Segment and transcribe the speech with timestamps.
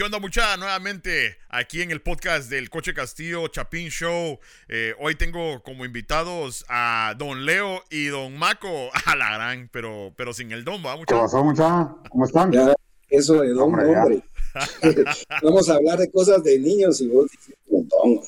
[0.00, 0.56] ¿Qué onda mucha?
[0.56, 4.38] Nuevamente aquí en el podcast del Coche Castillo Chapín Show.
[4.66, 8.88] Eh, hoy tengo como invitados a Don Leo y Don Maco.
[9.04, 10.96] A la gran, pero, pero sin el don, ¿va?
[11.06, 11.94] ¿Qué pasó mucha?
[12.08, 12.50] ¿Cómo están?
[12.50, 12.74] Ya,
[13.10, 13.94] eso de don, hombre.
[13.94, 14.24] hombre.
[15.42, 18.20] Vamos a hablar de cosas de niños y vos dices don.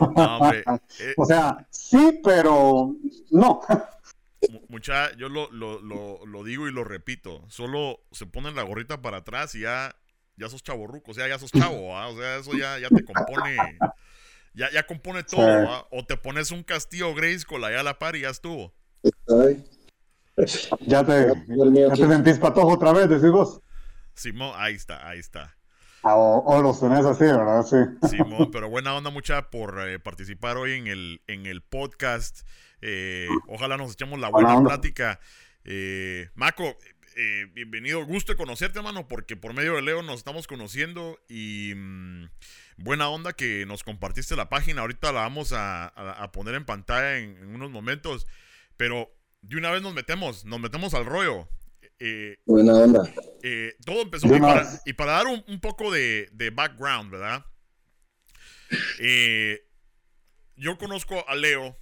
[0.16, 0.64] no, hombre.
[1.00, 2.96] Eh, o sea, sí, pero
[3.30, 3.60] no.
[4.70, 7.44] Mucha, yo lo, lo, lo, lo, digo y lo repito.
[7.48, 9.94] Solo se ponen la gorrita para atrás y ya
[10.36, 13.56] ya sos chaborruco, o sea, ya sos chavo, o sea, eso ya, ya te compone,
[14.54, 18.22] ya, ya compone todo, o te pones un castillo Grayskull allá a la par y
[18.22, 18.72] ya estuvo.
[20.80, 23.60] Ya te, ya te sentís patojo otra vez, decís vos.
[24.14, 25.56] Simón, ahí está, ahí está.
[26.02, 27.62] Ah, o, los tenés así, ¿verdad?
[27.62, 28.08] Sí.
[28.08, 32.46] Simón, pero buena onda mucha por eh, participar hoy en el, en el podcast.
[32.82, 35.18] Eh, ojalá nos echemos la buena, plática.
[35.64, 36.76] Eh, Maco,
[37.16, 41.72] eh, bienvenido, gusto de conocerte, hermano, porque por medio de Leo nos estamos conociendo y
[41.76, 42.28] mm,
[42.76, 44.80] buena onda que nos compartiste la página.
[44.80, 48.26] Ahorita la vamos a, poner en pantalla en, unos momentos,
[48.76, 51.48] pero de una vez nos metemos, nos metemos al rollo.
[52.00, 53.08] Eh, buena onda.
[53.42, 54.26] Eh, todo empezó
[54.84, 57.46] y para, dar un, poco de, de, background, ¿verdad?
[60.56, 61.76] yo conozco a Leo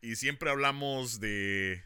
[0.00, 1.84] y siempre hablamos de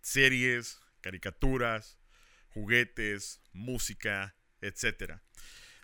[0.00, 1.98] series, caricaturas,
[2.48, 5.22] juguetes, música, etcétera.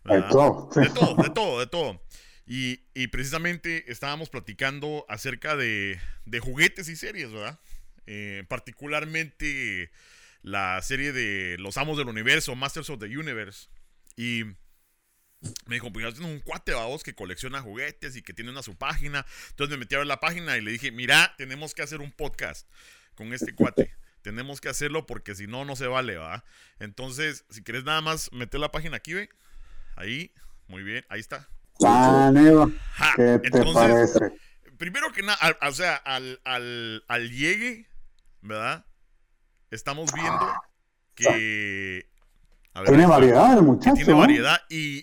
[0.05, 0.71] De todo.
[0.75, 2.03] De todo, de todo, de todo.
[2.47, 6.01] Y, precisamente estábamos platicando acerca de,
[6.41, 7.61] juguetes y series, ¿verdad?
[8.07, 9.93] Eh, particularmente
[10.43, 13.69] la serie de Los Amos del Universo, Masters of the Universe.
[14.17, 14.45] Y
[15.67, 18.63] me dijo, pues yo tengo un cuate, vos, que colecciona juguetes y que tiene una
[18.63, 19.27] su página.
[19.51, 22.11] Entonces me metí a ver la página y le dije, mira, tenemos que hacer un
[22.11, 22.67] podcast
[23.15, 24.00] con este cuate.
[24.23, 26.45] Tenemos que hacerlo porque si no, no se vale, ¿va?
[26.79, 29.31] Entonces, si quieres nada más meter la página aquí, ve.
[29.97, 30.33] Ahí,
[30.69, 31.49] muy bien, ahí está.
[31.85, 32.33] Ah,
[33.17, 34.33] ¿Qué te parece?
[34.77, 37.87] Primero que nada, o sea, al, al, llegue,
[38.41, 38.87] ¿verdad?
[39.71, 40.53] Estamos viendo
[41.15, 42.07] que
[42.87, 43.97] tiene variedad el muchacho.
[43.97, 45.03] Tiene variedad y,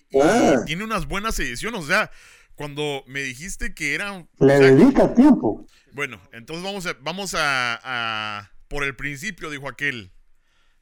[0.66, 1.82] tiene unas buenas ediciones.
[1.82, 2.12] O sea,
[2.56, 4.28] cuando me dijiste que eran.
[4.40, 5.66] Le dedica tiempo.
[5.94, 10.12] Bueno, entonces vamos a, vamos a, por el principio, dijo aquel.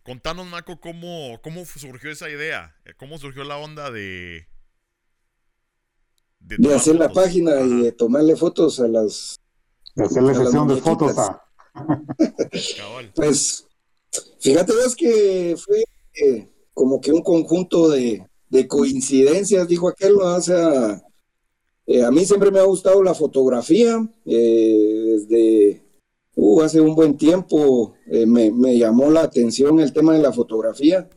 [0.04, 4.48] Contanos, Marco, cómo, cómo surgió esa idea, eh, cómo surgió la onda de...
[6.40, 9.40] De, hacer la página y de tomarle fotos a las...
[9.96, 11.42] De hacerle sesión de fotos a...
[13.16, 13.66] pues,
[14.40, 18.28] fíjate vos que fue eh, como que un conjunto de,
[18.68, 21.04] coincidencias, dijo aquel, o sea,
[21.88, 25.85] eh, a mí siempre me ha gustado la fotografía, desde
[26.36, 30.32] uh, hace un buen tiempo eh, me, me, llamó la atención el tema de la
[30.32, 31.10] fotografía.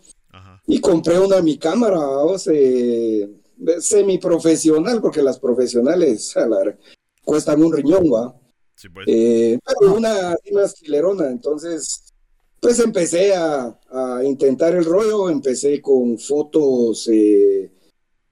[0.66, 3.26] Y compré una mi cámara, o semi
[3.80, 6.34] semiprofesional, porque las profesionales
[7.24, 8.38] cuestan un riñón, ¿va?
[8.92, 9.06] Pues.
[9.08, 12.04] Eh, pero una, una estilerona, entonces
[12.60, 17.72] pues empecé a, a, intentar el rollo, empecé con fotos eh,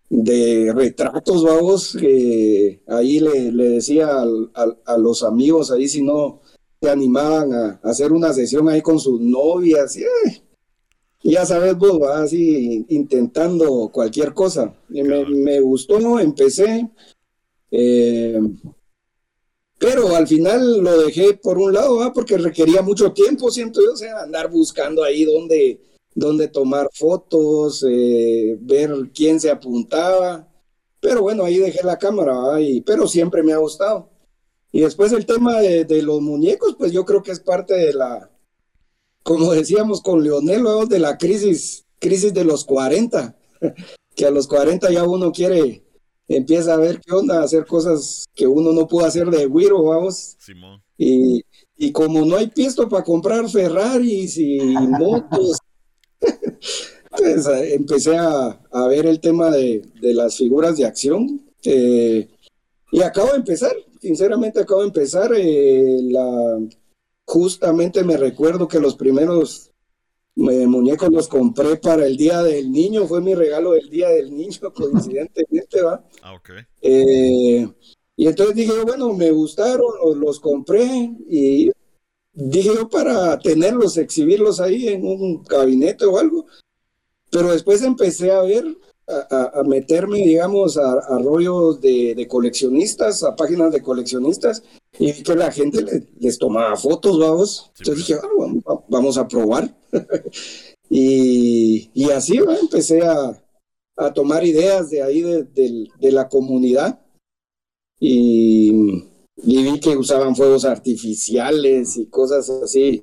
[0.09, 6.43] de retratos, vamos, que ahí le, le decía a los amigos, ahí si no,
[6.87, 9.97] se animaban a, hacer una sesión ahí con sus novias.
[9.97, 10.05] Y,
[11.23, 14.73] ya sabes vos, va así intentando cualquier cosa.
[14.89, 16.89] Y me, gustó, empecé.
[17.73, 18.39] Eh,
[19.79, 23.97] pero al final lo dejé por un lado, porque requería mucho tiempo, siento yo, o
[23.97, 25.81] sea, andar buscando ahí donde,
[26.15, 30.49] donde tomar fotos, eh, ver quién se apuntaba.
[31.01, 34.09] Pero bueno, ahí dejé la cámara, y, pero siempre me ha gustado.
[34.77, 38.31] Y después el tema de, los muñecos, pues yo creo que es parte de la,
[39.23, 43.35] como decíamos con Leonel, de la crisis, crisis de los 40,
[44.15, 45.83] que a los 40 ya uno quiere,
[46.29, 50.37] empieza a ver qué onda, hacer cosas que uno no pudo hacer de Wiro, vamos.
[50.99, 51.43] Y,
[51.79, 55.57] y como no hay pisto para comprar Ferraris y motos,
[56.21, 61.41] pues empecé a, a, ver el tema de, de las figuras de acción.
[61.65, 62.29] Eh,
[62.93, 65.33] y acabo de empezar, sinceramente acabo de empezar.
[65.37, 66.59] Eh, la,
[67.25, 69.71] justamente me recuerdo que los primeros
[70.37, 74.35] eh, muñecos los compré para el Día del Niño, fue mi regalo del Día del
[74.35, 76.05] Niño, coincidentemente, ¿va?
[76.23, 76.51] Ah, ok.
[76.83, 77.69] Eh,
[78.17, 80.85] y entonces dije, bueno, me gustaron, los, los compré
[81.29, 81.71] y
[82.33, 86.47] dije yo para tenerlos, exhibirlos ahí en un gabinete o algo.
[87.31, 88.65] Pero después empecé a ver
[89.09, 94.63] a, meterme, digamos, a, rollos de, coleccionistas, a páginas de coleccionistas,
[94.99, 97.71] y que la gente les tomaba fotos, vamos.
[97.79, 99.75] Entonces dije, ah, vamos, a probar.
[100.89, 103.43] Y, y así empecé a,
[103.97, 107.01] a, tomar ideas de ahí de, de, la comunidad
[107.99, 109.03] y,
[109.37, 113.03] y, vi que usaban fuegos artificiales y cosas así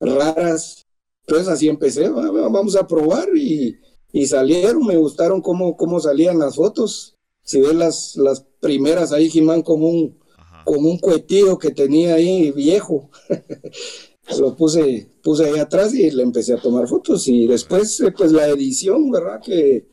[0.00, 0.84] raras.
[1.24, 3.78] Entonces así empecé, vamos a probar y,
[4.14, 7.16] y salieron, me gustaron cómo, cómo salían las fotos.
[7.42, 10.20] Si ves las, las primeras ahí, Jimán, como un,
[10.64, 13.10] como un cuetillo que tenía ahí viejo.
[14.38, 17.26] lo puse, puse ahí atrás y le empecé a tomar fotos.
[17.26, 19.40] Y después, eh, pues la edición, ¿verdad?
[19.44, 19.88] Que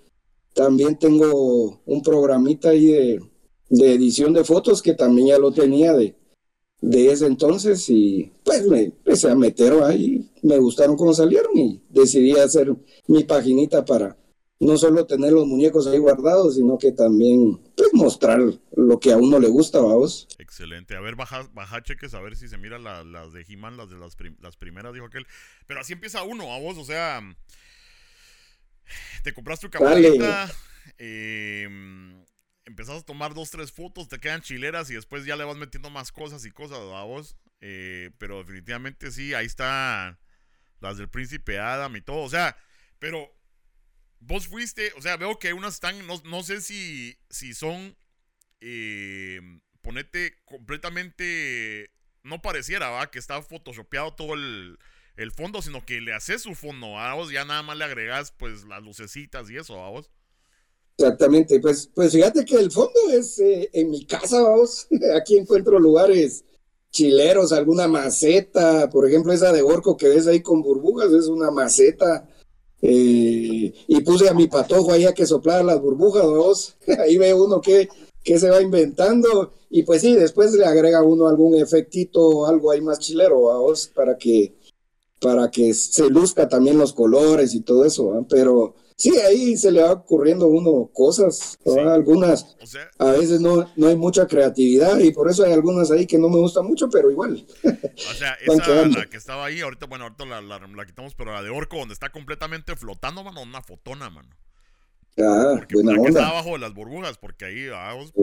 [0.54, 3.20] también tengo un programita ahí de,
[3.70, 6.16] de edición de fotos que también ya lo tenía de,
[6.82, 11.82] de ese entonces y pues me empecé a meter ahí, me gustaron cómo salieron y
[11.90, 12.76] decidí hacer
[13.08, 14.18] mi paginita para
[14.60, 18.40] no solo tener los muñecos ahí guardados, sino que también pues, mostrar
[18.76, 20.28] lo que a uno le gusta, vamos.
[20.38, 20.96] Excelente.
[20.96, 23.98] A ver, baja, baja cheques, a ver si se mira las de He-Man, las de
[23.98, 25.26] las, las, primeras, dijo aquel.
[25.66, 27.22] Pero así empieza uno, a vos, o sea,
[29.24, 30.48] te compras tu camarita,
[31.00, 31.68] eh,
[32.72, 35.90] empezás a tomar dos, tres fotos, te quedan chileras y después ya le vas metiendo
[35.90, 37.38] más cosas y cosas, a vos.
[37.60, 40.20] Eh, pero definitivamente sí, ahí está
[40.80, 42.58] las del príncipe Adam y todo, o sea,
[42.98, 43.32] pero
[44.20, 47.96] vos fuiste, o sea, veo que unas están, no, sé si, si son,
[48.62, 49.42] eh,
[49.82, 51.92] ponete completamente,
[52.24, 53.12] no pareciera, ¿va?
[53.12, 54.80] Que está photoshopeado todo el,
[55.36, 58.64] fondo, sino que le haces su fondo, a vos ya nada más le agregas pues
[58.64, 60.10] las lucecitas y eso, a vos.
[60.98, 64.88] Exactamente, pues, pues fíjate que el fondo es eh, en mi casa, vamos,
[65.20, 66.44] aquí encuentro lugares
[66.92, 71.50] chileros, alguna maceta, por ejemplo esa de orco que ves ahí con burbujas, es una
[71.50, 72.28] maceta,
[72.82, 76.76] eh, y puse a mi patojo ahí a que soplara las burbujas, dos.
[77.00, 77.90] ahí ve uno que,
[78.24, 82.82] que se va inventando y pues sí, después le agrega uno algún efectito, algo ahí
[82.82, 84.56] más chilero, vos, para que
[85.22, 89.82] para que se luzca también los colores y todo eso, pero sí, ahí se le
[89.82, 92.56] va ocurriendo uno cosas, algunas,
[93.00, 96.30] a veces no, no hay mucha creatividad y por eso hay algunas ahí que no
[96.30, 97.46] me gustan mucho, pero igual.
[98.12, 101.42] O sea, esa, la que estaba ahí, ahorita, bueno, ahorita la, la, quitamos, pero la
[101.42, 104.30] de Orco, donde está completamente flotando, mano, una fotona, mano.
[105.18, 106.10] Ah, porque, buena onda.
[106.10, 108.14] está abajo de las burbujas, porque ahí, vamos.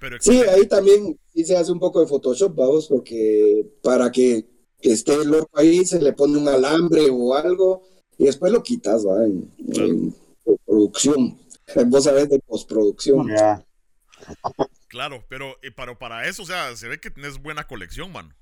[0.00, 4.46] Pero sí, ahí también sí se hace un poco de Photoshop, vamos, porque para que
[4.80, 7.82] esté el orco ahí se le pone un alambre o algo
[8.18, 9.24] y después lo quitas, ¿va?
[9.24, 10.14] En,
[10.64, 11.38] producción.
[11.86, 13.28] Vos sabés de postproducción.
[14.88, 18.34] Claro, pero, eh, pero para eso, o sea, se ve que tienes buena colección, man.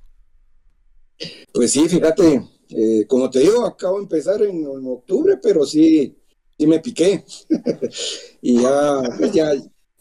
[1.53, 6.17] Pues sí, fíjate, eh, como te digo, acabo de empezar en, octubre, pero sí,
[6.59, 7.25] sí me piqué.
[8.43, 9.53] y ya, pues ya,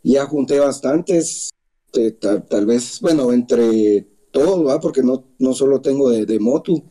[0.04, 1.50] ya junté bastantes,
[1.94, 4.80] eh, tal, vez, bueno, entre todos, ¿va?
[4.80, 6.84] Porque no, no solo tengo de, de Motu,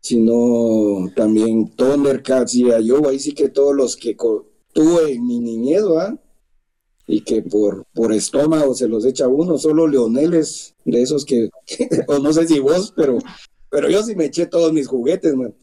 [0.00, 4.16] sino también Thundercats y yo ahí sí que todos los que
[4.72, 5.82] tuve en mi niñez,
[7.06, 11.48] Y que por, por estómago se los echa uno, solo Leoneles, de esos que,
[12.06, 13.18] o no sé si vos, pero,
[13.70, 15.54] pero yo sí me eché todos mis juguetes, man.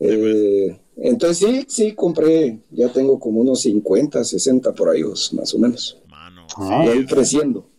[0.00, 5.58] Eh, entonces sí, sí compré, ya tengo como unos 50, 60 por ahí, más o
[5.58, 5.98] menos.
[6.08, 7.70] Mano, sí, creciendo.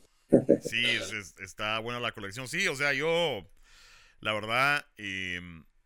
[0.62, 0.84] Sí,
[1.42, 2.48] está buena la colección.
[2.48, 3.44] Sí, o sea, yo,
[4.20, 5.42] la verdad, eh,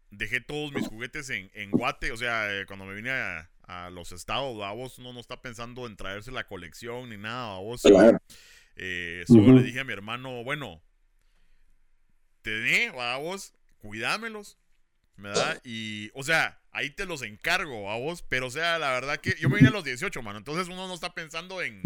[0.10, 2.12] dejé todos mis juguetes en, en Guate.
[2.12, 3.48] O sea, eh, cuando me vine a,
[3.92, 7.56] los estados, a vos no, no está pensando en traerse la colección ni nada.
[7.56, 7.82] A vos
[8.76, 10.84] eh, solo le dije a mi hermano, bueno,
[12.42, 14.58] te di, a vos, cuidámelos.
[15.16, 15.62] ¿Verdad?
[15.64, 19.36] Y, o sea, ahí te los encargo a vos, pero o sea, la verdad que
[19.40, 21.82] yo me vine a los 18, mano, entonces uno no está pensando en,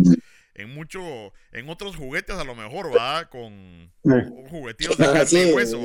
[0.55, 3.91] en mucho, en otros juguetes a lo mejor, va, con
[4.49, 5.79] juguetitos de carne y hueso,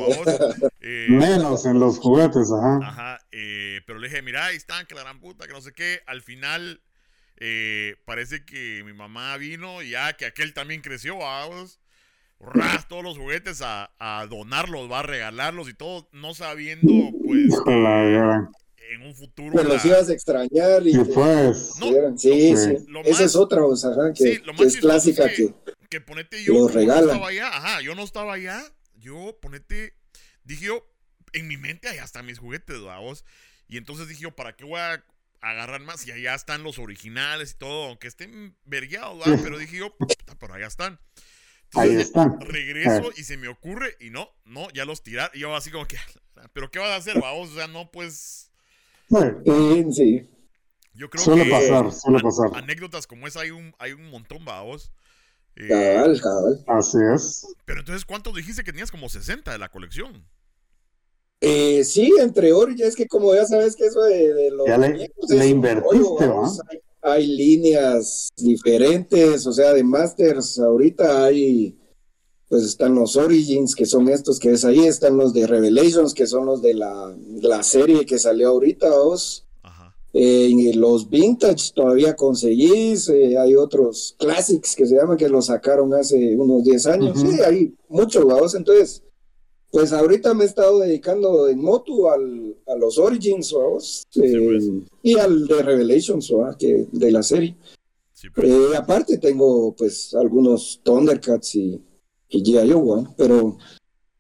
[0.81, 2.79] eh, Menos en los juguetes, ajá.
[2.83, 5.73] Ajá, eh, pero le dije, mira, ahí están, que la gran puta, que no sé
[5.73, 6.03] qué.
[6.07, 6.81] Al final,
[7.37, 11.81] eh, parece que mi mamá vino y ya que aquel también creció, vamos.
[12.39, 16.93] Ras, todos los juguetes a, a donarlos, va a regalarlos y todo, no sabiendo,
[17.27, 17.55] pues,
[18.91, 19.57] en un futuro.
[19.57, 20.93] Que los ibas a extrañar y.
[21.05, 21.75] pues.
[22.17, 22.77] sí, sí.
[23.05, 25.55] Esa es otra, o sea, que, es clásica que,
[25.89, 26.55] que, ponete yo.
[26.55, 28.63] Los no estaba allá, ajá, yo no estaba allá.
[28.97, 29.95] Yo, ponete.
[30.45, 30.87] Dije yo,
[31.33, 33.25] en mi mente allá están mis juguetes, vamos.
[33.69, 35.05] Y entonces dije yo, ¿para qué voy a
[35.41, 36.07] agarrar más?
[36.07, 39.95] Y allá están los originales y todo, aunque estén vergueados, pero dije yo,
[40.39, 40.99] pero allá están.
[41.75, 42.41] Ahí están.
[42.41, 45.31] Regreso y se me ocurre, y no, no, ya los tirar.
[45.35, 45.99] Y yo así como que,
[46.53, 47.51] ¿pero qué vas a hacer, vamos?
[47.51, 48.50] O sea, no, pues
[49.11, 50.31] Sí, sí.
[50.95, 52.51] Yo creo suele que pasar, suele pasar.
[52.55, 54.93] anécdotas como esa hay un, hay un montón, vaos.
[55.57, 56.65] Eh, cabal, cabal.
[56.67, 57.47] Así es.
[57.65, 58.91] Pero entonces, ¿cuántos dijiste que tenías?
[58.91, 60.25] Como 60 de la colección.
[61.41, 64.67] Eh, sí, entre Origins, es que como ya sabes que eso de, los...
[64.67, 66.53] Ya le, invertiste, ¿no?
[67.01, 71.80] hay, líneas diferentes, o sea, de Masters ahorita hay,
[72.51, 76.27] pues están los Origins, que son estos que ves ahí, están los de Revelations, que
[76.27, 79.47] son los de la, la serie que salió ahorita, vos.
[80.13, 85.95] Eh, los vintage todavía conseguís, eh, hay otros classics que se llaman que los sacaron
[85.95, 89.05] hace unos 10 años, sí, hay muchos, vamos, entonces,
[89.71, 94.65] pues ahorita me he estado dedicando en moto al, a los Origins, vamos, eh, pues.
[95.05, 97.57] y al de Revelations, que de la serie.
[98.35, 98.53] Pues.
[98.77, 101.81] aparte tengo pues algunos Thundercats y,
[102.31, 103.15] y G.I.
[103.17, 103.59] pero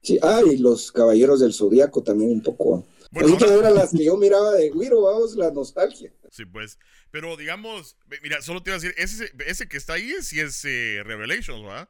[0.02, 2.84] sí, ah, y los Caballeros del Zodíaco también un poco.
[3.12, 6.12] Bueno, eran las que yo miraba de Wiro, vamos, la nostalgia.
[6.30, 6.78] Sí, pues.
[7.10, 10.64] Pero digamos, mira, solo te iba a decir, ese, ese que está ahí sí es
[10.64, 11.88] eh, Revelations, ¿verdad?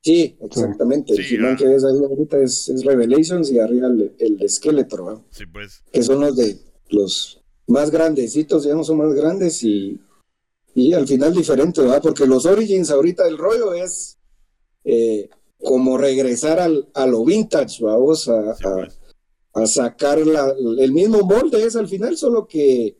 [0.00, 1.14] Sí, exactamente.
[1.14, 5.04] el He-Man que ves ahí ahorita es, es, Revelations y arriba el, el de Skeletor,
[5.04, 5.22] ¿verdad?
[5.30, 5.84] Sí, pues.
[5.92, 6.58] Que son los de
[6.88, 10.00] los más grandecitos, digamos, son más grandes y,
[10.74, 12.02] y al final diferente, ¿verdad?
[12.02, 14.18] Porque los Origins ahorita el rollo es
[14.84, 19.02] eh, como regresar al, a lo vintage, vamos, a, a pues
[19.54, 22.96] a sacar el mismo molde es al final, solo que,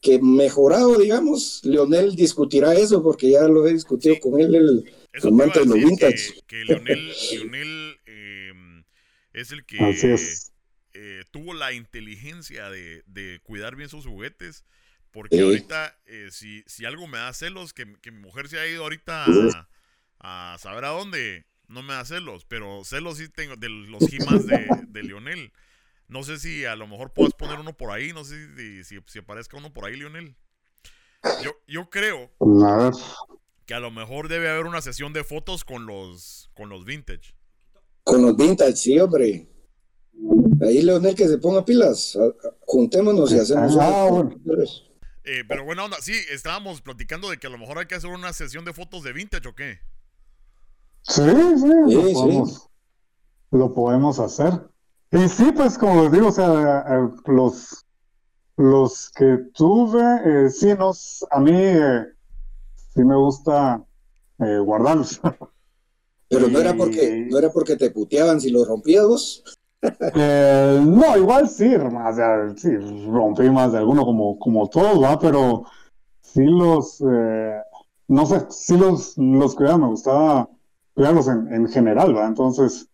[0.00, 1.60] que mejorado, digamos.
[1.64, 4.84] Leonel discutirá eso porque ya lo he discutido con él, el
[5.26, 6.40] amante de los vintage.
[6.46, 8.84] Que, Leonel, em,
[9.32, 9.78] es el que
[10.94, 14.64] eh, tuvo la inteligencia de, cuidar bien sus juguetes.
[15.10, 18.82] Porque ahorita, eh, si, si, algo me da celos, que, mi mujer se ha ido
[18.82, 19.68] ahorita a,
[20.58, 24.66] saber a dónde, no me da celos, pero celos sí tengo de los gimas de,
[24.88, 25.52] de Lionel.
[26.08, 29.18] No sé si a lo mejor puedas poner uno por ahí, no sé si, si,
[29.18, 30.36] aparezca uno por ahí, Lionel.
[31.42, 32.30] Yo, yo creo
[33.66, 37.34] que a lo mejor debe haber una sesión de fotos con los, con los vintage.
[38.04, 39.46] Con los vintage, sí, hombre.
[40.62, 42.18] Ahí, Leonel, que se ponga pilas.
[42.60, 43.76] Juntémonos y hacemos.
[43.78, 44.08] Ah,
[45.24, 48.10] eh, pero bueno, onda, sí, estábamos platicando de que a lo mejor hay que hacer
[48.10, 49.80] una sesión de fotos de vintage o qué.
[51.02, 51.22] Sí,
[51.56, 52.68] sí, sí,
[53.50, 54.68] lo podemos hacer.
[55.10, 57.86] Y sí, pues como les digo, o sea, los,
[58.56, 62.04] los que tuve, eh, sí, nos, a mí eh,
[62.92, 63.82] sí me gusta
[64.40, 65.20] eh, guardarlos.
[66.28, 69.42] Pero no era porque, no era porque te puteaban si los rompías
[70.14, 72.76] eh, no, igual sí, o sea, sí,
[73.06, 75.18] rompí más de alguno como, como todos, ¿va?
[75.18, 75.64] Pero
[76.20, 77.00] sí los,
[78.08, 80.50] no sé, sí los, los cuidaba, me gustaba
[80.98, 82.26] cuidarlos en, en general, ¿va?
[82.26, 82.90] Entonces,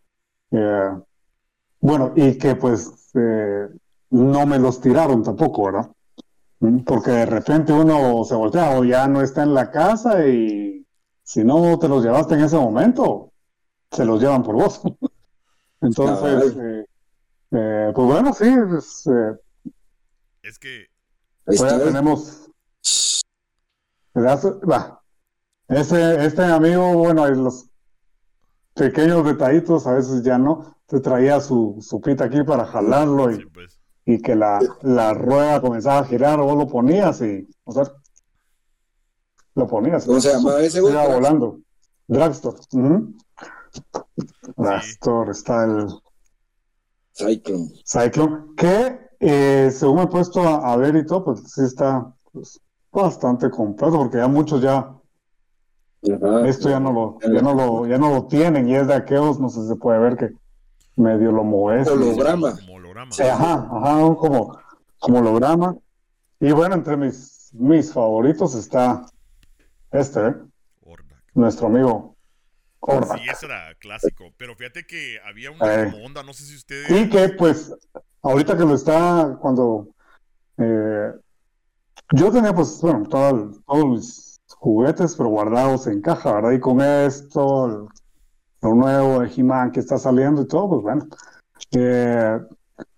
[1.80, 3.66] bueno, y que pues eh,
[4.10, 5.90] no me los tiraron tampoco, ¿verdad?
[6.60, 10.86] Mm, porque de repente uno se voltea o ya no está en la casa y
[11.22, 13.32] si no te los llevaste en ese momento,
[13.90, 14.82] se los llevan por vos.
[15.80, 16.86] Entonces, eh,
[17.52, 19.06] eh, pues bueno, sí, es,
[20.42, 20.88] es que...
[21.46, 22.50] Pues ya tenemos...
[24.14, 25.00] Va.
[25.68, 27.70] Ese, este amigo, bueno, los
[28.74, 33.46] pequeños detallitos a veces ya no, te traía su, su pita aquí para jalarlo y,
[33.46, 33.78] pues.
[34.04, 37.84] y que la, la, rueda comenzaba a girar, vos lo ponías y, o sea,
[39.54, 40.04] lo ponías.
[40.04, 41.60] ¿Cómo se llamaba ese Iba volando.
[42.08, 42.58] Dragstore.
[44.56, 45.88] Dragstore está el.
[47.12, 47.72] Cyclone.
[47.86, 52.60] Cyclone, que eh, según me he puesto a, ver y todo, pues sí está pues,
[52.92, 54.93] bastante completo, porque ya muchos ya.
[56.04, 59.40] Esto ya no lo, ya no lo, ya no lo tienen, y es de aquellos,
[59.40, 60.30] no sé si se puede ver que
[60.96, 61.88] medio lo mueves.
[61.88, 62.50] Holograma.
[62.50, 64.58] ajá, ajá, como,
[64.98, 65.76] como holograma.
[66.40, 69.06] Y bueno, entre mis, mis favoritos está
[69.90, 70.34] este, ¿eh?
[71.34, 72.16] nuestro amigo
[72.80, 73.18] Ordak.
[73.18, 74.24] Sí, ese era clásico.
[74.36, 76.02] Pero fíjate que había una eh.
[76.04, 76.90] onda, no sé si ustedes.
[76.90, 77.72] Y que pues,
[78.22, 79.88] ahorita que lo está, cuando.
[80.58, 81.12] Eh,
[82.12, 84.23] yo tenía pues, bueno, todos mis
[84.64, 86.52] juguetes, pero guardados en caja, ¿verdad?
[86.52, 87.86] Y con esto,
[88.62, 91.06] lo nuevo de He-Man que está saliendo y todo, pues bueno,
[91.72, 92.40] eh,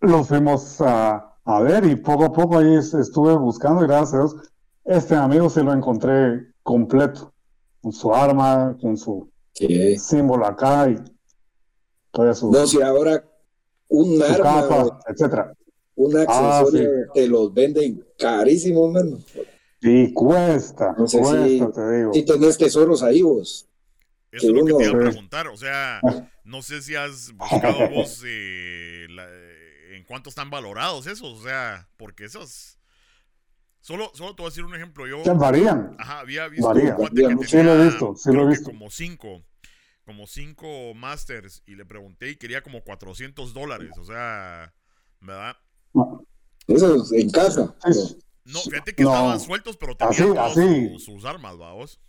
[0.00, 1.32] lo fuimos a,
[1.62, 4.37] ver y poco a poco ahí estuve buscando y gracias a Dios,
[4.85, 7.32] este amigo se lo encontré completo,
[7.82, 9.28] con su arma, con su
[9.99, 10.96] símbolo acá y
[12.12, 12.49] todo eso.
[12.49, 13.25] No, si ahora
[13.88, 15.52] un arma, etcétera.
[15.96, 19.18] Un ah, accesorio te los venden carísimo, hermano.
[19.80, 22.14] Sí, cuesta, cuesta, te digo.
[22.14, 23.68] Si tenés tesoros ahí vos.
[24.33, 25.49] Eso es lo que te iba a preguntar.
[25.49, 26.00] O sea,
[26.45, 29.06] no sé si has buscado vos eh,
[29.92, 31.40] en cuánto están valorados esos.
[31.40, 32.78] O sea, porque esos.
[33.80, 35.06] Solo, solo te voy a decir un ejemplo.
[35.06, 35.23] Yo.
[35.37, 35.95] varían.
[35.99, 36.88] Ajá, había visto varían.
[36.88, 38.71] un cuate que sí lo he visto, sí lo he visto.
[38.71, 39.45] como cinco.
[40.04, 44.75] como cinco Masters y le pregunté y quería como 400 dólares, o sea,
[45.21, 45.56] ¿verdad?
[46.66, 47.75] Eso encaja.
[48.47, 52.00] No, fíjate que estaban sueltos, pero tenían todos sus armas, vamos.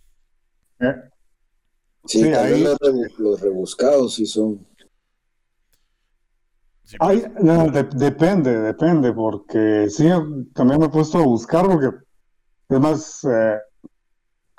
[0.79, 0.93] ¿Eh?
[2.05, 2.63] Sí, ahí...
[3.17, 4.65] los, rebuscados sí son.
[6.99, 7.25] Pues.
[7.95, 10.07] depende, depende, porque sí,
[10.53, 11.89] también me he puesto a buscar, porque
[12.69, 13.57] es más, eh,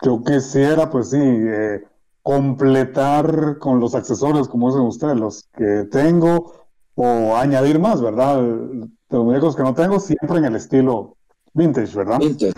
[0.02, 1.84] yo quisiera, pues sí, eh,
[2.22, 6.66] completar con los accesorios, como dicen ustedes, los que tengo,
[6.96, 8.42] o añadir más, ¿verdad?
[8.42, 11.17] Los muñecos que no tengo, siempre en el estilo
[11.52, 12.18] vintage, ¿verdad?
[12.18, 12.54] Vintage.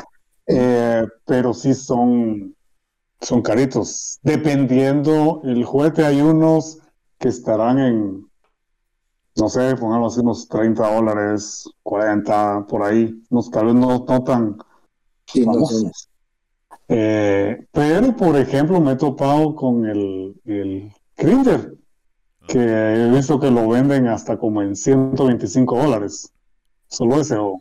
[0.46, 2.54] Eh, pero sí son
[3.20, 4.18] son caritos.
[4.22, 6.78] Dependiendo el juguete, hay unos
[7.18, 8.26] que estarán en,
[9.36, 13.22] no sé, pongamos así unos 30 dólares, 40, por ahí.
[13.30, 14.56] Unos tal vez no, tan
[15.26, 16.08] famosos.
[16.88, 20.92] Eh, pero, por ejemplo, me he topado con el, el
[22.46, 26.32] que he visto que lo venden hasta como en 125 dólares.
[26.88, 27.60] Solo ese, o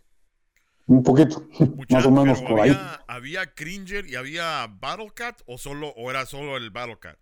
[0.90, 1.44] un poquito,
[1.90, 2.72] más o menos por ahí.
[2.72, 7.18] Había, ¿Había Cringer y había Battlecat o solo o era solo el Battlecat?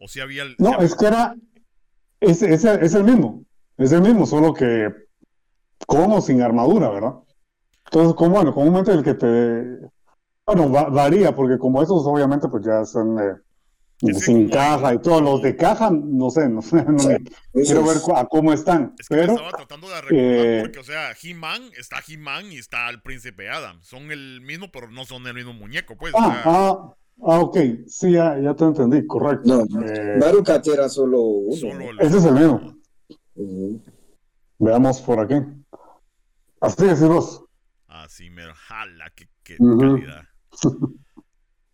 [0.00, 0.56] O si había el.
[0.58, 1.36] No, es que era.
[2.20, 3.44] Es, es, es, el mismo.
[3.76, 4.92] Es el mismo, solo que
[5.86, 7.14] como sin armadura, ¿verdad?
[7.84, 9.90] Entonces, como bueno, comúnmente el que te.
[10.46, 13.36] Bueno, varía, porque como esos obviamente pues ya son eh,
[14.00, 16.84] sin caja y todos los de caja, no sé, no sé,
[17.52, 18.94] quiero ver a cómo están.
[19.08, 23.02] pero, estaba tratando de recordar eh, porque, o sea, He-Man está He-Man y está el
[23.02, 23.82] Príncipe Adam.
[23.82, 26.14] Son el mismo, pero no son el mismo muñeco, pues.
[26.16, 29.66] Ah, ah, ah, ok, sí, ya, ya te entendí, correcto.
[29.66, 30.20] No, eh,
[30.72, 31.90] era solo uno.
[31.98, 32.74] Ese es el mismo.
[34.58, 35.34] Veamos por aquí.
[36.60, 37.44] Así decimos.
[37.88, 40.22] Así, mero, jala, qué, qué calidad.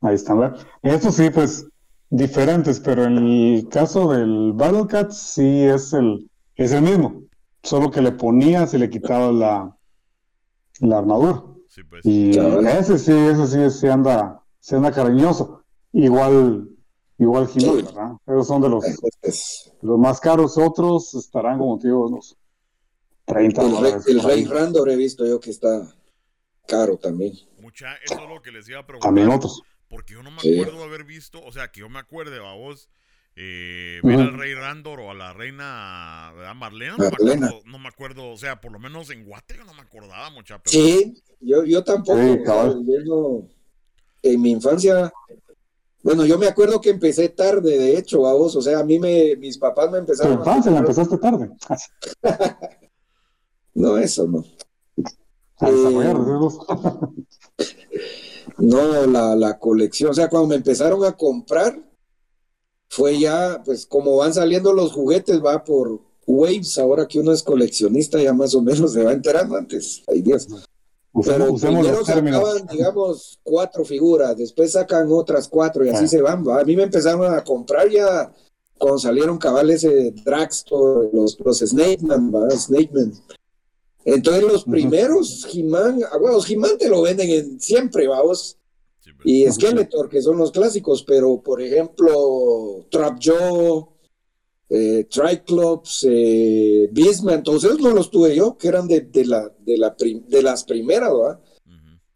[0.01, 1.67] Ahí están, Eso sí, pues
[2.15, 7.25] diferentes, pero en el caso del Battlecat sí es el, es el mismo,
[7.63, 9.77] solo que le ponías y le quitabas la,
[10.81, 11.43] la armadura.
[11.91, 12.07] Pues.
[12.07, 15.65] Y ese sí, ese sí, sí anda, sí anda cariñoso.
[15.93, 16.69] Igual,
[17.19, 18.13] igual Jiménez, ¿verdad?
[18.27, 18.85] Esos son de los,
[19.83, 22.37] los más caros, otros estarán como tío unos
[23.25, 24.07] 30 el, dólares.
[24.07, 25.93] El Rey Randor he visto yo que está
[26.67, 27.33] caro también.
[27.61, 29.09] Mucha, eso es lo que les iba a preguntar.
[29.09, 29.63] También otros.
[29.89, 32.55] Porque yo no me acuerdo de haber visto, o sea, que yo me acuerde a
[32.55, 32.89] vos
[33.37, 37.89] eh, ver al rey Randor o a la reina Marlena, no, Me acuerdo, no me
[37.89, 40.61] acuerdo, o sea, por lo menos en Guate no me acordaba mucha.
[40.65, 42.19] Sí, yo, yo tampoco.
[44.23, 45.13] en mi infancia,
[46.05, 49.01] bueno, yo me acuerdo que empecé tarde, de hecho, a vos, o sea, a mí
[49.01, 50.35] me, mis papás me empezaron.
[50.35, 51.51] ¿Tu infancia la empezaste tarde?
[53.75, 54.45] no, eso no.
[55.59, 57.65] A desarrollar, eh,
[58.59, 61.83] No, la, la colección, o sea, cuando me empezaron a comprar,
[62.89, 67.43] fue ya, pues como van saliendo los juguetes, va por waves, ahora que uno es
[67.43, 70.47] coleccionista ya más o menos se va enterando antes, hay días.
[71.25, 76.09] Pero primero sacaban, digamos, cuatro figuras, después sacan otras cuatro y así ah.
[76.09, 76.45] se van.
[76.51, 78.33] A mí me empezaron a comprar ya
[78.79, 83.13] cuando salieron cabales de Dragstore, los, los Snake Man, Snake Man.
[84.05, 88.59] Entonces los primeros He-Man, ah, bueno, He-Man te lo venden en, siempre, vamos.
[89.25, 93.87] y Skeletor, que son los clásicos, pero por ejemplo, Trap Joe,
[94.69, 99.51] eh, Triclops, eh, Beastman, todos esos no los tuve yo, que eran de, de, la,
[99.61, 101.41] de, la de las primeras, ¿verdad?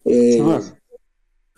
[0.05, 0.43] Eh,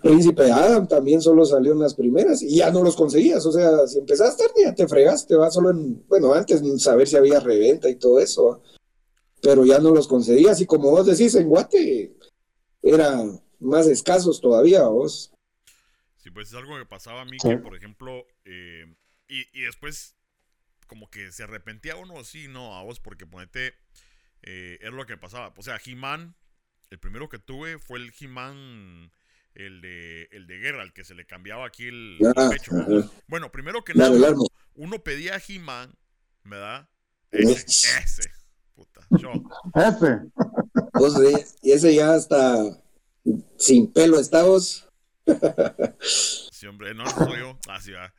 [0.03, 3.45] Príncipe Adam también solo salió en las primeras y ya no los conseguías.
[3.45, 7.16] O sea, si empezaste tarde ya te fregaste, va solo en, bueno, antes saber si
[7.16, 8.62] había reventa y todo eso
[9.42, 12.14] pero ya no los concedías y como vos decís, en Guate
[12.83, 15.33] eran más escasos todavía vos.
[16.16, 18.94] Sí, pues es algo que pasaba a mí, que por ejemplo, eh,
[19.29, 20.16] y, y, después
[20.87, 23.74] como que se arrepentía uno, sí, no, a vos, porque ponete,
[24.42, 25.55] eh, es lo que pasaba.
[25.57, 26.35] O sea, He-Man,
[26.90, 29.12] el primero que tuve fue el He-Man,
[29.55, 32.72] el de, el de guerra, el que se le cambiaba aquí el, ah, pecho.
[33.29, 34.35] Bueno, primero que nada,
[34.74, 35.94] uno pedía a He-Man,
[36.44, 36.88] ¿verdad?
[37.31, 38.39] Ese, ese
[39.75, 40.21] ese.
[40.93, 42.57] Pues, y ese ya está
[43.57, 44.88] sin pelo estamos.
[46.51, 47.59] sí, hombre, no, soy yo.
[47.69, 48.12] Así ah,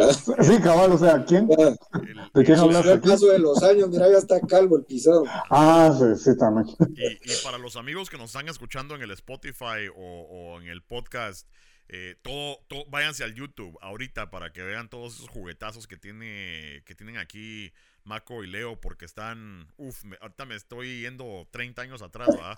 [0.00, 0.44] va.
[0.44, 1.46] sí, cabal, o sea, ¿quién?
[1.46, 2.86] ¿De quién hablas?
[2.86, 5.24] El paso de los años, mira, ya está calvo el pisado.
[5.50, 6.66] Ah, sí, sí, también.
[6.96, 10.68] Y, y, para los amigos que nos están escuchando en el Spotify o, o en
[10.68, 11.46] el podcast,
[11.88, 16.82] eh, todo, todo, váyanse al YouTube ahorita para que vean todos esos juguetazos que tiene
[16.86, 22.02] que tienen aquí Mako y Leo porque están, uff, ahorita me estoy yendo 30 años
[22.02, 22.54] atrás, ¿verdad?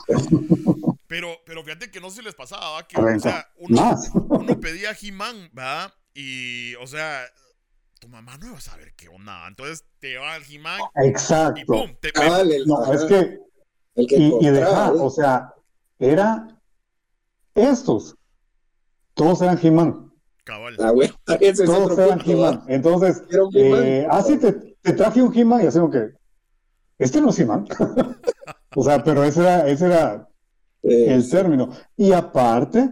[1.07, 3.97] Pero, pero fíjate que no se les pasaba, Que, o sea, uno,
[4.29, 5.93] uno pedía He-Man, ¿verdad?
[6.15, 7.23] Y, o sea,
[8.01, 9.47] tu mamá no iba a saber qué onda.
[9.47, 11.61] Entonces te va al He-Man Exacto.
[11.61, 13.39] y pum, te Ah, el- No, es que,
[13.95, 14.99] el que y, y encontraba, deja, ¿eh?
[15.01, 15.55] o sea,
[15.99, 16.49] era
[17.55, 18.17] estos.
[19.15, 20.13] Todos eran He-Man.
[20.45, 20.77] cabal.
[20.81, 22.65] Ah, bueno, ese es Todos otro eran He-Man.
[22.69, 23.23] Entonces,
[23.55, 26.11] eh, ah, sí, te, te traje un He-Man y así como que,
[26.99, 27.67] este no es He-Man.
[28.75, 30.29] o sea, pero ese era, ese era
[30.83, 31.71] Eh, el término.
[31.97, 32.91] Y aparte,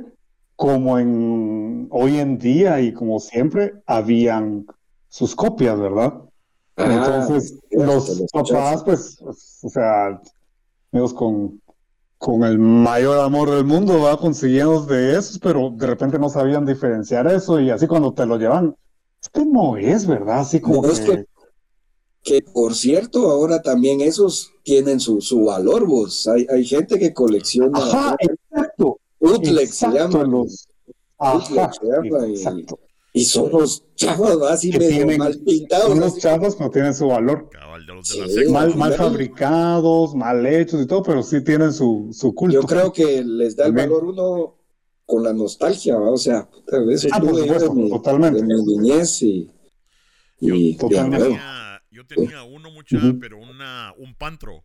[0.57, 4.66] como en hoy en día y como siempre, habían
[5.09, 6.14] sus copias, ¿verdad?
[6.76, 10.20] ah, Entonces, los papás, pues, o sea,
[10.92, 11.61] ellos con,
[12.18, 16.66] con el mayor amor del mundo, va consiguiendo de esos, pero de repente no sabían
[16.66, 18.74] diferenciar eso y así cuando te lo llevan,
[19.22, 20.40] este no es, ¿verdad?
[20.40, 21.24] Así como No, es que,
[22.25, 26.27] que- por cierto, ahora también esos tienen su, su valor, vos.
[26.27, 30.25] Hay, hay gente que colecciona ajá, exacto, bootleg, se llama.
[30.25, 30.67] los,
[31.19, 32.79] ajá, se llama, y- exacto.
[33.17, 35.87] Y son los chavos así Que medio tienen- mal pintados.
[35.87, 37.49] Son los chavos, pero tienen su valor.
[37.49, 38.51] Cabal, de los de Sí.
[38.51, 42.55] Mal, mal fabricados, mal hechos y todo, pero sí tienen su, su culto.
[42.61, 43.89] Yo creo que les da el También.
[43.91, 44.55] valor uno
[45.07, 46.11] con la nostalgia, ¿va?
[46.11, 48.41] o sea, tal vez eso Ah, por supuesto, de mi, totalmente.
[48.41, 49.49] de mi niñez y,
[50.41, 51.39] y Yo, Totalmente.
[51.94, 54.64] Yo tenía uno mucha, pero una, un pantro,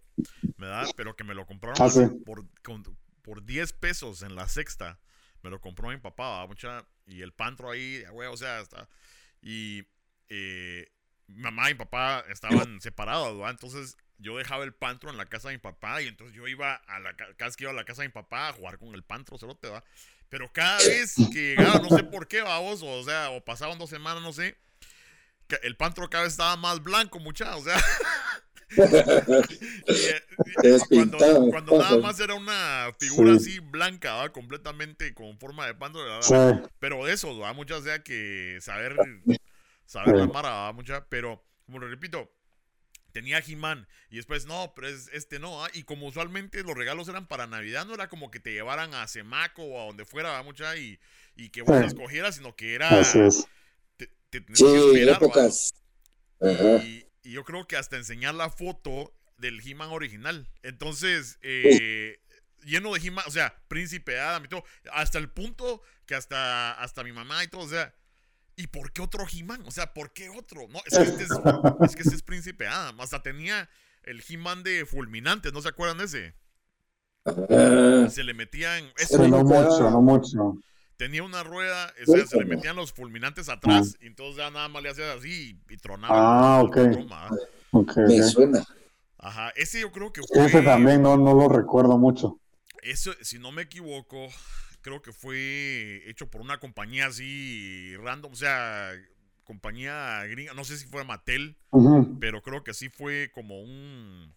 [0.58, 0.88] ¿verdad?
[0.98, 2.02] Pero que me lo compraron Ah, sí.
[2.26, 2.84] por, con-
[3.22, 5.00] por 10 pesos en la sexta.
[5.44, 8.90] Me lo compró mi papá, mucha, y el pantro ahí, güey, o sea, está.
[9.42, 9.84] Y
[10.28, 10.92] eh,
[11.28, 13.52] mamá y papá estaban separados, ¿verdad?
[13.52, 16.74] Entonces yo dejaba el pantro en la casa de mi papá y entonces yo iba
[16.76, 18.78] a la ca- cada vez que iba a la casa de mi papá a jugar
[18.78, 19.84] con el pantro, cerote, ¿va?
[20.28, 23.90] Pero cada vez que llegaba, no sé por qué, vamos, o sea, o pasaban dos
[23.90, 24.58] semanas, no sé,
[25.64, 27.82] el pantro cada vez estaba más blanco, mucha, o sea.
[30.90, 31.18] cuando,
[31.50, 33.38] cuando nada más era una figura Sí.
[33.38, 34.30] así blanca, ¿va?
[34.32, 36.02] completamente con forma de pantro.
[36.22, 36.34] Sí.
[36.80, 37.54] pero eso, ¿va?
[37.54, 38.96] muchas sea que saber,
[39.86, 40.32] saber la Sí.
[40.32, 40.74] mara, ¿va?
[40.74, 42.32] mucha, pero como lo repito,
[43.12, 45.70] tenía He-Man y después no, pero es, este no, ¿ah?
[45.74, 49.08] y como usualmente los regalos eran para Navidad, no era como que te llevaran a
[49.08, 50.44] Semaco o a donde fuera, ¿va?
[50.44, 51.00] mucha, y,
[51.36, 53.48] y que vos escogieras, sino que era, Así es.
[54.30, 55.74] Te, Sí, que esperar, épocas.
[56.42, 56.84] Ajá.
[56.84, 60.50] Y, y yo creo que hasta enseñar la foto del He-Man original.
[60.64, 62.20] Entonces, eh,
[62.64, 67.04] lleno de He-Man, o sea, Príncipe Adam y todo, hasta el punto que hasta, hasta
[67.04, 67.94] mi mamá y todo, o sea,
[68.56, 69.64] ¿y por qué otro He-Man?
[69.66, 70.68] O sea, ¿por qué otro?
[70.70, 71.30] No, es que este es,
[71.82, 73.00] es, que este es Príncipe Adam.
[73.00, 73.70] Hasta tenía
[74.04, 76.36] el He-Man de Fulminantes, ¿no se acuerdan de ese?
[78.10, 80.58] Se le metían, Sí, no mucho, no mucho.
[81.00, 84.68] Tenía una rueda, o sea, se le metían los fulminantes atrás, y entonces ya nada
[84.68, 86.58] más le hacías así y, y tronaba.
[86.58, 86.76] Ah, ok.
[86.76, 87.30] patrón, ¿va?
[87.72, 88.66] Ok, me suena.
[89.18, 90.46] Ajá, ese yo creo que fue.
[90.46, 92.38] Ese también no, no lo recuerdo mucho.
[92.82, 94.28] Eso, si no me equivoco,
[94.82, 98.92] creo que fue hecho por una compañía así random, o sea,
[99.46, 101.56] compañía gringa, no sé si fue Mattel,
[102.20, 104.36] pero creo que sí fue como un,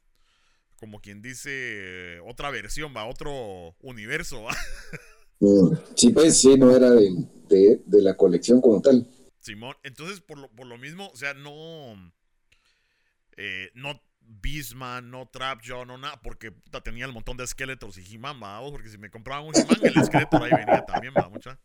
[0.79, 4.57] como quien dice, otra versión, va, otro universo, ¿va?
[5.43, 7.11] Mm, Sí, pues sí, no era de,
[7.49, 9.09] de, de la colección como tal.
[9.41, 9.75] Simón.
[9.83, 12.13] Entonces, por lo, por lo mismo, o sea, no,
[13.37, 18.15] eh, no Beastman, no Trapjaw, no nada, porque puta, tenía el montón de esqueletos y
[18.15, 18.61] He-Man, ¿va?
[18.71, 21.59] porque si me compraban un He-Man, el esqueleto ahí venía también, va, mucha.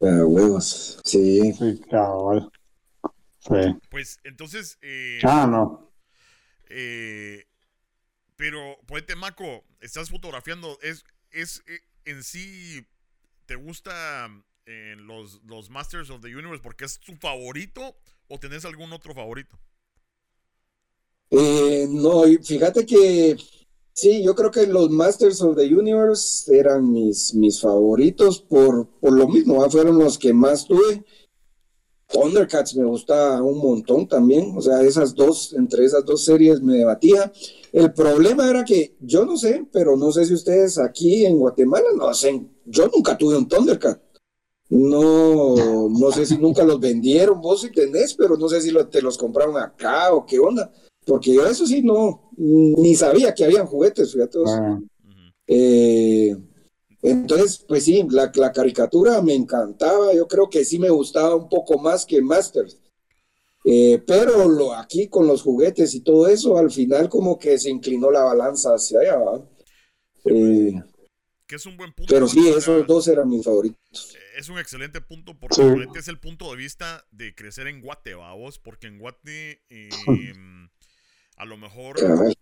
[0.00, 1.00] Ah, huevos.
[1.04, 1.52] Sí.
[1.54, 2.50] Sí, cabal.
[3.40, 3.78] Sí.
[3.90, 5.90] Pues entonces, eh, Ah, no.
[6.68, 7.46] eh,
[8.36, 12.86] pero, poete Maco, estás fotografiando, es, es eh, en sí,
[13.44, 14.28] ¿te gusta
[14.64, 17.96] eh, los, los Masters of the Universe porque es tu favorito
[18.28, 19.58] o tenés algún otro favorito?
[21.30, 23.36] Eh, no, fíjate que
[23.92, 29.12] sí, yo creo que los Masters of the Universe eran mis, mis favoritos por, por
[29.12, 29.68] lo mismo, ¿va?
[29.68, 31.04] fueron los que más tuve.
[32.08, 36.74] Thundercats me gusta un montón también, o sea, esas dos, entre esas dos series me
[36.78, 37.32] debatía.
[37.72, 41.86] El problema era que yo no sé, pero no sé si ustedes aquí en Guatemala
[41.96, 44.00] no hacen, yo nunca tuve un Thundercat.
[44.68, 48.88] No, no sé si nunca los vendieron, vos sí tenés, pero no sé si lo-
[48.88, 50.72] te los compraron acá o qué onda.
[51.04, 54.38] Porque yo eso sí no, ni sabía que habían juguetes, fíjate.
[54.48, 54.80] Ah.
[55.46, 56.36] Eh,
[57.10, 61.48] entonces, pues sí, la, la caricatura me encantaba, yo creo que sí me gustaba un
[61.48, 62.78] poco más que Masters.
[63.64, 67.68] Eh, pero lo, aquí con los juguetes y todo eso, al final como que se
[67.70, 69.40] inclinó la balanza hacia allá, ¿va?
[70.26, 70.72] Eh,
[71.48, 72.12] Que es un buen punto.
[72.14, 74.16] pero sí, esos dos eran mis favoritos.
[74.36, 75.62] Es un excelente punto porque Sí.
[75.98, 79.88] es el punto de vista de crecer en Guate, vos, porque en Guate eh,
[81.36, 81.96] a lo mejor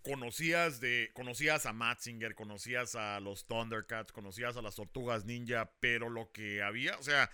[0.05, 6.09] conocías de conocías a Matzinger, conocías a los Thundercats, conocías a las Tortugas Ninja, pero
[6.09, 7.31] lo que había, o sea,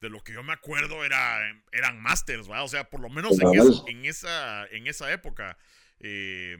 [0.00, 1.40] de lo que yo me acuerdo era,
[1.72, 2.64] eran Masters, ¿verdad?
[2.64, 5.58] O sea, por lo menos en, esa, en, esa, en esa época.
[5.98, 6.56] Eh,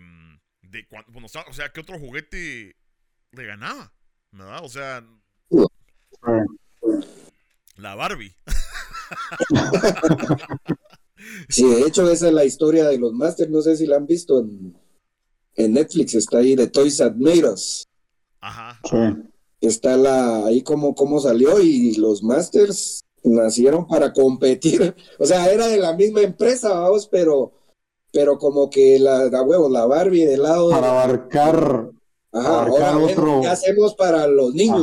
[0.62, 2.76] de cuando, o sea, ¿qué otro juguete
[3.32, 3.92] le ganaba?
[4.30, 4.64] ¿Verdad?
[4.64, 5.04] O sea,
[7.76, 8.36] la Barbie.
[11.48, 13.50] sí, de hecho, esa es la historia de los Masters.
[13.50, 14.76] No sé si la han visto en,
[15.56, 16.14] en Netflix.
[16.14, 17.84] Está ahí de Toys Admirers.
[18.40, 18.80] Ajá.
[19.60, 24.94] Está la, ahí como, cómo salió y los Masters nacieron para competir.
[25.18, 27.52] O sea, era de la misma empresa, vamos, pero,
[28.12, 30.70] pero como que la, la huevo, la Barbie de lado.
[30.70, 31.90] Para abarcar.
[32.34, 34.82] Ajá, ahora ¿qué hacemos para los niños?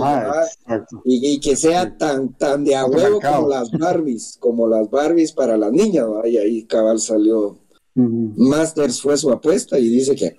[1.04, 5.58] y, que sea tan, tan de a huevo como las Barbies, como las Barbies para
[5.58, 7.58] las niñas, y ahí cabal salió.
[7.96, 10.38] Masters fue su apuesta y dice que,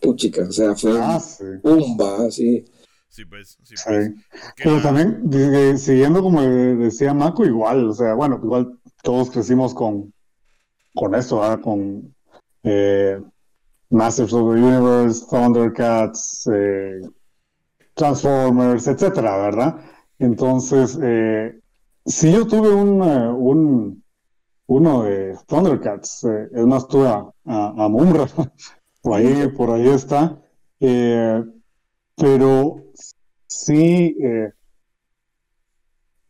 [0.00, 1.22] puchica, o sea, fue ah,
[1.62, 2.64] un así.
[3.08, 4.10] Sí, pues, sí, pues.
[4.56, 10.12] Pero también, siguiendo como decía Mako, igual, o sea, bueno, igual todos crecimos con,
[10.92, 11.60] con eso, ¿ah?
[11.60, 12.14] con
[12.64, 13.22] eh,
[13.90, 17.00] Masters of the Universe, Thundercats, eh,
[17.94, 19.80] Transformers, etcétera, ¿verdad?
[20.18, 21.60] Entonces, eh,
[22.04, 24.02] si yo tuve un, un
[24.68, 27.88] uno de Thundercats, es más, tuve a, a,
[29.02, 30.40] por ahí, por ahí está,
[32.16, 32.84] pero
[33.46, 34.52] sí, eh,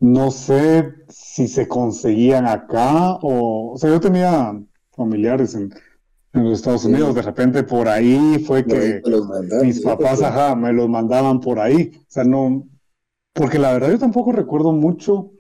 [0.01, 4.53] no sé si se conseguían acá o, o sea, yo tenía
[4.93, 5.73] familiares en,
[6.45, 9.03] los Estados Unidos, de repente por ahí fue que
[9.63, 12.67] mis papás, ajá, me los mandaban por ahí, o sea, no,
[13.33, 15.33] porque la verdad yo tampoco recuerdo mucho,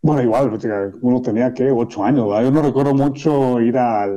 [0.00, 0.58] bueno, igual,
[1.02, 4.08] uno tenía que ocho años, yo no recuerdo mucho ir a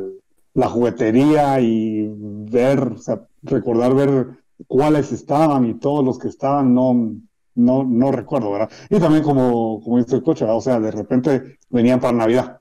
[0.54, 4.28] la juguetería y ver, o sea, recordar ver
[4.68, 7.16] cuáles estaban y todos los que estaban no,
[7.56, 8.72] no, no recuerdo, ¿verdad?
[8.90, 12.61] Y también como, como dice el coche, o sea, de repente venían para Navidad,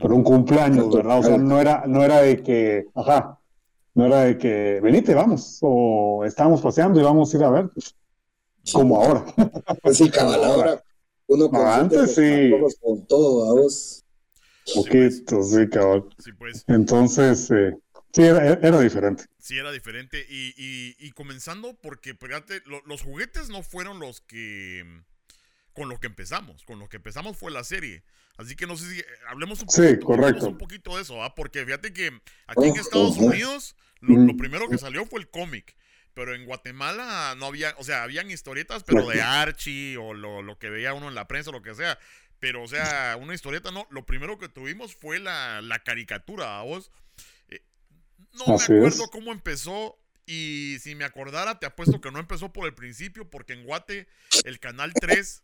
[0.00, 1.18] por un cumpleaños, ¿verdad?
[1.18, 3.38] O sea, no era, no era de que, ajá,
[3.94, 7.70] no era de que, venite, vamos, o estábamos paseando y vamos a ir a ver,
[8.72, 9.24] como ahora.
[9.82, 10.82] Pues sí, cabal, ahora
[11.28, 12.50] uno con antes sí.
[12.80, 14.04] con todo, a vos.
[14.74, 16.04] Poquito, sí, cabal.
[16.18, 16.64] Sí, pues.
[16.66, 17.74] Entonces, eh,
[18.12, 19.26] Sí, era, diferente.
[19.38, 20.24] Sí, era diferente.
[20.28, 24.84] Y, comenzando porque, fíjate, los juguetes no fueron los que...
[25.74, 26.64] Con lo que empezamos.
[26.64, 28.02] Con lo que empezamos fue la serie.
[28.38, 29.00] Así que no sé si...
[29.00, 30.48] Eh, hablemos un, poquito, correcto.
[30.48, 31.34] un poquito de eso, ¿ah?
[31.34, 35.76] Porque fíjate que aquí en Estados Unidos lo, primero que salió fue el cómic.
[36.14, 37.74] Pero en Guatemala no había...
[37.78, 41.50] O sea, habían historietas, pero de Archie o lo, que veía uno en la prensa
[41.50, 41.98] o lo que sea.
[42.38, 43.88] Pero, o sea, una historieta no.
[43.90, 46.92] Lo primero que tuvimos fue la, la caricatura, ¿a vos?
[48.32, 49.98] No me acuerdo cómo empezó.
[50.26, 54.06] Y si me acordara, te apuesto que no empezó por el principio, porque en Guate
[54.44, 55.42] el canal 3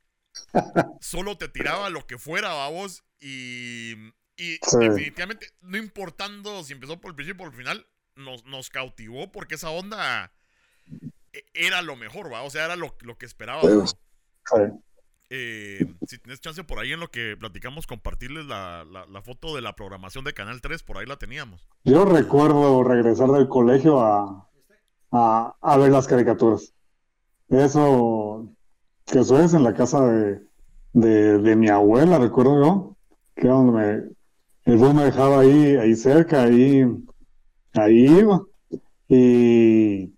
[1.00, 3.04] solo te tiraba lo que fuera, vos.
[3.20, 3.94] Y,
[4.36, 8.70] y definitivamente, no importando si empezó por el principio o por el final, nos, nos
[8.70, 10.32] cautivó porque esa onda
[11.32, 12.42] e, era lo mejor, ¿va?
[12.42, 13.96] O sea, era lo, lo que esperábamos.
[15.30, 19.62] Eh, si tienes chance por ahí en lo que platicamos, compartirles la, la, foto de
[19.62, 21.66] la programación de Canal 3, por ahí la teníamos.
[21.82, 24.48] Yo recuerdo regresar del colegio a,
[25.10, 26.74] a, ver las caricaturas.
[27.48, 28.53] Eso,
[29.06, 30.40] que eso es en la casa de,
[30.92, 32.96] de, mi abuela, recuerdo yo,
[33.34, 36.86] que donde me, el bus me dejaba ahí, ahí cerca, ahí,
[37.74, 38.42] ahí iba.
[39.08, 40.14] Y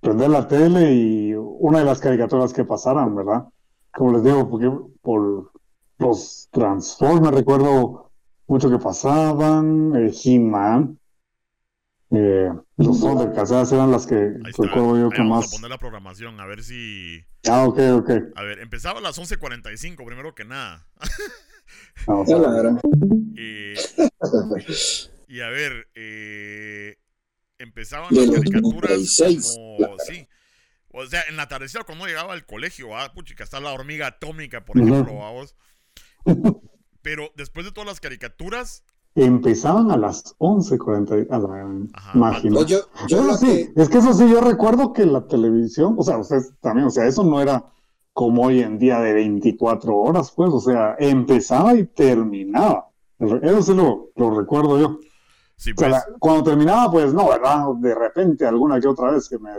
[0.00, 3.46] prender la tele y una de las caricaturas que pasaran, ¿verdad?
[3.92, 4.70] como les digo, porque
[5.02, 5.52] por
[5.98, 8.10] los Transformers recuerdo
[8.46, 10.98] mucho que pasaban, eh, He-Man,
[12.10, 12.52] eh,
[12.82, 15.28] los Thundercats eran las que recuerdo yo que más.
[15.28, 17.24] Vamos a poner la programación, a ver si.
[17.48, 18.10] Ah, ok, ok.
[18.34, 20.86] A ver, empezaba a las 11.45, primero que nada.
[22.06, 22.80] No, o
[23.34, 23.74] y,
[25.28, 26.96] y a ver, eh,
[27.58, 29.96] empezaban las caricaturas como.
[30.06, 30.28] Sí,
[30.88, 34.64] o sea, en la tardecita cuando llegaba al colegio, ah, puchica, está la hormiga atómica,
[34.64, 35.54] por ejemplo, vamos.
[37.02, 38.84] Pero después de todas las caricaturas.
[39.14, 42.54] Empezaban a las 11.40, a la máquina.
[42.54, 46.18] Pues yo, yo sí, es que eso sí, yo recuerdo que la televisión, o sea,
[46.18, 47.64] ustedes también, o sea, eso no era
[48.14, 52.88] como hoy en día de 24 horas, pues, o sea, empezaba y terminaba.
[53.18, 54.98] Eso sí lo, lo recuerdo yo.
[55.56, 55.94] Sí, pues.
[56.18, 57.66] cuando terminaba, pues no, ¿verdad?
[57.78, 59.50] De repente, alguna que otra vez que me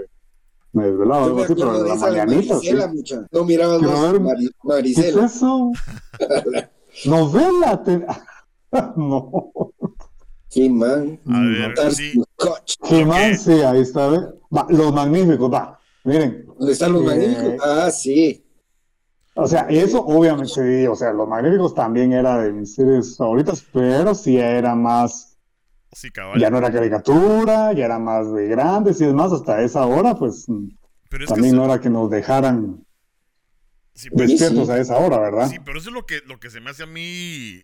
[0.73, 2.75] me desvelaba algo así, pero la mañanita, sí.
[3.31, 5.19] No mirabas más Mari, Maricela.
[5.19, 5.71] ¿Qué es eso?
[7.05, 7.83] ¿Novela?
[7.83, 8.05] Te...
[8.97, 9.51] no.
[10.55, 11.19] He-Man.
[11.27, 12.13] A ver, sí.
[12.89, 14.07] He-Man, sí, ahí está.
[14.55, 15.79] Va, los magníficos, va.
[16.03, 16.45] Miren.
[16.57, 17.05] ¿Dónde están los eh...
[17.05, 17.67] magníficos?
[17.67, 18.39] Ah, sí.
[19.35, 24.13] O sea, eso obviamente, o sea, Los Magníficos también era de mis series favoritas, pero
[24.13, 25.39] sí era más,
[25.91, 26.39] Sí, cabal.
[26.39, 30.45] ya no era caricatura, ya era más de grandes y demás, hasta esa hora, pues
[31.09, 32.85] Pero es que también se- no era que nos dejaran
[33.95, 35.49] sí, pero- despiertos a esa hora, ¿verdad?
[35.49, 37.59] sí, pero eso es lo que, lo que se me hace a mí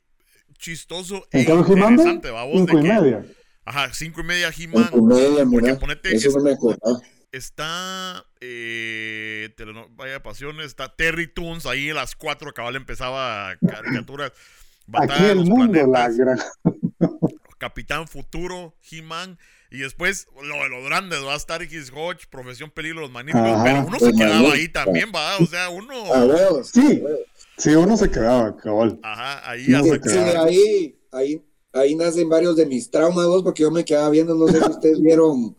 [0.60, 3.26] chistoso e interesante, cinco y que- media.
[3.66, 4.90] Ajá, cinco y media He-Man.
[4.92, 7.00] Porque ponete, Eso es- no me acordaba.
[7.32, 9.50] está eh,
[9.92, 14.32] Vaya Pasiones, está Terry Toons, ahí a las 4 cabal empezaba caricaturas.
[14.94, 16.40] Aquí el mundo, la gran...
[17.60, 19.38] Capitán Futuro, He-Man,
[19.70, 23.50] y después lo de los grandes, va a estar X Hodge, Profesión Peligro, los magníficos,
[23.50, 23.64] Ajá.
[23.66, 26.64] pero uno se quedaba ahí también, va, o sea, uno, A.
[26.64, 27.04] Sí.
[27.06, 27.39] a.
[27.60, 28.98] Sí, uno se quedaba, cabal.
[29.04, 33.70] ajá, ahí No hasta se ahí, ahí, ahí nacen varios de mis traumas, porque yo
[33.70, 35.58] me quedaba viendo, no sé si ustedes vieron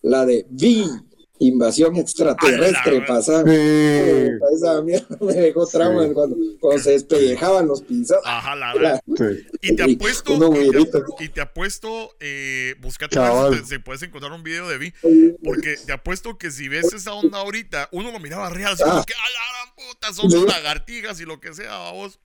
[0.00, 1.03] la de V,
[1.40, 3.44] Invasión Extraterrestre, A la- pasada.
[3.44, 4.30] Sí.
[4.54, 6.12] Esa mierda me dejó traumas Sí.
[6.14, 8.18] cuando, cuando se despellejaban los pisos.
[8.24, 9.24] Ajá, la, Sí.
[9.60, 13.46] Y te apuesto, y te, y te apuesto, eh, buscate Cabal.
[13.46, 14.92] a ver si, puedes encontrar un video de Vi,
[15.42, 19.04] porque te apuesto que si ves esa onda ahorita, uno lo miraba real, así Ah.
[19.06, 20.44] que a la gran puta, son Sí.
[20.46, 22.20] lagartijas y lo que sea, vos.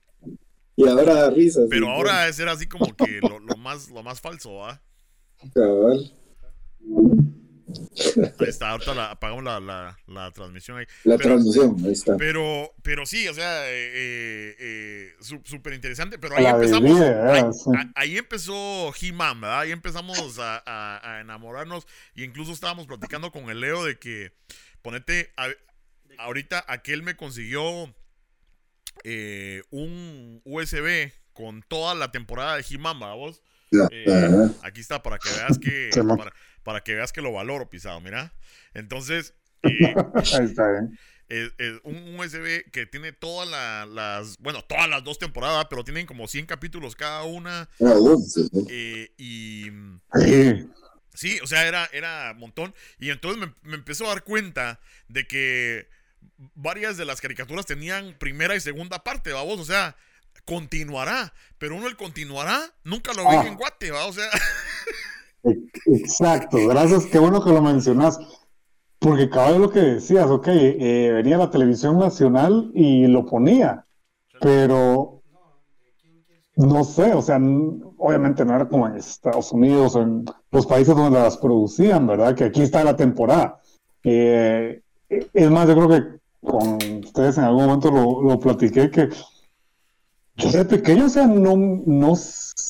[0.76, 1.60] Y ahora da risa.
[1.68, 4.80] Pero sí, ahora es era así como que lo, lo más, lo más falso, ¿va?
[5.52, 6.14] cabal.
[8.38, 10.86] Ahí está, ahorita la- apagamos la, la, la transmisión ahí.
[11.04, 12.16] La Pero- transmisión, ahí está.
[12.16, 16.18] Pero, pero sí, o sea, eh, eh, eh, su- súper interesante.
[16.18, 17.66] Pero ahí empezamos.
[17.94, 19.60] Ahí, empezó He-Man, ¿verdad?
[19.60, 21.86] Ahí empezamos a, a- a enamorarnos.
[22.14, 24.32] Y incluso estábamos platicando con el Leo de que,
[24.82, 25.48] ponete, a-
[26.18, 27.94] ahorita aquel me consiguió
[29.04, 33.42] eh, un USB con toda la temporada de He-Man, ¿verdad vos?
[33.92, 34.04] Eh,
[34.62, 38.32] aquí está para que veas que para, para que veas que lo valoro pisado mira
[38.74, 40.98] entonces eh, Ahí está bien.
[41.28, 45.84] es, es un USB que tiene todas la- las, bueno, todas las dos temporadas, pero
[45.84, 47.68] tienen como 100 capítulos cada una.
[47.80, 47.94] Ah,
[48.70, 49.66] eh, y
[50.14, 50.68] Sí.
[51.14, 52.74] sí, o sea, era, era montón.
[52.98, 55.88] Y entonces me, me empezó a dar cuenta de que
[56.54, 59.96] varias de las caricaturas tenían primera y segunda parte, vamos, o sea,
[60.46, 61.32] continuará.
[61.58, 63.42] Pero uno el continuará, nunca lo Ah.
[63.42, 64.28] vi en Guate, va, o sea.
[65.42, 68.18] Exacto, gracias, qué bueno que lo mencionas,
[68.98, 73.84] porque cada vez lo que decías, ok, eh, venía la televisión nacional y lo ponía,
[74.40, 75.22] pero
[76.56, 77.36] no sé, o sea,
[77.96, 82.34] obviamente no era como en Estados Unidos en los países donde las producían, ¿verdad?
[82.34, 83.60] Que aquí está la temporada.
[84.04, 89.08] Eh, es más, yo creo que con ustedes en algún momento lo, lo platiqué que
[90.36, 92.14] yo de pequeño, o sea, no, no,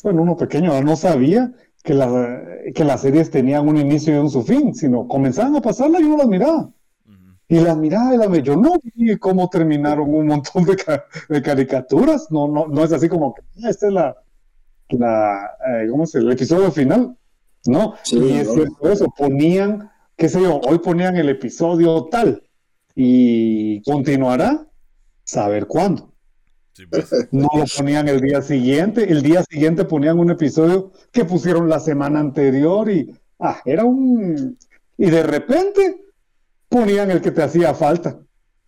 [0.03, 2.41] bueno, uno pequeño, no sabía que, la-
[2.73, 6.03] que las series tenían un inicio y un su fin, sino comenzaban a pasarla y
[6.03, 6.69] uno las miraba.
[7.47, 8.43] Y las miraba y las miraba.
[8.45, 12.27] Yo no vi cómo terminaron un montón de, ca- de caricaturas.
[12.31, 14.15] No, no, no es así como que "Ah, esta es la,
[14.89, 17.17] la eh, ¿cómo se El episodio final.
[17.65, 18.53] No, Sí, y es no.
[18.53, 19.13] cierto eso.
[19.17, 22.41] Ponían, qué sé yo, hoy ponían el episodio tal
[22.95, 24.67] y continuará,
[25.23, 26.10] saber cuándo.
[26.73, 27.09] Sí, pues.
[27.31, 29.03] No lo ponían el día siguiente.
[29.11, 34.57] El día siguiente ponían un episodio que pusieron la semana anterior y ah, era un
[34.97, 35.97] y de repente
[36.69, 38.17] ponían el que te hacía falta.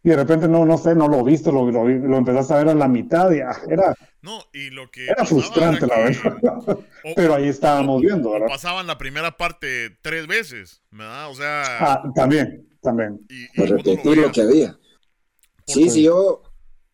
[0.05, 2.67] Y de repente no, no sé, no lo viste, lo, lo, lo empezaste a ver
[2.69, 5.05] a la mitad y ah, era, No, y lo que.
[5.07, 6.57] era frustrante, la era que- verdad.
[6.67, 6.83] o-
[7.15, 11.29] Pero ahí estábamos viendo, pasaban la primera parte tres veces, ¿verdad?
[11.29, 11.63] O sea.
[11.79, 13.21] Ah, también, también.
[13.29, 14.77] y, lo repetir lo que había.
[15.65, 16.41] Sí, sí, yo,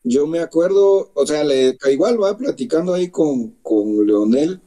[0.09, 4.59] yo me acuerdo, o sea, le, igual va platicando ahí con, con Leonel,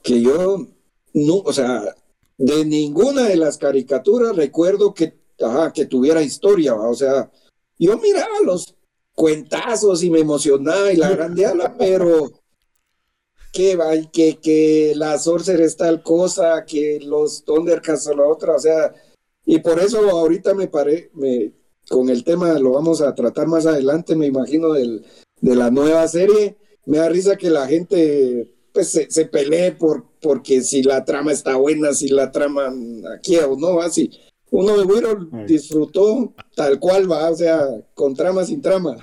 [0.00, 0.64] que yo,
[1.12, 1.96] no, o sea,
[2.38, 6.88] de ninguna de las caricaturas recuerdo que, ajá, que tuviera historia, ¿va?
[6.88, 7.32] o sea,
[7.80, 8.76] yo miraba los
[9.12, 12.30] cuentazos y me emocionaba y la grande ala, pero
[13.52, 13.76] que,
[14.12, 18.94] que, que la Sorcerer es tal cosa, que los Thundercats son la otra, o sea,
[19.44, 21.59] y por eso ahorita me paré, me,
[21.90, 25.04] con el tema lo vamos a tratar más adelante, me imagino, del,
[25.40, 26.56] de la nueva serie.
[26.86, 31.32] Me da risa que la gente pues se, se pelee por porque si la trama
[31.32, 32.72] está buena, si la trama
[33.18, 34.08] aquí o no, así.
[34.52, 34.84] Uno de
[35.32, 35.46] Mm.
[35.46, 38.96] disfrutó tal cual va, o sea, con trama sin trama.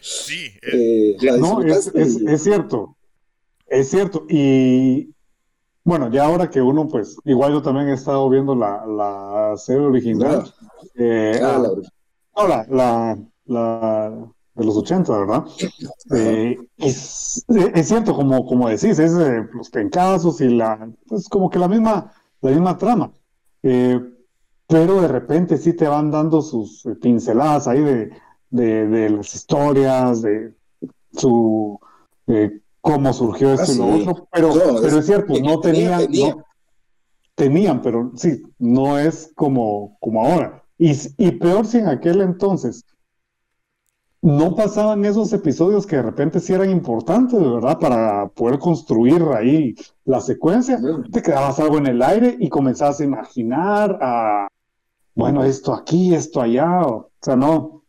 [0.00, 2.96] Sí, eh, Eh, la No, es, es, es cierto,
[3.66, 4.26] es cierto.
[4.28, 5.14] Y
[5.84, 9.86] bueno, ya ahora que uno, pues, igual yo también he estado viendo la, la serie
[9.86, 10.52] original.
[10.94, 11.64] eh, Ah,
[12.38, 14.10] ah, la- la,
[14.54, 15.44] de los 80, ¿verdad?
[16.14, 21.48] Eh, es, es cierto, como, como decís, es eh, los pencazos y la, es como
[21.50, 23.10] que la misma, la misma trama.
[23.62, 24.00] Eh,
[24.66, 28.10] pero de repente sí te van dando sus eh, pinceladas ahí de,
[28.50, 30.54] de, de las historias, de
[31.12, 31.78] su
[32.26, 34.02] eh, cómo surgió esto Ah, y lo sí.
[34.08, 36.34] otro, pero, No, pero es- cierto, no tenía, tenían, tenía.
[36.34, 36.44] no-
[37.34, 40.57] tenían, pero sí, no es como, como ahora.
[40.78, 42.84] Y, y peor si en aquel entonces
[44.20, 47.78] no pasaban esos episodios que de repente sí eran importantes, ¿verdad?
[47.78, 49.74] Para poder construir ahí
[50.04, 50.80] la secuencia,
[51.12, 54.48] te quedabas algo en el aire y comenzabas a imaginar a,
[55.14, 57.84] bueno, esto aquí, esto allá, o, sea, no,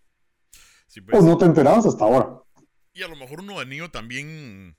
[0.87, 1.21] Sí, pues.
[1.21, 2.41] o no te enterabas hasta ahora.
[2.93, 4.75] Y a lo mejor uno de niño también.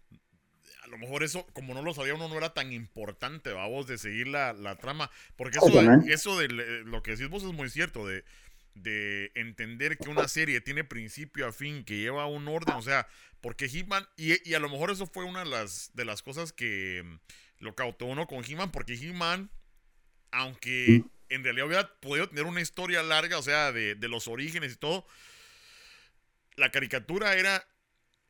[1.01, 3.99] A lo mejor eso, como no lo sabía uno, no era tan importante, vamos, de
[3.99, 5.11] seguir la, la trama.
[5.37, 6.13] Porque eso, de, Obviamente.
[6.13, 8.25] eso de le- lo que decís vos es muy cierto, de,
[8.75, 13.09] de entender que una serie tiene principio a fin, que lleva un orden, o sea,
[13.41, 16.53] porque He-Man, y, y a lo mejor eso fue una de las, de las cosas
[16.53, 19.51] que mm, lo cautó uno con He-Man, porque He-Man,
[20.33, 24.73] aunque en realidad hubiera podido tener una historia larga, o sea, de, de los orígenes
[24.75, 25.07] y todo,
[26.57, 27.67] la caricatura era,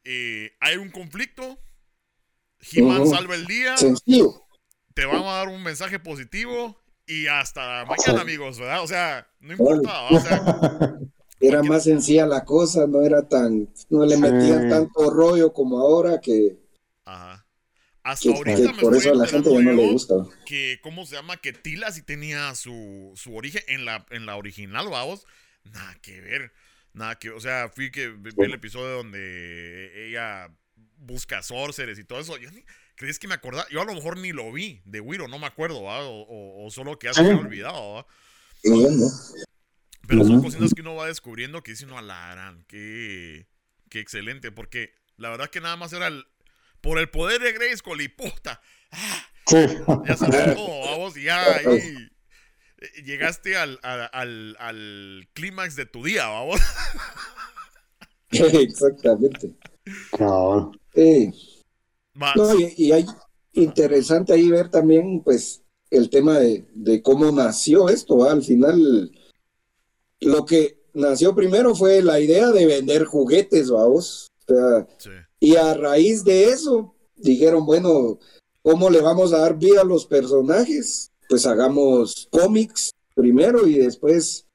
[0.04, 1.58] eh, hay un conflicto,
[2.72, 4.46] He-Man salva el día, Sencillo.
[4.94, 8.20] te vamos a dar un mensaje positivo y hasta mañana, Sí.
[8.20, 8.82] amigos, ¿verdad?
[8.82, 10.40] O sea, no importa, o sea,
[11.42, 14.20] Era más sencilla la cosa, no era tan, no le Sí.
[14.20, 16.58] metían tanto rollo como ahora que,
[17.06, 17.46] ajá.
[18.02, 19.92] Hasta que- ahorita que me por estoy eso a la gente ya enterando no le
[19.92, 20.14] gusta.
[20.44, 21.38] que, ¿cómo se llama?
[21.38, 25.26] Que Tila sí tenía su, su origen en la, en la original, vamos.
[25.64, 26.52] Nada que ver.
[26.92, 30.50] Nada que, o sea, fui que vi vi el episodio donde ella
[31.00, 32.36] busca sorceres y todo eso.
[32.36, 32.64] Yo ni,
[32.96, 33.66] ¿Crees que me acordaba?
[33.70, 36.00] Yo a lo mejor ni lo vi de Wiro, no me acuerdo, ¿va?
[36.00, 38.06] O, o- o solo que ya se me olvidado, ¿va?
[38.64, 39.06] No, no.
[40.06, 43.46] Pero son cositas que uno va descubriendo que dice uno a la gran, qué,
[43.88, 46.26] qué excelente, porque la verdad que nada más era el,
[46.80, 49.56] por el poder de Grayskull y puta, ah, Sí.
[50.06, 51.64] ya sabes todo, vamos, y ya ahí
[52.78, 56.60] eh, llegaste al, al, al, al clímax de tu día, vamos.
[58.30, 59.52] Exactamente.
[62.14, 63.06] Más, No, y, y hay
[63.52, 68.18] interesante ahí ver también, pues, el tema de, de cómo nació esto.
[68.18, 68.32] ¿va?
[68.32, 69.12] Al final,
[70.20, 74.28] lo que nació primero fue la idea de vender juguetes, vamos.
[74.48, 75.10] O sea, sí,
[75.40, 78.18] y a raíz de eso, dijeron, bueno,
[78.62, 81.12] ¿cómo le vamos a dar vida a los personajes?
[81.28, 84.46] Pues hagamos cómics primero y después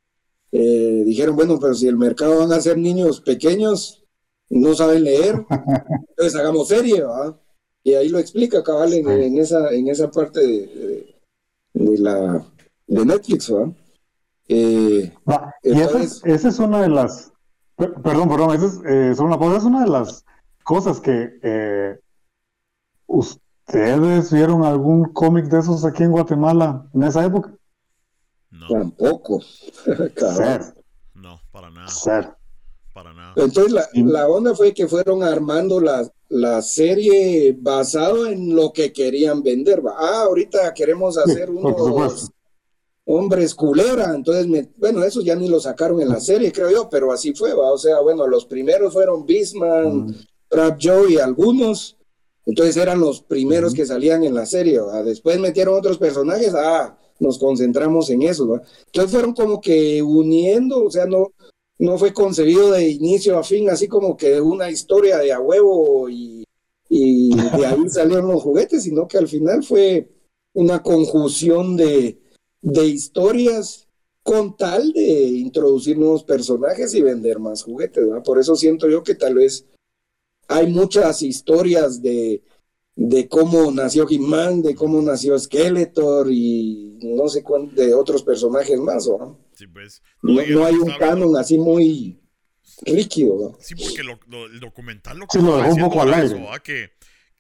[0.51, 4.04] eh, dijeron, bueno, pero si el mercado van a ser niños pequeños,
[4.49, 5.45] no saben leer,
[6.09, 7.37] entonces hagamos serie, ¿va?
[7.83, 9.11] Y ahí lo explica cabal en, Sí.
[9.11, 11.15] en esa, en esa parte de, de-
[11.73, 12.45] de la
[12.87, 13.71] de Netflix, ¿va?
[14.47, 17.31] Eh, Va, y esa es, esa es una de las,
[17.75, 20.23] per- perdón, perdón, esa es, eh, solo una es una de las
[20.63, 21.99] cosas que eh,
[23.07, 27.53] ustedes vieron algún cómic de esos aquí en Guatemala en esa época.
[28.51, 29.41] no, tampoco.
[30.15, 30.61] Ser,
[31.13, 32.34] no, para nada, ser.
[32.95, 33.33] Para nada.
[33.35, 38.91] Entonces la, la onda fue que fueron armando la, la serie basado en lo que
[38.93, 39.85] querían vender.
[39.85, 39.95] ¿va?
[39.99, 42.31] Ah, ahorita queremos hacer unos
[43.05, 44.13] hombres culebra.
[44.15, 47.33] Entonces, me- bueno, esos ya ni lo sacaron en la serie, creo yo, pero así
[47.33, 47.53] fue.
[47.53, 47.71] ¿va?
[47.71, 50.15] O sea, bueno, los primeros fueron Beastman, Mm,
[50.49, 51.97] Trap Joe y algunos.
[52.47, 54.79] Entonces eran los primeros que salían en la serie.
[54.79, 55.03] ¿va?
[55.03, 56.53] Después metieron otros personajes.
[56.55, 58.47] Ah, nos concentramos en eso.
[58.47, 58.61] ¿va?
[58.87, 61.31] Entonces fueron como que uniendo, o sea, no,
[61.77, 66.09] no fue concebido de inicio a fin, así como que una historia de a huevo
[66.09, 66.45] y,
[66.89, 70.09] y de ahí salieron los juguetes, sino que al final fue
[70.53, 72.19] una conjunción de,
[72.61, 73.87] de historias
[74.23, 78.03] con tal de introducir nuevos personajes y vender más juguetes.
[78.23, 79.65] Por eso siento yo que tal vez
[80.47, 82.41] hay muchas historias de,
[82.95, 88.79] de cómo nació He-Man, de cómo nació Skeletor y no sé cuán, de otros personajes
[88.79, 89.07] más.
[89.09, 89.35] ¿va?
[89.53, 90.01] Sí, pues.
[90.21, 92.19] No, no hay un canon así muy
[92.83, 93.51] rígido.
[93.51, 93.57] ¿va?
[93.59, 96.35] Sí, porque lo- lo- el documental lo que Sí, dejó un poco al era aire.
[96.35, 96.59] eso, ¿va?
[96.63, 96.91] que,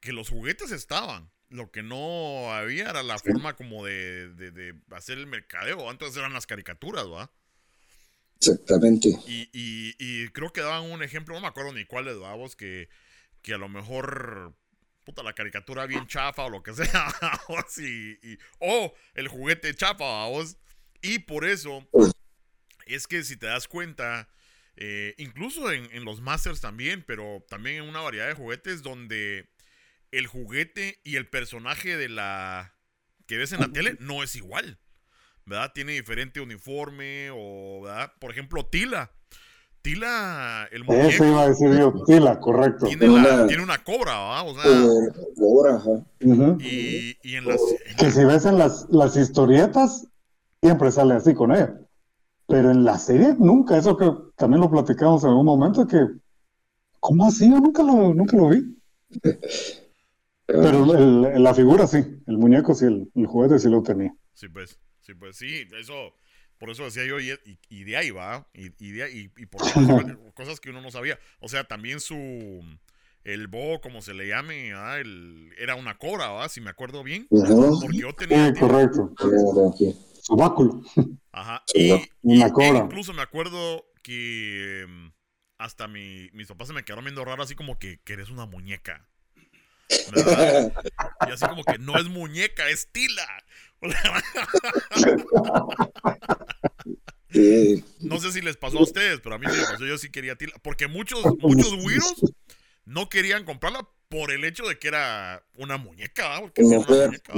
[0.01, 1.31] que los juguetes estaban.
[1.49, 5.89] Lo que no había era la forma como de, de- de hacer el mercadeo.
[5.89, 7.31] Antes eran las caricaturas, ¿va?
[8.37, 9.09] Exactamente.
[9.27, 12.55] Y, y- y creo que daban un ejemplo, no me acuerdo ni cuál de vos,
[12.55, 12.89] que,
[13.41, 14.55] que a lo mejor,
[15.05, 17.07] puta, la caricatura bien chafa o lo que sea,
[17.77, 20.57] y- o el juguete chafa, vos.
[21.01, 21.87] Y por eso
[22.85, 24.27] es que si te das cuenta,
[24.75, 29.49] eh, incluso en, en los Masters también, pero también en una variedad de juguetes donde
[30.11, 32.73] el juguete y el personaje de la
[33.27, 34.79] que ves en la tele no es igual.
[35.47, 35.73] ¿Verdad?
[35.73, 38.13] Tiene diferente uniforme o, ¿verdad?
[38.19, 39.11] Por ejemplo, Tila.
[39.85, 42.87] Tila, el Eso muñeco, iba a decir yo, Tila, correcto.
[42.87, 44.49] tiene, la- Una- tiene una cobra, ¿verdad?
[44.49, 46.05] O sea, por, ajá.
[46.59, 47.61] Y, y en las...
[47.97, 50.07] Que si ves en las, las historietas,
[50.59, 51.79] siempre sale así con ella.
[52.47, 55.99] pero en la serie nunca, eso que también lo platicamos en algún momento, que
[56.99, 57.47] ¿cómo así?
[57.49, 58.75] Yo nunca lo, nunca lo vi.
[60.47, 64.13] Pero el- la figura sí, el muñeco sí, el, el juguete sí lo tenía.
[64.33, 65.93] Sí, pues, sí, pues, sí, eso,
[66.57, 69.45] por eso decía yo, y, y- y de ahí va, y, y de ahí, y,
[69.45, 69.61] por
[70.33, 71.19] cosas, que uno no sabía.
[71.39, 72.63] O sea, también su,
[73.23, 74.99] el bo, como se le llame, ¿verdad?
[74.99, 76.49] El, era una cobra, ¿verdad?
[76.49, 77.27] Si me acuerdo bien.
[77.29, 77.79] Ujú.
[77.81, 78.53] Porque yo tenía...
[78.53, 79.13] Sí, correcto.
[80.21, 80.81] Su báculo.
[81.31, 81.63] Ajá.
[81.73, 81.91] Y,
[82.21, 85.07] una e incluso me acuerdo que mm,
[85.59, 88.45] hasta mi, mis papás se me quedaron viendo raro, así como que, que eres una
[88.45, 89.07] muñeca.
[90.11, 90.73] ¿verdad?
[91.27, 93.25] Y así como que no es muñeca, es tila.
[98.01, 99.85] No sé si les pasó a ustedes, pero a mí sí me pasó.
[99.85, 100.53] Yo sí quería tila.
[100.61, 102.33] Porque muchos, muchos güiros
[102.85, 106.39] no querían comprarla por el hecho de que era una muñeca.
[106.39, 107.33] Porque era una muñeca,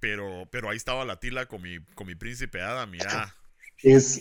[0.00, 3.34] pero, pero ahí estaba la tila con mi, con mi príncipe Adam, mira.
[3.82, 4.20] Es.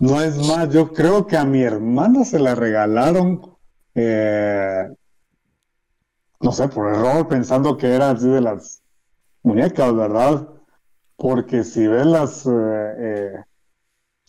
[0.00, 3.56] No es más, yo creo que a mi hermana se la regalaron,
[3.94, 4.88] eh,
[6.40, 8.82] no sé, por error, pensando que era así de las
[9.42, 10.48] muñecas, ¿verdad?
[11.16, 12.50] Porque si ves las, eh,
[12.98, 13.32] eh,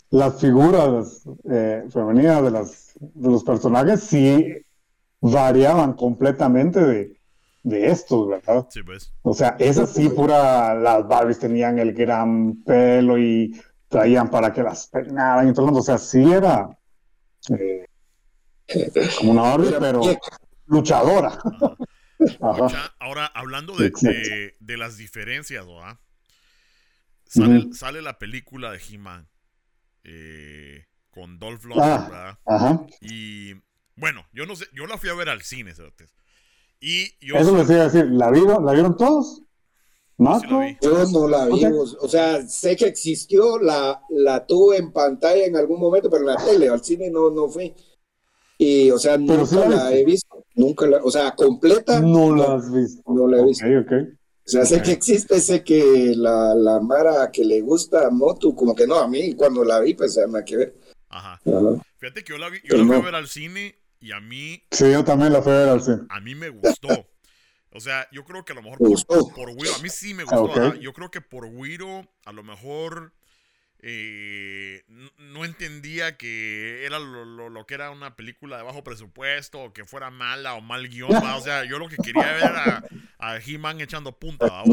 [0.10, 4.46] las figuras eh, femeninas de, las, de los personajes, sí
[5.22, 7.22] variaban completamente de,
[7.64, 8.68] de estos, ¿verdad?
[8.70, 9.14] Sí, pues.
[9.22, 13.58] O sea, esas sí, pura, las Barbies tenían el gran pelo y
[13.88, 15.80] traían para que las peinaran y todo el mundo.
[15.80, 16.78] O sea, sí era
[17.58, 17.86] eh,
[19.18, 20.02] como una Barbie, pero
[20.66, 21.30] luchadora.
[21.30, 21.76] Ajá.
[22.42, 22.96] Ajá.
[23.00, 25.98] Ahora, hablando de, de- de las diferencias, ¿verdad?
[27.26, 29.30] Sale, la película de He-Man
[30.04, 32.08] eh, con Dolph Lundgren, Ah.
[32.10, 32.40] ¿verdad?
[32.46, 32.86] Ajá.
[33.02, 33.54] Y
[33.96, 36.14] bueno, yo no sé, yo la fui a ver al cine, cerotes.
[36.80, 38.06] Y yo Eso sí- les iba a decir.
[38.12, 39.38] ¿La vieron, ¿la vieron todos?
[39.38, 39.44] sí
[40.18, 40.60] ¿Marco?
[40.60, 40.78] vi.
[40.82, 45.56] Yo no la vi, o sea, sé que existió, la, la tuve en pantalla en
[45.56, 47.74] algún momento, pero en la tele, al cine no, no fui.
[48.64, 52.36] Y, o sea, Pero nunca sí la he visto, nunca la, o sea, completa, No
[52.36, 53.02] la has visto.
[53.12, 53.66] no la he visto.
[53.66, 58.76] O sea, sé que existe, sé que la, la Mara que le gusta Motu, como
[58.76, 60.76] que no, a mí cuando la vi, pues nada que ver.
[61.10, 61.40] Ajá.
[61.44, 61.82] Ajá.
[61.98, 64.62] Fíjate que yo la vi, yo la fui a ver al cine y a mí,
[64.70, 66.00] Sí, yo también la fui a ver al cine.
[66.10, 66.90] a mí me gustó.
[67.74, 69.28] O sea, yo creo que a lo mejor ¿Te por, gustó?
[69.34, 70.76] por Wiro, a mí sí me Ah, gustó.
[70.76, 73.14] Yo creo que por Wiro, a lo mejor
[73.84, 74.84] eh,
[75.18, 79.74] no entendía que era lo, lo- lo que era una película de bajo presupuesto, o
[79.74, 81.10] que fuera mala o mal guion.
[81.24, 81.36] ¿va?
[81.38, 82.84] O sea, yo lo que quería ver era
[83.20, 84.64] a He-Man echando punta.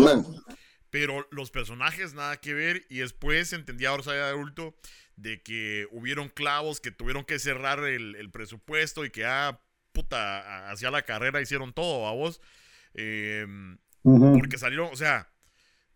[0.91, 2.87] Pero los personajes nada que ver.
[2.89, 4.75] Y después entendí ahora soy adulto
[5.17, 9.61] de que hubieron clavos que tuvieron que cerrar el, el presupuesto y que ah,
[9.93, 12.41] puta, hacia la carrera hicieron todo, a vos.
[12.95, 13.79] Em,
[14.39, 15.29] porque salieron, o sea,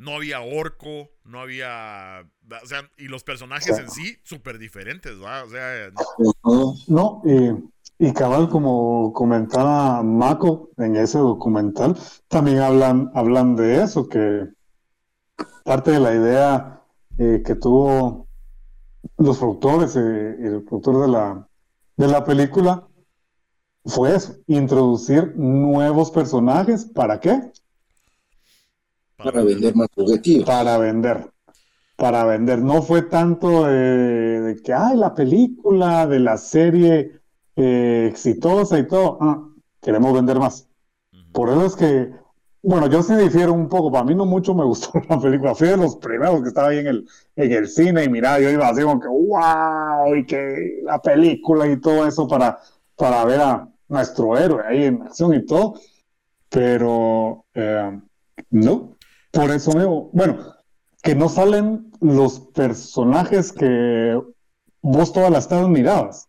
[0.03, 2.29] no había orco, no había.
[2.63, 5.45] O sea, y los personajes en sí, súper diferentes, ¿va?
[5.45, 5.91] O sea.
[6.89, 7.23] No,
[7.99, 11.97] y, cabal, como comentaba Mako en ese documental,
[12.29, 14.49] también hablan, hablan de eso, que
[15.65, 16.83] parte de la idea
[17.19, 18.27] eh, que tuvo
[19.19, 21.49] los productores eh, y el productor de la,
[21.97, 22.89] de la película
[23.85, 27.53] fue eso, introducir nuevos personajes, ¿para qué?
[29.23, 30.45] Para vender más juguetillos.
[30.45, 31.31] Para vender.
[31.97, 32.61] Para vender.
[32.61, 37.23] No fue tanto de, de que, ay, la película, de la serie
[37.57, 39.19] eh, exitosa y todo.
[39.21, 39.49] Ah,
[39.81, 40.69] queremos vender más.
[41.33, 42.11] Por eso es que,
[42.63, 43.91] bueno, yo sí difiero un poco.
[43.91, 45.55] Para mí no mucho me gustó la película.
[45.55, 48.51] Fui de los primeros que estaba ahí en el, en el cine y mira, yo
[48.51, 52.59] iba así como que, wow, y que la película y todo eso para,
[52.97, 55.75] para ver a nuestro héroe ahí en acción y todo.
[56.49, 57.99] Pero eh,
[58.51, 58.97] no,
[59.33, 60.39] por eso mismo, bueno,
[61.03, 64.21] que no salen los personajes que
[64.83, 66.29] vos todas las tardes mirabas.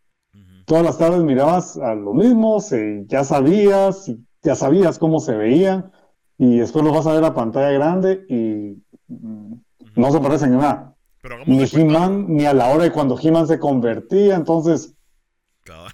[0.66, 4.10] Todas las tardes mirabas a lo mismo, se- ya sabías,
[4.41, 5.91] ya sabías cómo se veían,
[6.38, 9.54] y después los vas a ver a pantalla grande y mm,
[9.95, 10.95] no se parecen en nada.
[11.22, 11.64] Pero Ni.
[11.64, 14.93] He-Man, ni a la hora de cuando He-Man se convertía, entonces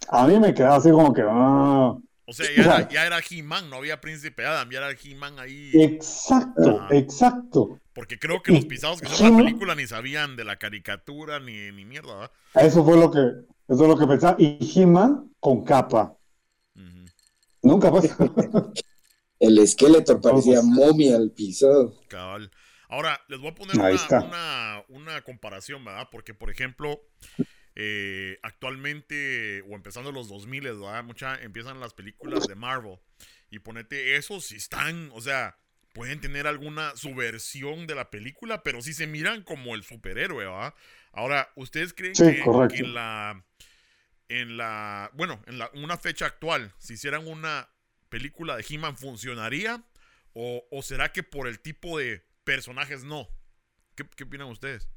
[0.10, 1.96] a mí me quedaba así como que, ah,
[2.30, 4.92] O sea, ya O sea, era, ya era He-Man, no había Príncipe Adam, ya era
[4.92, 5.72] He-Man ahí.
[5.74, 6.88] exacto, Ah.
[6.92, 7.80] exacto.
[7.94, 11.72] Porque creo que los pisados que son la película ni sabían de la caricatura ni,
[11.72, 12.32] ni mierda, ¿verdad?
[12.56, 13.20] Eso fue lo que,
[13.68, 14.36] eso es lo que pensaba.
[14.40, 16.16] Y He-Man con capa.
[17.62, 18.10] Nunca pues.
[19.40, 21.96] El esqueleto parecía momia al pisado.
[22.08, 22.52] Cabal.
[22.90, 26.08] Ahora, les voy a poner una, una comparación, ¿verdad?
[26.12, 27.00] Porque, por ejemplo,
[27.76, 31.04] eh, actualmente, o empezando los 2000, ¿verdad?
[31.04, 33.00] Mucha, empiezan las películas de Marvel.
[33.50, 35.58] Y ponete, esos sí están, o sea,
[35.94, 40.76] pueden tener alguna subversión de la película, pero sí se miran como el superhéroe, ¿va?
[41.12, 42.44] Ahora, ¿ustedes creen que,
[42.78, 43.44] en la
[44.28, 47.70] en la bueno, en la, una fecha actual, si hicieran una
[48.10, 49.84] película de He-Man funcionaría
[50.34, 53.28] o, o, será que por el tipo de personajes no?
[53.96, 54.88] ¿Qué, qué opinan ustedes?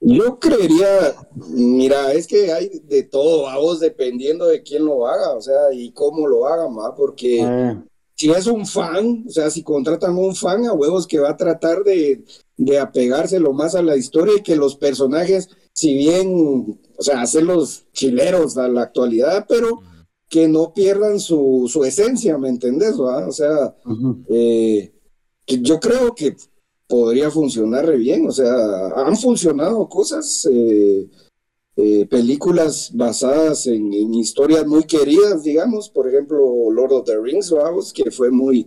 [0.00, 1.14] Yo creería,
[1.48, 5.90] mira, es que hay de todo, vamos, dependiendo de quién lo haga, o sea, y
[5.90, 6.94] cómo lo haga, ¿va?
[6.94, 7.82] porque ah.
[8.14, 11.30] si es un fan, o sea, si contratan a un fan a huevos que va
[11.30, 12.22] a tratar de,
[12.56, 17.20] de apegarse lo más a la historia y que los personajes, si bien, o sea,
[17.20, 19.80] hacerlos chileros a la actualidad, pero
[20.28, 22.94] que no pierdan su, su esencia, ¿me entendés?
[22.98, 23.74] O sea,
[24.28, 24.92] eh,
[25.46, 26.36] yo creo que
[26.88, 28.26] podría funcionar re bien.
[28.26, 31.06] O sea, han funcionado cosas, eh,
[31.76, 37.92] eh, películas basadas en, historias muy queridas, digamos, por ejemplo, Lord of the Rings, vamos,
[37.92, 38.66] que fue muy,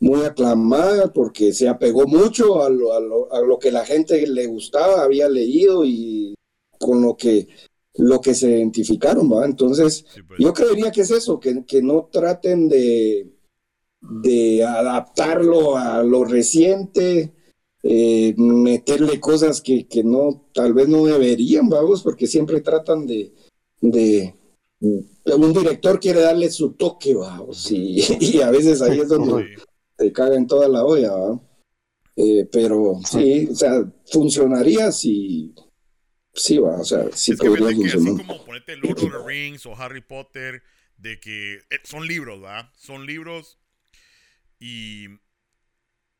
[0.00, 5.02] muy aclamada porque se apegó mucho a lo, a lo, que la gente le gustaba,
[5.02, 6.34] había leído y
[6.78, 7.48] con lo que
[7.94, 9.44] lo que se identificaron, ¿va?
[9.44, 10.40] Entonces, pues.
[10.40, 13.30] yo creería que es eso, que, que no traten de,
[14.00, 17.32] de adaptarlo a lo reciente,
[17.82, 23.32] eh, meterle cosas que, que, no, tal vez no deberían, vamos, porque siempre tratan de,
[23.80, 24.34] de,
[24.80, 28.00] un director quiere darle su toque, vamos, y,
[28.42, 29.56] a veces ahí es donde
[29.98, 31.12] se caga en toda la olla,
[32.14, 35.52] eh, pero sí, o sea, funcionaría si,
[36.32, 40.62] sí, va, o sea, sí así como ponerte Lord of the Rings o Harry Potter,
[40.98, 42.70] de que eh, son libros, ¿verdad?
[42.76, 43.58] Son libros
[44.60, 45.08] y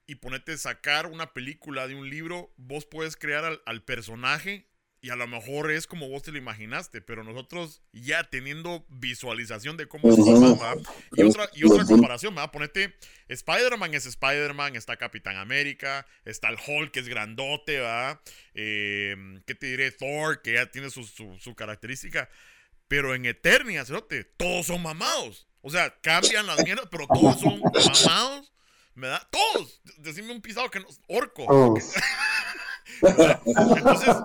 [0.06, 4.68] y ponerte a sacar una película de un libro, vos puedes crear al, personaje
[5.00, 9.76] y a lo mejor es como vos te lo imaginaste, pero nosotros ya teniendo visualización
[9.76, 12.36] de cómo es y otra, y otra comparación.
[12.52, 12.94] Ponete,
[13.28, 18.20] Spider-Man es Spider-Man, está Capitán América, está el Hulk que es grandote, ¿verdad?
[18.54, 19.90] Eh, ¿Qué te diré?
[19.90, 22.28] Thor, que ya tiene su, su, característica,
[22.86, 23.84] pero en Eternia,
[24.36, 25.48] todos son mamados.
[25.62, 28.52] O sea, cambian las mierdas, pero todos son mamados
[28.94, 29.28] me da.
[29.30, 29.80] Todos.
[29.98, 30.86] Decime un pisado que no.
[31.08, 31.46] Orco.
[33.02, 34.16] Entonces,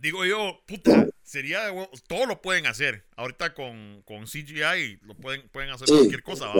[0.00, 3.06] digo yo, puta, sería de Todo lo pueden hacer.
[3.16, 6.52] Ahorita con, con CGI lo pueden, pueden hacer cualquier cosa,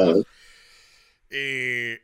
[1.31, 2.03] eh,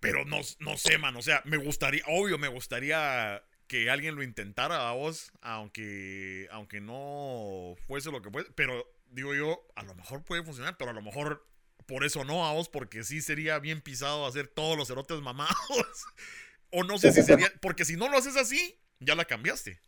[0.00, 1.16] pero no, no sé, man.
[1.16, 6.80] O sea, me gustaría, obvio, me gustaría que alguien lo intentara a vos, aunque, aunque
[6.80, 8.50] no fuese lo que puede.
[8.54, 11.46] Pero digo yo, a lo mejor puede funcionar, pero a lo mejor
[11.86, 15.56] por eso no a vos, porque sí sería bien pisado hacer todos los erotes mamados.
[16.70, 19.80] o no sé si sería, porque si no lo haces así, ya la cambiaste.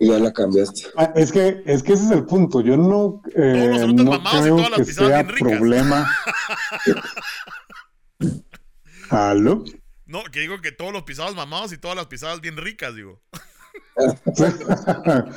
[0.00, 0.88] Ya la cambiaste.
[0.96, 2.60] Ah, es que, es que ese es el punto.
[2.62, 3.22] Yo no.
[3.36, 5.58] Eh, todos los erotes mamados y todas las pisadas bien ricas.
[5.58, 6.16] problema.
[9.10, 9.64] ¿Aló?
[10.06, 13.22] No, que digo que todos los pisados mamados y todas las pisadas bien ricas, digo.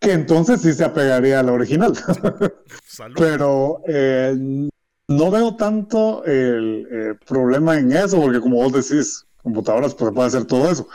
[0.00, 1.92] que entonces sí se apegaría a la original.
[3.16, 4.68] Pero eh,
[5.08, 10.44] no veo tanto el, problema en eso, porque como vos decís, computadoras pues puede hacer
[10.44, 10.88] todo eso.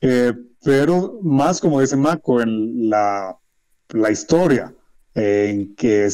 [0.00, 3.36] Eh, pero más como dice Mako, en la,
[3.90, 4.74] la historia,
[5.14, 6.08] en que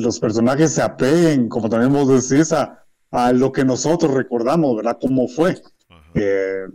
[0.00, 4.98] los personajes se apeguen, como también vos decís, a, a lo que nosotros recordamos, ¿verdad?
[5.00, 5.60] Cómo fue.
[6.14, 6.66] Eh,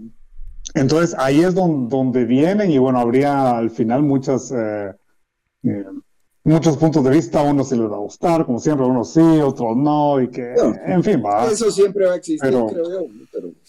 [0.74, 4.54] entonces ahí es donde, donde, vienen y bueno, habría al final muchas...
[6.48, 9.76] Muchos puntos de vista, uno se les va a gustar, como siempre, unos sí, otros
[9.76, 10.54] no, y que,
[10.86, 11.46] en fin, va.
[11.52, 13.06] Eso siempre va a existir, creo yo.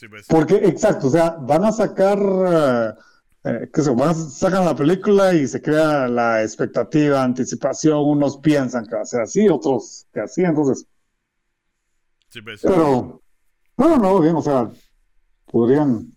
[0.08, 0.26] Pues.
[0.28, 2.92] Porque, exacto, o sea, van a sacar, eh,
[3.42, 8.36] eh, qué sé, van a sacar la película y se crea la expectativa, anticipación, unos
[8.36, 10.86] piensan que va a ser así, otros que así, entonces.
[12.28, 12.60] Sí, pues.
[12.62, 13.20] Pero,
[13.76, 14.70] no, no, bien, o sea,
[15.46, 16.16] podrían,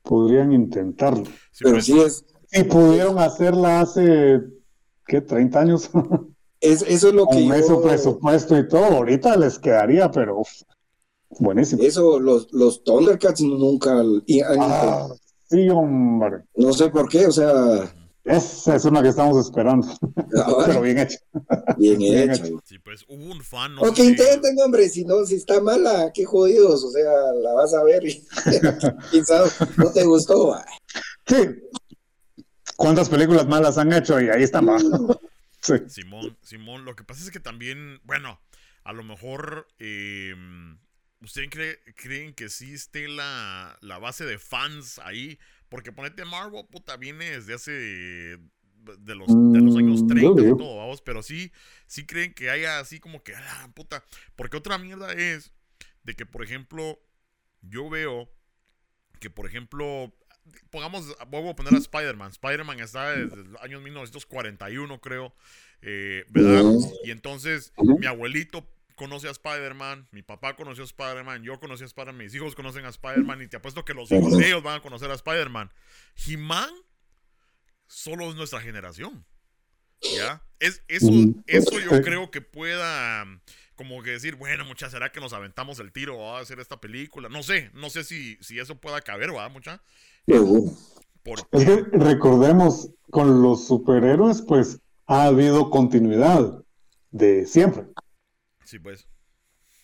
[0.00, 1.24] podrían intentarlo.
[1.58, 1.84] pero pues.
[1.84, 2.24] sí es.
[2.50, 4.55] Y pudieron hacerla hace
[5.06, 5.24] ¿qué?
[5.24, 5.90] ¿30 años?
[6.58, 10.42] Es, eso es lo que Con eso presupuesto y todo, ahorita les quedaría, pero
[11.38, 11.82] buenísimo.
[11.82, 14.02] Eso, los, los Thundercats nunca...
[14.58, 15.06] Ah,
[15.50, 16.44] sí, hombre.
[16.54, 17.92] No sé por qué, o sea...
[18.26, 19.86] Esa es una que estamos esperando.
[20.36, 21.18] Ah, pero bien hecha.
[21.78, 22.44] Bien, hecha.
[22.64, 23.78] Sí, pues hubo un fan.
[23.78, 26.82] o que intenten, hombre, si no, si está mala, qué jodidos.
[26.82, 27.08] O sea,
[27.40, 28.20] la vas a ver y
[29.12, 30.56] quizás no te gustó.
[31.26, 31.36] Sí,
[32.76, 34.66] cuántas películas malas han hecho y ahí están
[35.88, 38.40] Simón, Simón, lo que pasa es que también, bueno,
[38.84, 40.78] a lo mejor em,
[41.20, 47.32] ustedes creen que sí esté la, base de fans ahí, porque ponete Marvel, puta, viene
[47.32, 51.50] desde hace de los, de los años 30 mm, y todo, vamos, pero sí,
[51.88, 54.04] sí creen que haya así como que, ah, puta,
[54.36, 55.52] porque otra mierda es
[56.04, 57.00] de que, por ejemplo,
[57.62, 58.30] yo veo
[59.18, 60.14] que, por ejemplo,
[60.70, 62.30] pongamos, voy a poner a Spider-Man.
[62.30, 65.34] Spider-Man está desde el año 1941, creo,
[65.82, 66.64] eh, ¿verdad?
[67.04, 71.86] Y entonces mi abuelito conoce a Spider-Man, mi papá conoció a Spider-Man, yo conocí a
[71.86, 74.78] Spider-Man, mis hijos conocen a Spider-Man y te apuesto que los hijos de ellos van
[74.78, 75.70] a conocer a Spider-Man.
[76.26, 76.70] He-Man
[77.86, 79.24] solo es nuestra generación.
[80.14, 80.42] ¿Ya?
[80.58, 81.10] Es, eso,
[81.46, 83.24] eso yo creo que pueda
[83.76, 87.28] como que decir, bueno, mucha, ¿será que nos aventamos el tiro a hacer esta película?
[87.28, 89.82] No sé, no sé si, si eso pueda caber, ¿va, mucha?
[90.26, 96.62] Es que recordemos, con los superhéroes, pues ha habido continuidad
[97.10, 97.86] de siempre.
[98.64, 99.06] Sí, pues.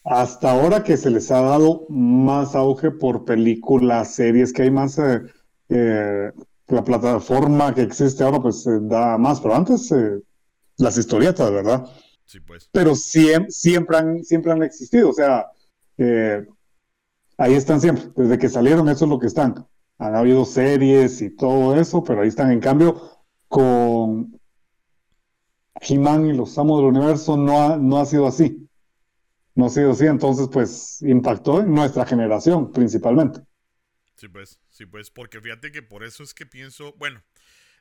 [0.04, 4.98] Hasta ahora que se les ha dado más auge por películas, series, que hay más,
[4.98, 5.22] eh,
[5.68, 6.32] eh,
[6.66, 10.18] la plataforma que existe ahora, pues da más, pero antes eh,
[10.78, 11.84] las historietas, ¿verdad?
[12.32, 12.66] Sí, pues.
[12.72, 15.50] Pero siempre, siempre, han, siempre han existido, o sea,
[17.36, 19.68] ahí están siempre, desde que salieron, eso es lo que están.
[19.98, 22.50] Han habido series y todo eso, pero ahí están.
[22.50, 24.40] En cambio, con
[25.78, 28.66] He-Man y los Amos del Universo no ha, no ha sido así.
[29.54, 33.40] No ha sido así, entonces pues impactó en nuestra generación principalmente.
[34.14, 37.22] Sí, pues, sí, pues, porque fíjate que por eso es que pienso, bueno,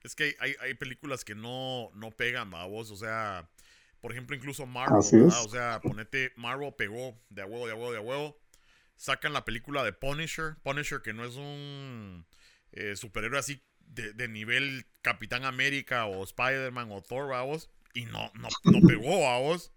[0.03, 3.49] es que hay, hay películas que no, no pegan a vos, o sea,
[4.01, 7.91] por ejemplo, incluso Marvel, o sea, ponete, Marvel pegó de a huevo, de a huevo,
[7.91, 8.41] de a huevo,
[8.97, 10.55] sacan la película de Punisher.
[10.63, 12.25] Punisher, que no es un
[12.71, 17.69] eh, superhéroe así de, nivel Capitán América o Spider-Man o Thor, vos.
[17.93, 19.71] Y no, no, no pegó a vos.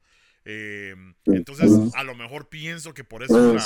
[0.46, 0.94] Eh,
[1.26, 3.56] entonces, a lo mejor pienso que por eso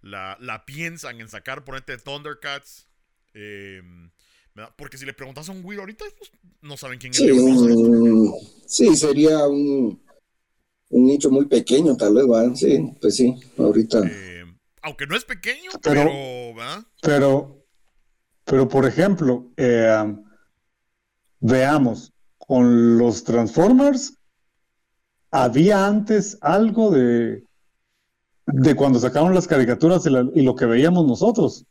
[0.00, 2.88] la, la, piensan en sacar, ponerte Thundercats.
[3.34, 3.82] Eh,
[4.76, 6.30] porque si le preguntas a un Will ahorita, pues,
[6.60, 7.18] no saben quién es.
[7.18, 7.26] Sí,
[8.66, 10.00] sí sería un,
[10.90, 12.54] un nicho muy pequeño, tal vez, ¿va?
[12.54, 14.02] Sí, pues sí, ahorita.
[14.82, 16.10] Aunque no es pequeño, pero.
[17.00, 17.64] Pero,
[18.44, 20.16] pero, por ejemplo, eh,
[21.40, 24.18] veamos, con los Transformers,
[25.30, 27.44] había antes algo de,
[28.46, 31.64] de cuando sacaron las caricaturas y, lo que veíamos nosotros.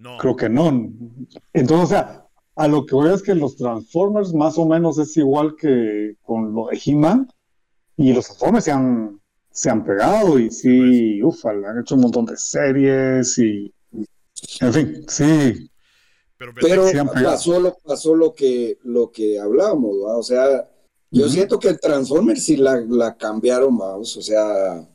[0.00, 0.16] No.
[0.18, 0.68] Creo que no.
[1.52, 2.26] Entonces, o sea,
[2.56, 6.54] a lo que voy es que los Transformers más o menos es igual que con
[6.54, 7.30] lo de He-Man
[7.96, 9.20] y los Transformers se han
[9.50, 13.72] se han pegado y sí, ufa, han hecho un montón de series y,
[14.60, 15.70] en fin, sí.
[16.38, 16.86] Pero,
[17.22, 20.70] pasó, lo, pasó lo que, lo que hablábamos, o sea,
[21.10, 24.88] yo siento que el Transformers sí la, la cambiaron más, o sea,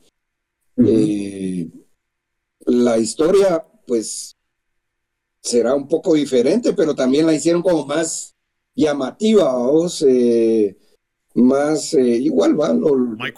[0.77, 1.69] eh,
[2.65, 4.34] la historia, pues,
[5.45, 8.35] será un poco diferente, pero también la hicieron como más
[8.73, 10.75] llamativa, vamos, eh,
[11.35, 12.73] más eh, igual va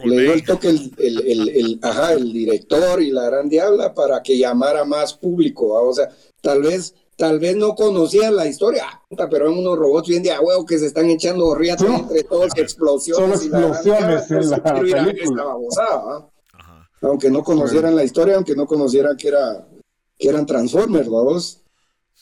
[0.05, 4.21] le dio el toque el, el, el, ajá, el director y la gran diabla para
[4.21, 6.07] que llamara más público o sea
[6.39, 8.85] tal vez tal vez no conocían la historia
[9.31, 12.51] pero hay unos robots bien de a huevo que se están echando riatas entre todos
[12.55, 14.61] explosiones y explosiones la,
[17.01, 19.67] aunque no conocieran la historia aunque no conocieran que era
[20.19, 21.63] que eran Transformers vamos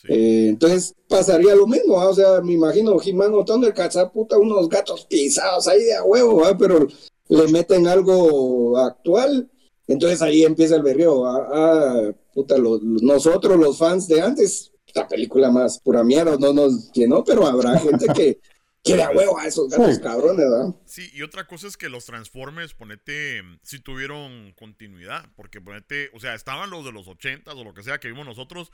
[0.07, 4.69] eh, entonces pasaría lo mismo, o sea, me imagino He-Man o Thundercats, ah, puta, unos
[4.69, 6.87] gatos pisados ahí de a huevo, pero
[7.29, 9.49] le meten algo actual,
[9.87, 15.79] entonces ahí empieza el berreo, ah, puta, nosotros los fans de antes, la película más
[15.79, 18.39] pura mierda, no nos llenó, pero habrá gente que
[18.85, 20.75] quiere a huevo a esos gatos cabrones, ¿verdad?
[20.85, 26.19] Sí, y otra cosa es que los Transformers, ponete, si tuvieron continuidad, porque ponete, o
[26.19, 28.71] sea, estaban los de los ochentas o lo que sea que vimos nosotros,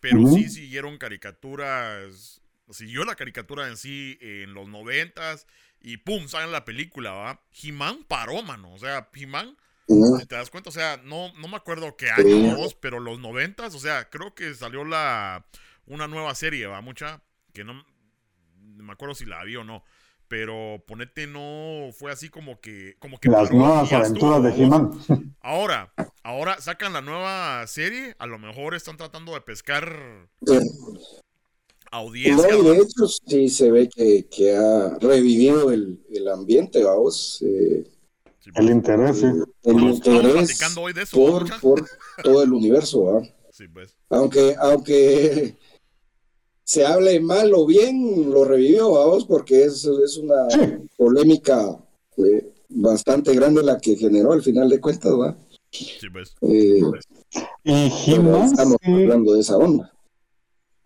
[0.00, 2.40] pero sí siguieron caricaturas,
[2.70, 5.46] siguió la caricatura en sí en los noventas
[5.80, 7.40] y pum, sale la película, ¿va?
[7.62, 11.96] He-Man paró, mano, o sea, He-Man, te das cuenta, o sea, no, no me acuerdo
[11.96, 15.46] qué año, pero los noventas, o sea, creo que salió la,
[15.86, 16.80] una nueva serie, ¿va?
[16.80, 17.22] Mucha,
[17.52, 17.84] que no,
[18.58, 19.84] me acuerdo si la vi o no.
[20.30, 24.92] Pero ponete no fue así como que como que las nuevas aventuras de He-Man.
[25.40, 30.28] Ahora, ahora sacan la nueva serie, a lo mejor están tratando de pescar
[31.90, 32.48] audiencia.
[32.48, 37.42] No, de hecho sí se ve que, que ha revivido el, el ambiente, vamos.
[37.42, 37.90] Eh,
[38.54, 41.84] el interés, El, el interés hoy de eso, por, por,
[42.22, 43.22] todo el universo, ¿va?
[43.50, 43.96] Sí, pues.
[44.08, 45.56] Aunque, aunque
[46.70, 50.46] se hable mal o bien, lo revivió, vamos, porque es, es una
[50.96, 51.76] polémica
[52.18, 55.36] eh, bastante grande la que generó al final de cuentas, ¿va?
[55.72, 56.36] Sí, pues.
[56.42, 56.80] Eh,
[57.64, 59.92] y Estamos hablando de esa onda.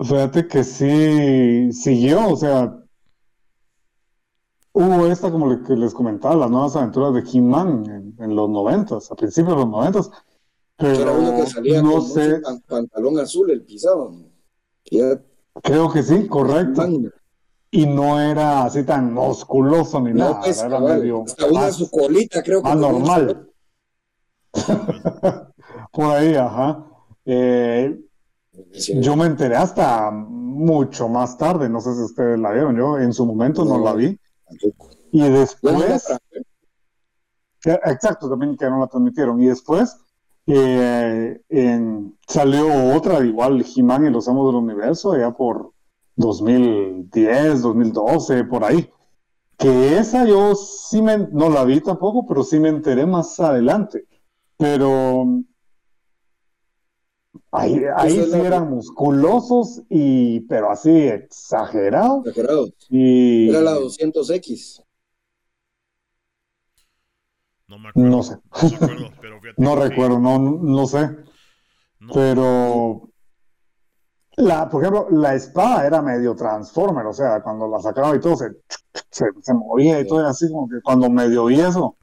[0.01, 2.82] Fíjate que sí siguió, o sea,
[4.72, 9.12] hubo esta, como le, que les comentaba, las nuevas aventuras de He-Man en, los noventas,
[9.12, 10.11] a principios de los noventas,
[10.78, 14.14] Pero Era uno que salía no con sé, un pantalón azul, el pisado.
[14.87, 15.01] Y
[15.62, 16.86] creo que sí, correcto.
[17.70, 21.61] Y no era así tan musculoso ni no, nada, pues, era cabal, medio hasta una
[21.61, 23.50] más, su colita, creo que más tenía normal.
[25.92, 26.84] Por ahí, ajá.
[27.24, 28.00] Eh,
[28.72, 29.00] Sí.
[29.00, 33.12] yo me enteré hasta mucho más tarde, no sé si ustedes la vieron, yo en
[33.12, 33.84] su momento no, No.
[33.84, 34.16] la vi.
[34.46, 34.90] Tampoco.
[35.11, 36.07] Y después,
[37.64, 39.40] Exacto, también que no la transmitieron.
[39.40, 39.96] Y después
[40.47, 45.72] eh, en- salió otra, igual He-Man y los Amos del Universo, ya por
[46.16, 48.88] 2010, 2012, por ahí.
[49.57, 54.05] Que esa yo sí me, no la vi tampoco, pero sí me enteré más adelante.
[54.57, 55.24] Pero
[57.53, 62.26] ahí, ahí sí la- eran musculosos, y, pero así exagerados.
[62.26, 62.68] Exagerado.
[62.90, 64.82] Y Era la 200X.
[67.68, 68.11] No me acuerdo.
[68.11, 69.09] no sé, No me acuerdo,
[69.45, 71.11] fíjate no recuerdo, no, no sé.
[72.01, 73.09] no, Pero,
[74.36, 78.36] la, por ejemplo, la espada era medio Transformer, o sea, cuando la sacaba y todo
[78.36, 78.51] se,
[79.11, 81.97] se, se movía y todo, y así como que cuando medio vi eso,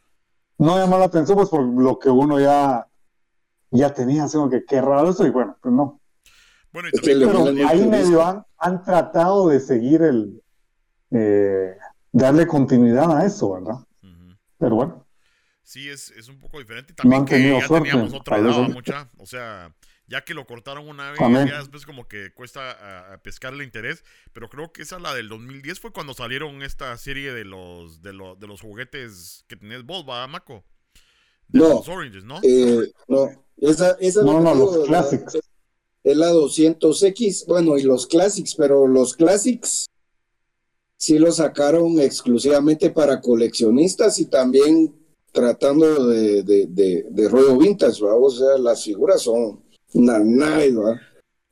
[0.58, 2.88] no llamó la atención, pues por lo que uno ya,
[3.72, 6.00] ya tenía, así como que qué raro eso, y bueno, pues no.
[6.72, 10.42] Bueno, y también, Pero ahí medio han, han tratado de seguir el,
[11.12, 11.76] eh,
[12.12, 13.76] darle continuidad a eso, ¿verdad?
[14.58, 15.06] Pero bueno,
[15.72, 16.92] Sí, es, es un poco diferente.
[16.92, 18.64] Y también que ya suerte, teníamos otra ¿no?
[18.68, 19.10] mucha.
[19.18, 19.74] O sea,
[20.06, 21.48] ya que lo cortaron una vez, También.
[21.48, 24.04] ya después como que cuesta a, a pescar el interés.
[24.34, 28.12] Pero creo que esa, la del 2010, fue cuando salieron esta serie de los de,
[28.12, 30.66] los de los juguetes que tenés vos, va, Maco.
[31.48, 31.70] De No.
[31.70, 32.42] los Oranges, ¿no?
[32.44, 35.40] Eh, no, esa, esa es No, lo no, los Classics.
[36.04, 39.86] Es la 200X, bueno, y los Classics, pero los Classics
[40.98, 45.01] sí los sacaron exclusivamente para coleccionistas y también
[45.32, 48.16] tratando de, de, de, de rollo vintage, ¿va?
[48.16, 49.62] o sea, las figuras son
[49.94, 51.00] una nave, ¿va?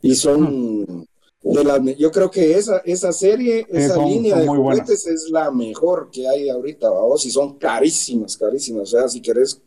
[0.01, 1.05] y son
[1.41, 4.79] de la, yo creo que esa, esa serie, esa son- línea son de buenas.
[4.81, 9.21] juguetes es la mejor que hay ahorita, vamos, y son carísimas, carísimas, o sea, si
[9.21, 9.61] querés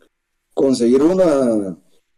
[0.53, 1.77] conseguir una,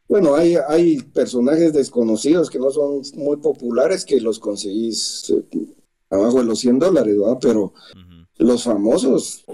[0.10, 5.46] bueno, hay, hay personajes desconocidos que no son muy populares que los conseguís eh,
[6.10, 7.38] abajo de los 100 dólares, ¿verdad?
[7.42, 7.74] Pero
[8.38, 9.46] los famosos,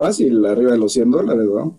[0.00, 1.72] fácil, arriba de los 100 dólares, ¿verdad?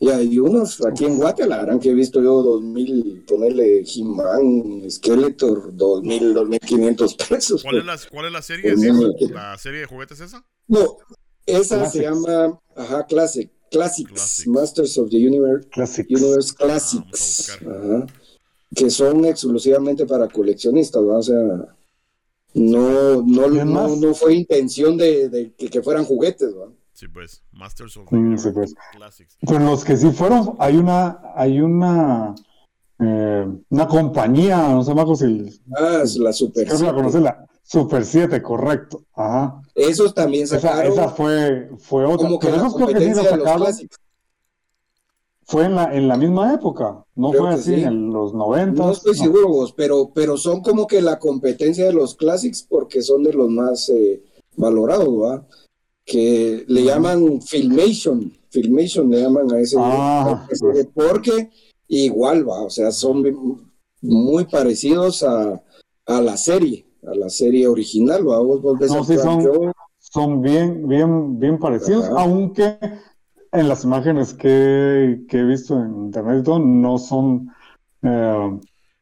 [0.00, 6.34] Y hay unos aquí en Guatemala que he visto yo 2000, ponerle He-Man, Skeletor, 2000,
[6.34, 7.62] 2500 pesos.
[7.62, 8.72] ¿Cuál es, la, ¿Cuál es la serie?
[8.72, 8.88] Pues ¿Sí?
[8.90, 10.44] no, ¿La serie de juguetes esa?
[10.66, 10.96] No,
[11.46, 14.48] esa se llama, ajá, Classic, Classics, Classics.
[14.48, 16.10] Masters of the Universe, Classics.
[16.10, 18.06] Universe Ah, Classics, ajá,
[18.74, 21.18] que son exclusivamente para coleccionistas, ¿verdad?
[21.18, 21.76] O sea,
[22.54, 26.74] no, no, ¿Quién no, no fue intención de, de que, que fueran juguetes, ¿verdad?
[27.00, 27.42] Sí, pues.
[27.52, 28.74] Masters of the Universe sí, pues.
[28.92, 29.38] Classics.
[29.40, 32.34] Pero los que sí fueron, hay una, hay una,
[32.98, 36.94] eh, una compañía, no sé, Marcos, si Ah, es la Super creo que la 7.
[36.94, 39.02] conoces, la Super 7, correcto.
[39.14, 39.62] Ajá.
[39.74, 42.26] Esos también Esa, sacaron esa fue, fue otra.
[42.28, 43.96] como que Pero la esos creo que sí competencia la de los sacaron, Classics.
[45.44, 47.82] fue en la, en la misma época, no Creo fue así sí.
[47.82, 48.82] en los 90.
[48.84, 53.00] No estoy seguro vos, pero, pero son como que la competencia de los Classics porque
[53.00, 54.22] son de los más eh,
[54.56, 55.46] valorados, ¿va?
[56.10, 61.50] Que le llaman Filmation, Filmation le llaman a ese, Ah, a ese serie, porque
[61.88, 63.22] igual va, o sea, son
[64.02, 65.62] muy parecidos a,
[66.06, 68.40] a la serie, a la serie original, ¿va?
[68.40, 72.22] Vos, vos ves No, a sí, son- Son bien, bien, bien parecidos, Ajá.
[72.22, 72.76] aunque
[73.52, 77.52] en las imágenes que, que he visto en internet no son
[78.02, 78.58] eh,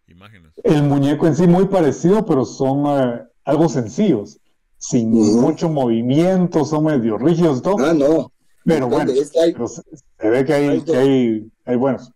[0.09, 0.53] Imágenes.
[0.65, 4.39] el muñeco en sí muy parecido, pero son eh, algo sencillos,
[4.79, 8.33] sin mucho movimiento, son medio rígidos todo, Ah, no.
[8.64, 9.83] pero bueno, Es que hay, pero se,
[10.20, 12.11] se ve que hay, que hay, hay buenos.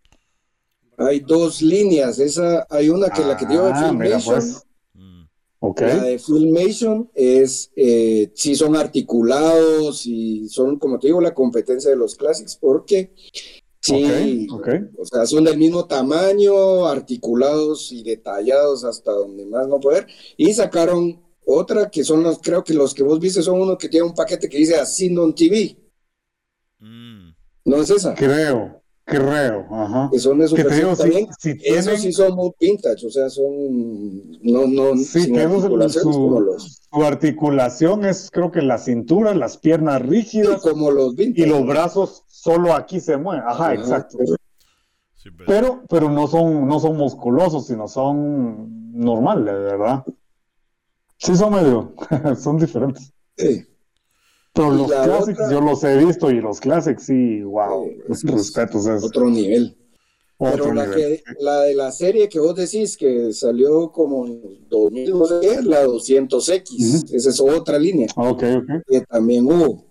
[0.96, 2.18] hay dos líneas.
[2.18, 4.34] Esa, hay una que la que digo de Ah, mira Filmation.
[4.34, 5.24] pues, Mm.
[5.60, 5.80] ok.
[5.80, 11.90] La de Filmation es, eh, sí son articulados y son, como te digo, la competencia
[11.90, 13.12] de los Classics, porque
[13.80, 14.46] sí,
[14.96, 20.06] o sea, son del mismo tamaño, articulados y detallados hasta donde más no poder.
[20.36, 23.88] Y sacaron otra que son los, creo que los que vos viste son uno que
[23.88, 25.76] tiene un paquete que dice Ascendon TV.
[26.78, 27.30] Mm.
[27.64, 28.14] ¿No es esa?
[28.14, 30.08] Creo, creo, ajá.
[30.12, 33.52] Que son de Que digo, si, Esos sí son muy vintage, o sea, son
[34.42, 38.62] no, no, Sí, sin que esos- articulaciones su- como los, su articulación es, creo que
[38.62, 41.46] la cintura, las piernas rígidas como los vintage.
[41.46, 43.44] y los brazos solo aquí se mueven.
[43.46, 44.18] Ajá, Ajá, exacto.
[44.18, 44.36] pero-
[45.14, 45.46] Sí, pues.
[45.46, 50.02] Pero, pero no son, no son musculosos, sino son normales, ¿verdad?
[51.22, 51.94] Sí son medio,
[52.42, 53.12] son diferentes.
[53.36, 53.64] Sí.
[54.54, 59.02] Pero los otra- yo los he visto y los Classics sí, wow, Sí, respetos es.
[59.04, 59.76] otro nivel.
[60.38, 65.10] Pero la, que, la de la serie que vos decís que salió como en 2000,
[65.10, 68.08] no sé la 200X, esa es otra línea.
[68.16, 68.82] Ok, ok.
[68.88, 69.84] Que también hubo.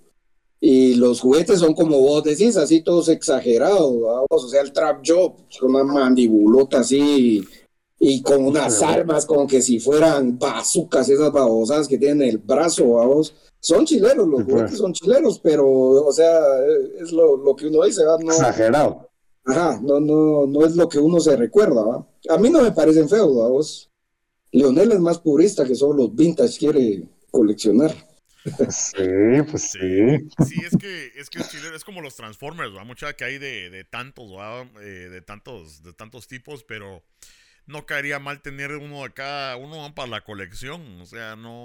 [0.59, 3.93] Y los juguetes son como vos decís, así todos exagerados,
[4.29, 7.41] o sea, el trap job, una mandibulota así
[8.03, 12.93] y con unas armas como que si fueran bazucas, esas babosas que tienen el brazo,
[12.93, 13.35] vamos.
[13.59, 16.39] Son chileros, los juguetes son chileros, pero, o sea,
[16.99, 19.07] es lo, que uno dice, No, Exagerado.
[19.45, 22.07] Ajá, no, no, no es lo que uno se recuerda, ¿va?
[22.29, 23.91] A mí no me parecen feos, vos.
[24.51, 27.93] Leonel es más purista que solo los vintage quiere coleccionar.
[28.69, 30.29] Sí, pues sí.
[30.47, 31.39] Sí, es que es que
[31.75, 32.83] es, como los Transformers, ¿va?
[32.83, 34.63] Mucha que hay de, de tantos, ¿va?
[34.81, 37.03] Eh, de tantos, de tantos tipos, pero
[37.71, 41.63] no caería mal tener uno de cada uno para la colección, o sea, no,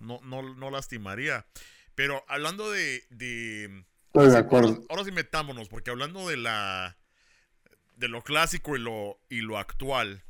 [0.00, 1.46] no, no, lastimaría.
[1.94, 3.84] Pero hablando de, de,
[4.36, 4.84] acuerdo.
[4.88, 6.96] Ahora, sí metámonos, porque hablando de la
[7.96, 10.22] de lo clásico y lo y lo actual,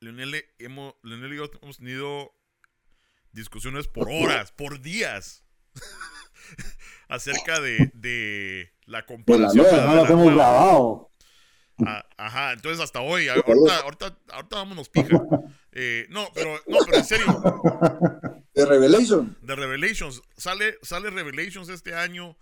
[0.00, 2.32] Leonel, hemos, Leonel y yo hemos tenido
[3.32, 5.44] discusiones por horas, por días,
[7.08, 9.66] acerca de, de la comparación.
[9.70, 11.10] no las hemos grabado.
[11.84, 15.20] Ah, ajá, entonces hasta hoy, ahorita, ahorita, ahorita vámonos pija.
[15.78, 17.26] Eh, no, pero, no, pero en serio.
[18.54, 19.36] De Revelation.
[19.42, 20.22] De Revelations.
[20.34, 22.38] Sale, sale Revelations este año.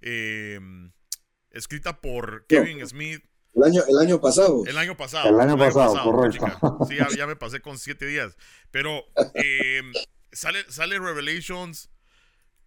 [0.00, 0.58] Eh,
[1.52, 3.22] escrita por Kevin Smith.
[3.54, 4.64] El año, el año pasado.
[4.66, 5.28] El año pasado.
[5.28, 6.78] El año, pasado, correcto.
[6.88, 8.36] Sí, ya, me pasé con siete días.
[8.72, 9.04] Pero
[9.34, 9.80] eh,
[10.32, 11.90] sale, sale Revelations.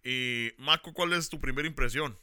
[0.02, 2.18] Y Marco, ¿cuál es tu primera impresión?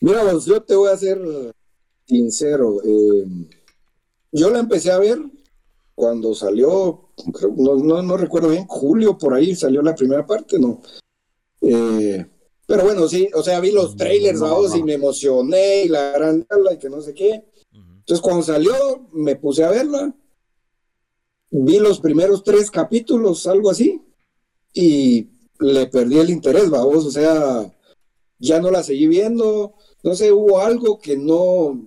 [0.00, 1.20] Mira, pues, yo te voy a ser
[2.06, 2.80] sincero.
[2.84, 3.26] Eh,
[4.32, 5.18] yo la empecé a ver
[5.94, 7.10] cuando salió,
[7.56, 10.80] no, no, recuerdo bien, julio por ahí salió la primera parte, ¿no?
[11.60, 12.24] Eh,
[12.66, 14.40] pero bueno, sí, o sea, vi los trailers
[14.76, 17.44] y me emocioné y la gran y que no sé qué.
[17.72, 20.14] Entonces cuando salió, me puse a verla,
[21.50, 24.00] vi los primeros tres capítulos, algo así,
[24.72, 25.28] y
[25.58, 27.74] le perdí el interés, vamos, o sea,
[28.38, 29.74] ya no la seguí viendo,
[30.14, 31.80] sé, hubo algo que no,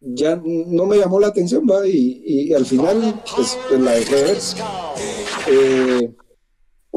[0.00, 1.86] ya no me llamó la atención, ¿va?
[1.86, 4.38] Y, al final, pues, pues, la dejé ver.
[5.48, 6.14] Eh,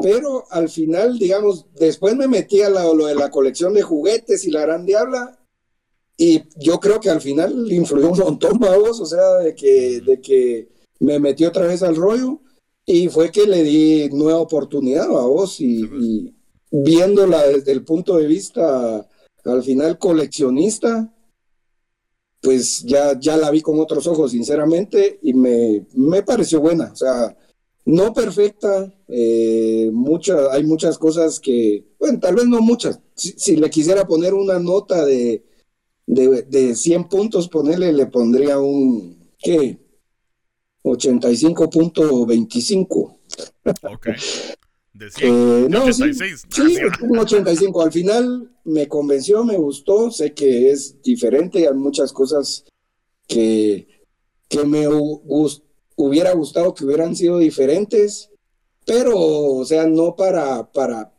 [0.02, 4.52] pero al final, digamos, después me metí a lo de la colección de juguetes y
[4.52, 5.40] la gran diabla,
[6.18, 10.22] y yo creo que al final influyó un montón, vos, o sea, de que, de
[10.22, 10.70] que
[11.00, 12.42] me metí otra vez al rollo,
[12.86, 16.34] y fue que le di nueva oportunidad a vos, y
[16.72, 19.08] viéndola desde el punto de vista
[19.46, 21.12] al final coleccionista,
[22.42, 26.92] pues ya, ya la vi con otros ojos, sinceramente, y me, me pareció buena.
[26.92, 27.36] O sea,
[27.86, 29.92] no perfecta, eh,
[30.52, 33.00] hay muchas cosas que, bueno, tal vez no muchas.
[33.16, 35.46] Si, le quisiera poner una nota de,
[36.06, 39.80] de, de 100 puntos, ponerle, le pondría un, ¿qué?
[40.84, 43.18] 85.25.
[43.84, 44.08] Ok.
[44.96, 46.44] De eh, no, 86.
[46.50, 47.82] Sí, un 85.
[47.82, 50.10] Al final me convenció, me gustó.
[50.10, 51.68] Sé que es diferente.
[51.68, 52.64] Hay muchas cosas
[53.28, 53.90] que,
[54.48, 54.88] que me
[55.98, 58.30] hubiera gustado que hubieran sido diferentes.
[58.86, 61.12] Pero, o sea, no para, para,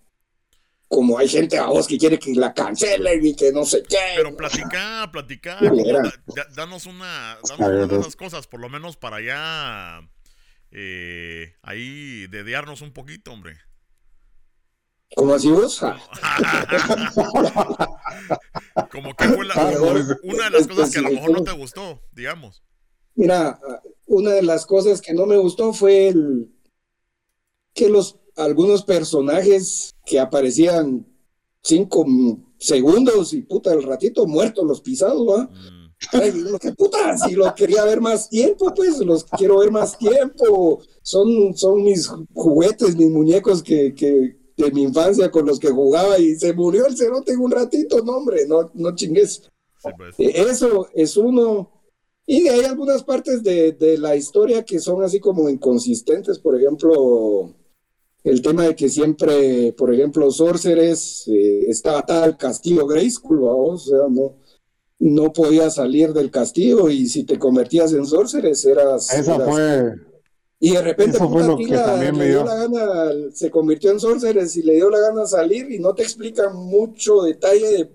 [0.88, 3.98] como hay gente a vos que quiere que la cancelen y que no sé qué.
[4.16, 5.60] Pero platicar, platicar,
[6.54, 10.00] danos una, danos unas cosas, por lo menos para ya
[10.78, 13.56] eh, ahí dedearnos un poquito, hombre.
[15.14, 15.80] ¿Cómo así vos?
[18.90, 19.46] Como que fue
[20.22, 22.62] una de las cosas que a lo mejor no te gustó, digamos.
[23.14, 23.58] Mira,
[24.06, 26.52] una de las cosas que no me gustó fue el,
[27.72, 31.06] que los algunos personajes que aparecían
[31.62, 32.04] cinco
[32.58, 35.44] segundos y puta el ratito muertos los pisados, ¿va?
[35.44, 35.75] Mm.
[36.60, 40.80] ¿Qué puta, si los quería ver más tiempo, pues los quiero ver más tiempo.
[41.02, 46.18] Son, son mis juguetes, mis muñecos que, que, de mi infancia con los que jugaba
[46.18, 49.42] y se murió el cerote en un ratito, no hombre, no, no chingues.
[49.96, 50.14] Pues.
[50.18, 51.72] Eh, eso es uno.
[52.26, 57.54] Y hay algunas partes de, de, la historia que son así como inconsistentes, por ejemplo,
[58.24, 63.78] el tema de que siempre, por ejemplo, Sorceres eh, estaba atada al castillo Grayskull, o
[63.78, 64.34] sea, no,
[64.98, 69.12] no podía salir del castillo y si te convertías en Sorceres eras...
[69.12, 69.94] Esa fue
[70.58, 72.44] y de repente, le dio.
[72.44, 76.02] la gana, se convirtió en Sorceres y le dio la gana salir y no te
[76.02, 77.90] explica mucho detalle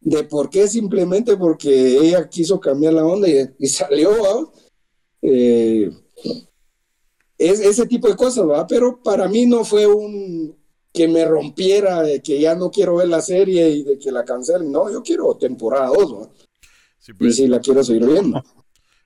[0.00, 4.10] de, por qué, simplemente porque ella quiso cambiar la onda y, salió,
[5.20, 5.90] eh,
[7.36, 8.66] es, ese tipo de cosas, ¿va?
[8.66, 10.56] Pero para mí no fue un
[10.90, 14.24] que me rompiera de que ya no quiero ver la serie y de que la
[14.24, 16.28] cancelen, no, yo quiero temporada 2,
[17.08, 17.36] Sí, Y pues.
[17.36, 18.44] sí la quiero seguir viendo.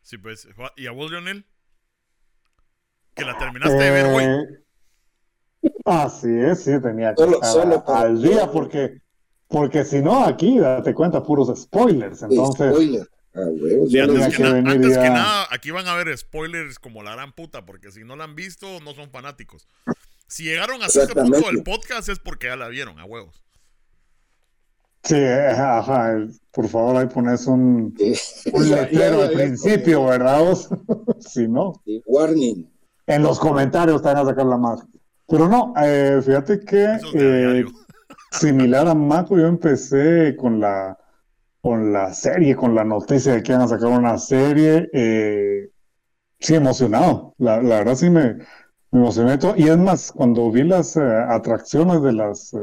[0.03, 0.49] Sí, pues.
[0.77, 1.47] ¿Y a vos, Leonel?
[3.15, 4.25] Que la terminaste de ver hoy.
[4.25, 9.01] Eh, Así es, sí, tenía que Solo- estar solo para- al día porque,
[9.47, 12.23] porque si no, aquí, date cuenta, puros spoilers.
[12.23, 13.09] Entonces, Spoiler.
[13.35, 13.45] Ah,
[13.89, 17.93] Sí, antes, que, na- nada, aquí van a ver spoilers como la gran puta, porque
[17.93, 19.69] si no la han visto, no son fanáticos.
[20.27, 23.42] Si llegaron hasta este punto del podcast es porque ya la vieron, a huevos.
[25.03, 26.17] Sí, eh, ajá,
[26.53, 27.95] por favor, ahí pones un,
[28.53, 30.05] un letrero al principio.
[30.07, 30.55] ¿verdad?
[31.21, 32.71] si no, Sí, Warning.
[33.07, 34.83] en los comentarios te van a sacar la madre.
[35.29, 37.65] Pero no, eh, fíjate que eh,
[38.33, 40.99] similar a Mako, yo empecé con la,
[41.61, 44.91] con la serie, con la noticia de que iban a sacar una serie.
[44.93, 45.71] eh,
[46.39, 47.35] sí, emocionado.
[47.39, 48.35] La, la verdad sí me,
[48.91, 49.55] me emocioné todo.
[49.57, 52.55] Y es más, cuando vi las eh, atracciones de las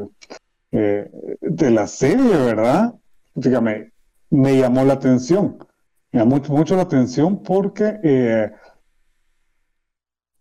[0.71, 1.09] eh,
[1.41, 2.93] de la serie, ¿verdad?
[3.39, 3.91] Fíjame,
[4.29, 5.57] me llamó la atención.
[6.11, 8.51] Me llamó mucho, mucho la atención porque eh,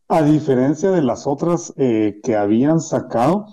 [0.09, 3.47] a diferencia de las otras eh, que habían sacado,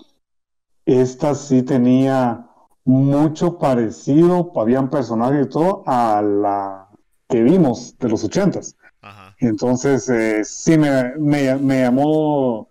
[0.86, 2.46] esta sí tenía
[2.84, 6.88] mucho parecido, habían personajes y todo, a la
[7.28, 8.76] que vimos de los ochentas.
[9.02, 9.34] Ajá.
[9.38, 12.68] Entonces, eh, sí me, me- me llamó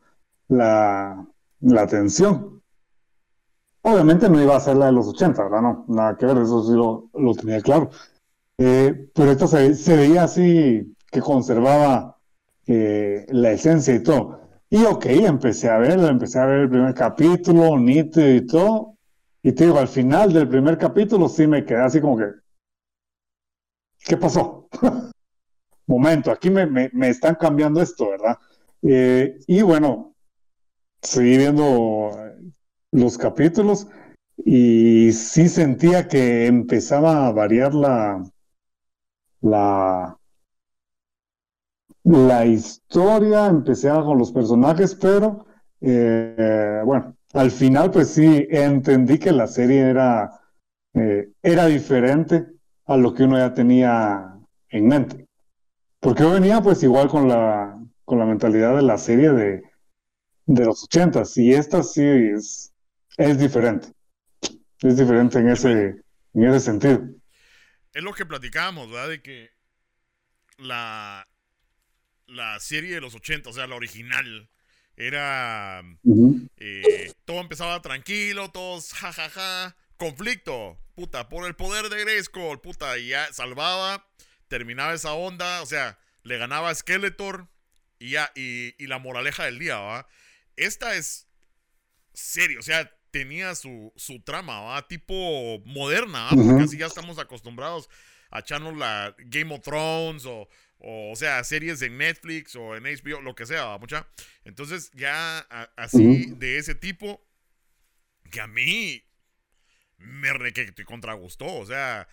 [0.47, 1.25] la,
[1.59, 2.54] la atención.
[3.87, 5.61] Obviamente no iba a ser la de los 80, ¿verdad?
[5.61, 7.89] No, nada que ver, eso sí lo, lo tenía claro.
[8.57, 12.17] Eh, pero esta se, se veía así que conservaba
[12.67, 14.41] eh, la esencia y todo.
[14.69, 18.97] Y ok, empecé a verla, empecé a ver el primer capítulo, nítido y todo.
[19.43, 22.25] Y te digo, al final del primer capítulo sí me quedé así como que,
[24.05, 24.67] ¿qué pasó?
[25.87, 28.37] Momento, aquí me, me- me están cambiando esto, ¿verdad?
[28.81, 30.15] Eh, y bueno,
[31.01, 32.11] seguí viendo
[32.95, 33.87] los capítulos
[34.37, 38.23] y sí sentía que empezaba a variar la,
[39.41, 40.17] la,
[42.45, 45.45] historia, empecé con los personajes, pero
[45.81, 50.39] eh, bueno, al final pues sí entendí que la serie era,
[50.93, 52.45] eh, era diferente
[52.85, 54.37] a lo que uno ya tenía
[54.69, 55.27] en mente.
[55.99, 59.63] Porque yo venía pues igual con la, con la mentalidad de la serie de,
[60.45, 62.74] de los ochentas y esta sí es,
[63.17, 63.87] es diferente.
[64.81, 65.71] Es diferente en ese,
[66.33, 67.01] en ese sentido.
[67.93, 69.09] Es lo que platicábamos, ¿verdad?
[69.09, 69.51] De que
[70.57, 71.27] la,
[72.27, 74.49] la serie de los 80, o sea, la original,
[74.97, 75.81] era.
[76.57, 79.75] Eh, todo empezaba tranquilo, todos jajaja.
[79.97, 84.07] conflicto, puta, por el poder de Grayskull, puta, y ya salvaba,
[84.47, 87.47] terminaba esa onda, o sea, le ganaba a Skeletor
[87.97, 90.07] y ya, y, y la moraleja del día, ¿va?
[90.57, 91.27] Esta es
[92.13, 94.85] serio, o sea, tenía su, su trama, ¿va?
[94.89, 96.29] Tipo moderna, ¿va?
[96.31, 97.89] Porque así ya estamos acostumbrados
[98.29, 100.49] a echarnos la Game of Thrones o,
[100.79, 103.77] o, o sea, series de Netflix o en HBO, lo que sea, ¿va?
[103.77, 104.05] Mucha.
[104.43, 107.25] Entonces, ya a- así de ese tipo,
[108.31, 109.01] que a mí
[109.97, 112.09] me re que te contragustó, o sea,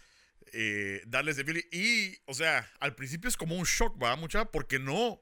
[0.52, 1.62] eh, darles de feeling.
[1.72, 4.14] Y, o sea, al principio es como un shock, ¿va?
[4.14, 5.20] Mucha, porque no,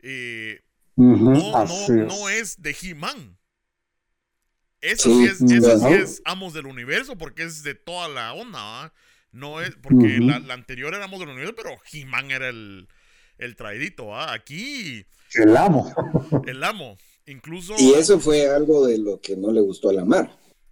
[0.00, 0.60] eh,
[0.96, 2.08] no, no, es.
[2.08, 3.37] no es de He-Man.
[4.80, 8.32] Eso Sí, sí, es, eso sí es Amos del Universo, porque es de toda la
[8.34, 8.92] onda, ¿va?
[9.32, 12.88] No es, porque la, la anterior era Amos del Universo, pero He-Man era el,
[13.38, 14.32] el traidito, ¿va?
[14.32, 15.04] Aquí,
[15.34, 15.90] El amo.
[16.44, 16.98] el amo.
[17.26, 20.30] Incluso, Y eso fue algo de lo que no le gustó a la mar.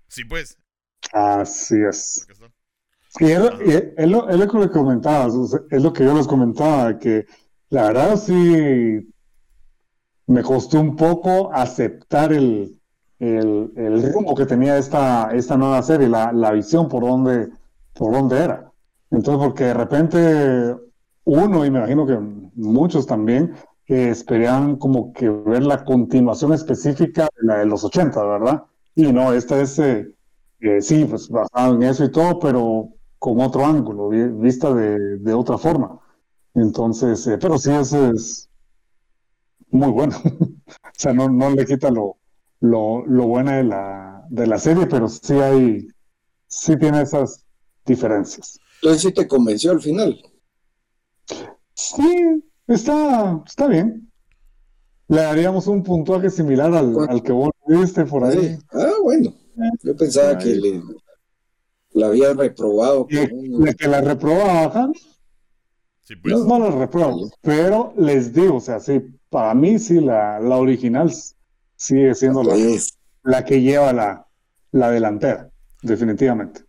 [0.08, 0.58] sí, pues,
[1.12, 2.26] Así es.
[3.20, 6.04] Y es, y es- es lo, es lo que comentabas, o sea, es lo que
[6.04, 7.26] yo les comentaba, que
[7.70, 8.32] la verdad sí
[10.28, 12.75] me costó un poco aceptar el,
[13.18, 17.48] el, el rumbo que tenía esta, esta nueva serie, la, la visión por dónde,
[17.94, 18.72] por dónde era.
[19.10, 20.76] Entonces, porque de repente
[21.24, 22.18] uno, y me imagino que
[22.54, 23.54] muchos también,
[23.86, 28.64] esperaban como que ver la continuación específica de la de los 80, ¿verdad?
[28.94, 30.12] Y no, esta es, eh,
[30.60, 32.88] eh, sí, pues basado en eso y todo, pero
[33.18, 36.00] con otro ángulo, vi- vista de, de otra forma.
[36.54, 38.48] Entonces, eh, pero sí, ese es
[39.70, 40.16] muy bueno.
[40.66, 42.16] O sea, no, no le quita lo,
[42.60, 45.88] lo, lo bueno de la, de la serie, pero sí hay,
[46.48, 47.44] sí tiene esas
[47.84, 48.58] diferencias.
[48.82, 50.18] Entonces sí te convenció al final.
[51.74, 54.10] Sí, está, está bien.
[55.08, 58.56] Le daríamos un puntuaje similar al, al que vos viste por ahí.
[58.56, 58.58] Sí.
[58.72, 59.32] Ah, bueno.
[59.82, 60.38] Yo pensaba Ahí.
[60.38, 60.82] que le,
[61.92, 63.06] la había reprobado.
[63.06, 64.90] Con un- de que la reprobaba,
[66.02, 69.00] sí, pues, No, no la repruebo, pero les digo, o sea, sí,
[69.30, 71.10] para mí sí, la, la original
[71.76, 72.54] sigue siendo la,
[73.22, 74.26] la que lleva la,
[74.72, 75.50] la delantera,
[75.82, 76.62] definitivamente.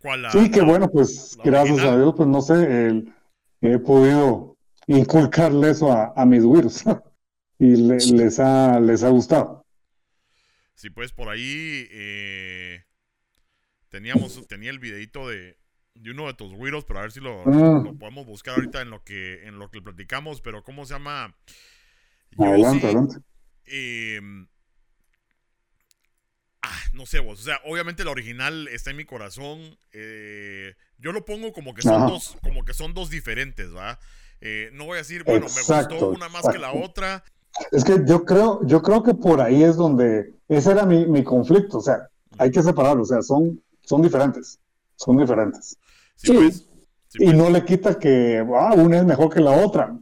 [0.00, 1.94] ¿Cuál la- Sí, que bueno, pues gracias original.
[1.94, 3.12] a Dios, pues no sé, el-
[3.60, 4.56] he podido
[4.86, 6.84] inculcarle eso a, a mis virus
[7.58, 9.64] y le- les ha, les ha gustado.
[10.74, 12.84] Sí, pues por ahí eh,
[13.88, 15.58] teníamos, tenía el videito de,
[15.94, 17.84] de uno de tus güiros, pero a ver si lo, Mm.
[17.84, 21.34] lo podemos buscar ahorita en lo que en lo que platicamos, pero ¿cómo se llama?
[22.32, 23.16] Yo Adelante, sí, adelante.
[23.70, 24.20] Eh,
[26.62, 29.76] ah, no sé vos, o sea, obviamente la original está en mi corazón.
[29.92, 32.06] eh, yo lo pongo como que son Ajá.
[32.06, 33.98] dos, como que son dos diferentes, ¿va?
[34.40, 37.22] Eh, no voy a decir, bueno, me gustó una más que la otra.
[37.72, 41.22] Es que yo creo, yo creo que por ahí es donde, ese era mi, mi
[41.24, 44.58] conflicto, o sea, hay que separarlo, o sea, son, son diferentes,
[44.96, 45.76] son diferentes.
[46.16, 46.32] Sí, Sí.
[46.34, 46.56] pues,
[47.08, 47.36] sí, Y pues.
[47.36, 49.96] no le quita que ah, una es mejor que la otra.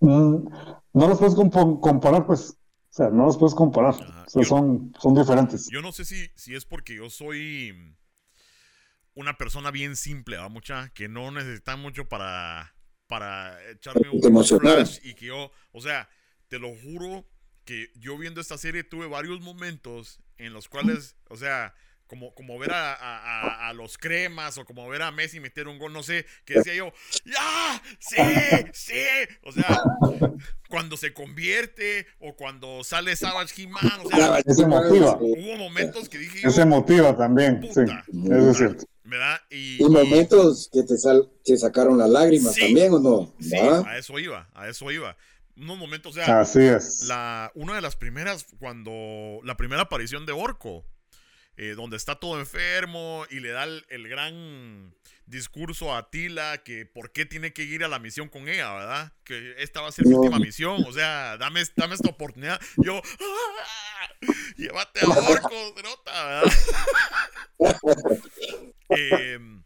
[0.00, 0.36] Mm,
[0.94, 2.54] No los puedes comparar, pues.
[2.92, 3.94] O sea, no los puedes comparar.
[3.94, 4.24] Ajá.
[4.26, 5.68] O sea, Yo- son, son diferentes.
[5.70, 7.96] Yo no sé si, si es porque yo soy
[9.14, 10.48] una persona bien simple, ¿va?
[10.50, 12.74] Mucha, que no necesita mucho para,
[13.06, 16.08] para echarme un flash y que yo, o sea,
[16.48, 17.26] te lo juro
[17.64, 21.74] que yo viendo esta serie tuve varios momentos en los cuales, o sea,
[22.12, 25.66] como, como ver a, a- a- a los cremas o como ver a Messi meter
[25.66, 26.92] un gol, no sé, que decía yo,
[27.24, 27.82] ¡ya!
[27.98, 28.16] ¡Sí!
[28.74, 29.00] ¡Sí!
[29.44, 29.82] O sea,
[30.68, 35.16] cuando se convierte o cuando sale Savage He-Man, o sea, motiva.
[35.20, 38.04] hubo momentos que dije Ese motiva también, sí, Puta.
[38.36, 38.84] eso es cierto.
[39.04, 39.40] ¿verdad?
[39.50, 42.60] Y, Y y- momentos que te, sal, te sacaron las lágrimas Sí.
[42.60, 43.34] también, ¿o no?
[43.40, 45.16] sí, a eso iba, a eso iba.
[45.56, 47.04] Unos momentos, o sea, Así es.
[47.04, 50.84] la, una de las primeras, cuando la primera aparición de Orco,
[51.56, 54.94] eh, donde está todo enfermo y le da el, el gran
[55.26, 59.12] discurso a Tila que por qué tiene que ir a la misión con ella, ¿verdad?
[59.24, 62.60] Que esta va a ser mi última misión, o sea, dame, dame esta oportunidad.
[62.76, 64.08] Yo, ¡ah!
[64.56, 66.52] llévate a Orco, se nota, ¿verdad?
[68.94, 69.64] Em,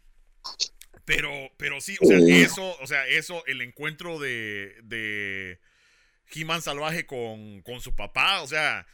[1.03, 5.59] pero, pero sí, o sea, eso, o sea, eso, el encuentro de, de
[6.33, 8.87] He-Man salvaje con, con su papá, o sea,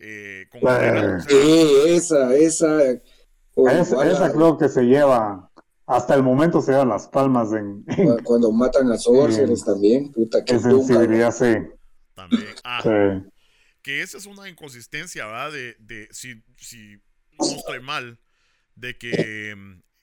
[0.00, 1.18] eh, Eh.
[1.28, 2.78] Sí, esa, esa.
[3.56, 5.50] Esa, creo que se lleva,
[5.86, 10.12] hasta el momento se lleva las palmas en, en cu- Cuando matan a Sorceres también,
[10.12, 11.56] puta, que en sensibilidad, sí.
[12.14, 12.46] también.
[12.62, 13.28] Ah, sí.
[13.82, 15.50] que esa es una inconsistencia, ¿verdad?
[15.52, 16.98] De, de si, si
[17.38, 18.20] no estoy mal,
[18.76, 19.56] de que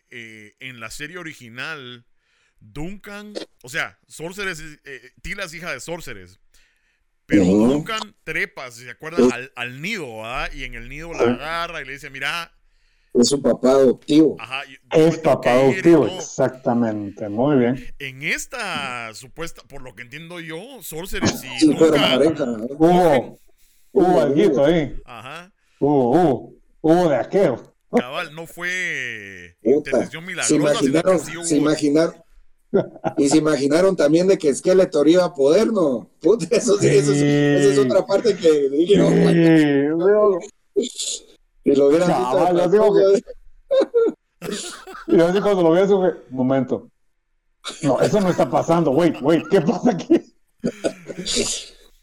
[0.09, 2.05] eh, en la serie original,
[2.59, 6.39] Duncan, o sea, Sorceres, es- eh, Tila es hija de Sorceres,
[7.25, 7.67] pero Ujú.
[7.67, 10.49] Duncan trepa, si se acuerdan, al, al nido, ¿verdad?
[10.53, 12.51] Y en el nido la agarra y le dice, mira,
[13.13, 14.35] Es su papá adoptivo.
[14.39, 16.19] ajá, Es papá adoptivo, todo.
[16.19, 17.87] exactamente, muy bien.
[17.99, 22.45] En esta supuesta, por lo que entiendo yo, Sorceres y Sí, Duncan, pareja.
[22.45, 22.65] ¿no?
[22.77, 23.39] Hubo,
[23.93, 27.73] hubo alguito ahí, ajá, hubo, hubo, hubo de aquello.
[27.97, 29.89] cabal, no fue Puta.
[29.91, 32.15] intercesión Se milagrosa, sino imaginaron, que sí hubo se imaginaron.
[33.17, 36.09] Y se imaginaron también de que Skeletor iba a poder, ¿no?
[36.21, 40.39] Puta, eso, sí, eso, es- esa es otra parte que dije, no, Sí, digo,
[41.63, 42.53] si lo hubieran visto.
[42.53, 43.29] De yo digo pronto,
[45.07, 46.89] Y así cuando lo vi eso fue, momento.
[47.81, 50.21] No, eso no está pasando, wait, wait, ¿qué pasa aquí?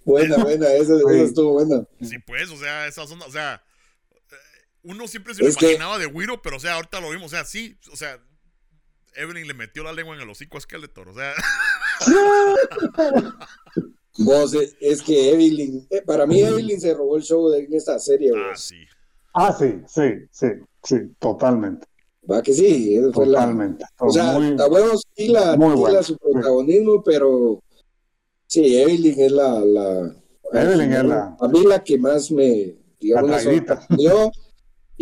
[0.04, 1.20] Buena, buena, Sí.
[1.20, 1.84] estuvo buena.
[2.00, 3.62] Sí, pues, o sea, esas son, o sea,
[4.12, 4.34] eh,
[4.82, 7.26] uno siempre se lo Es que- imaginaba de Wiro, pero, o sea, ahorita lo vimos,
[7.26, 8.18] o sea, sí, o sea,
[9.14, 11.32] Evelyn le metió la lengua en el hocico a Skeletor, o sea,
[14.18, 18.30] Vos, es que Evelyn, eh, para mí Evelyn se robó el show de esta serie,
[18.36, 18.60] ah, vos.
[18.60, 18.76] sí.
[19.34, 20.46] Ah, sí, sí, sí,
[20.82, 21.86] sí, totalmente,
[22.30, 23.84] Va que sí, fue la, totalmente.
[23.98, 26.02] O sea, Muy- a huevos Tila, muy Tila bueno.
[26.02, 27.62] su protagonismo, pero
[28.46, 30.14] sí, Evelyn es la, la
[30.52, 33.38] Evelyn es la- a mí la que más me digamos La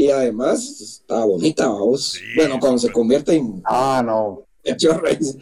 [0.04, 2.12] y además está bonita, vamos.
[2.12, 4.46] Sí, bueno, cuando se convierte en Ah, no.
[4.64, 5.36] hecho reyes.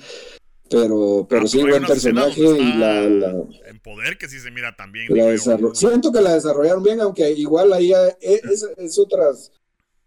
[0.71, 3.31] Pero, pero Ah, sí, buen personaje y la, la,
[3.69, 5.07] En poder que sí se mira también.
[5.09, 5.33] la digo yo.
[5.33, 9.51] desarro- Siento que la desarrollaron bien, aunque igual ahí eh, es, es otras.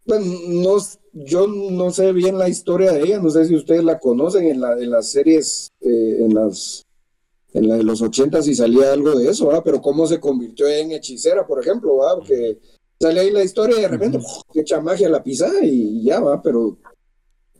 [0.06, 0.78] Bueno, no,
[1.14, 4.62] yo no sé bien la historia de ella, no sé si ustedes la conocen en
[4.62, 6.84] la de las series, eh, en las
[7.54, 9.62] en la de los ochentas y salía algo de eso, ¿verdad?
[9.66, 12.16] Pero cómo se convirtió en hechicera, por ejemplo, ¿verdad?
[12.20, 12.60] Porque
[13.02, 14.26] sale ahí la historia y de repente ¡uf!
[14.54, 16.78] echa magia a la pisada y ya va, pero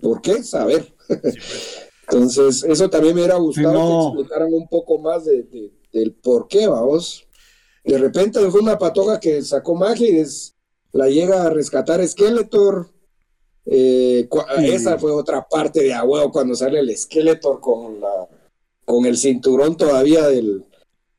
[0.02, 0.44] ¿por qué?
[0.44, 0.94] Saber.
[1.08, 1.22] Pues.
[2.12, 4.12] Entonces, eso también me hubiera gustado no.
[4.14, 7.26] que explicaran un poco más de, de- del por qué, vamos.
[7.84, 10.56] De repente fue una patoja que sacó magia y es-
[10.94, 12.90] la llega a rescatar Skeletor.
[13.66, 14.28] Eh,
[14.58, 14.66] Sí.
[14.72, 18.28] Esa fue otra parte de a huevo cuando sale el Skeletor con la
[18.86, 20.66] con el cinturón todavía del,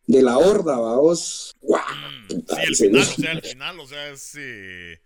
[0.07, 1.55] de la horda, vamos.
[1.61, 1.83] ¡Guau!
[2.29, 4.35] Mm, sí, el final, o sea, el final, o sea, es.
[4.39, 5.01] eh,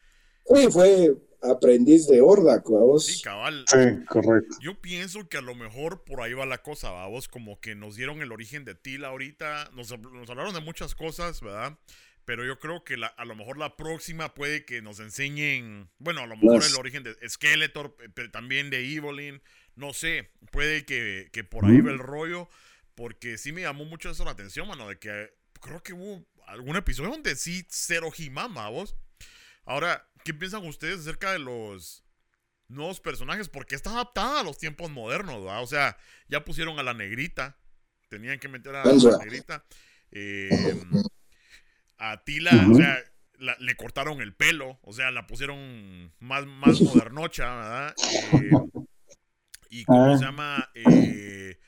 [0.48, 1.12] Sí, fue
[1.42, 3.06] aprendiz de Hordak, vamos.
[3.06, 3.64] Sí, cabal.
[3.68, 4.56] Sí, correcto.
[4.60, 7.96] Yo pienso que a lo mejor por ahí va la cosa, vamos, como que nos
[7.96, 11.76] dieron el origen de Tila ahorita, nos, nos hablaron de muchas cosas, ¿verdad?
[12.24, 16.20] Pero yo creo que la, a lo mejor la próxima puede que nos enseñen, bueno,
[16.22, 19.42] a lo mejor Las- el origen de Skeletor, pe- pero también de Evelyn,
[19.76, 21.86] no sé, puede que, que por ahí Ujú.
[21.88, 22.48] va el rollo,
[22.96, 26.76] porque sí me llamó mucho eso la atención, mano, de que creo que hubo algún
[26.76, 28.96] episodio donde sí cero He-Man, vos.
[29.64, 32.02] Ahora, ¿qué piensan ustedes acerca de los
[32.68, 33.48] nuevos personajes?
[33.48, 35.62] Porque está adaptada a los tiempos modernos, ¿verdad?
[35.62, 35.96] O sea,
[36.28, 37.56] ya pusieron a la negrita,
[38.08, 39.64] tenían que meter a la negrita.
[40.12, 40.74] eh,
[41.98, 42.98] a Tila, o sea,
[43.38, 47.96] la- le cortaron el pelo, o sea, la pusieron más, más modernocha, ¿verdad?
[47.98, 48.50] Eh,
[49.70, 50.18] y cómo Ah.
[50.18, 51.58] se llama, Eh,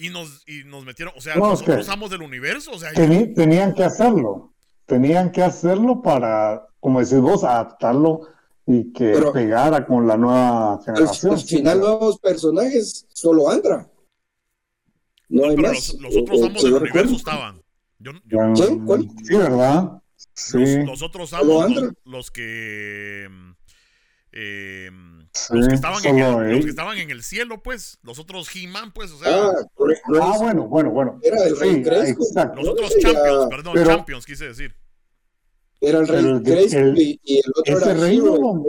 [0.00, 2.92] y nos, y nos metieron, o sea, No, nosotros que- amos del universo, o sea,
[2.92, 4.52] Teni- tenían que hacerlo.
[4.86, 8.22] Tenían que hacerlo para, como decís vos, adaptarlo
[8.66, 11.34] y que Pero- pegara con la nueva Al, generación.
[11.34, 13.88] al final, nuevos personajes, solo Andra.
[15.28, 15.92] No, hay pero más.
[15.94, 17.16] los, los otros O- o amos que del universo recuerdo.
[17.16, 17.62] estaban.
[17.98, 18.80] Yo, yo- Mm, ¿Sí?
[18.86, 19.08] ¿Cuál?
[19.24, 20.02] Sí, ¿verdad?
[20.34, 21.94] Sí, los, los otros Solo amos, los, Andra.
[22.04, 23.28] los que.
[24.32, 24.90] Eh,
[25.32, 27.98] sí, los, que estaban en el, los que estaban en el cielo, pues.
[28.02, 29.10] Los otros He-Man, pues.
[29.12, 29.52] O sea, Ah.
[30.20, 31.18] Ah, bueno, bueno, bueno.
[31.22, 32.24] Era el Rey Sí, Crespo.
[32.56, 34.74] los otros Champions, perdón, pero- Champions, quise decir.
[35.80, 38.36] Era el Rey Crespo el- y, y el otro ese era rey Hero.
[38.38, 38.64] no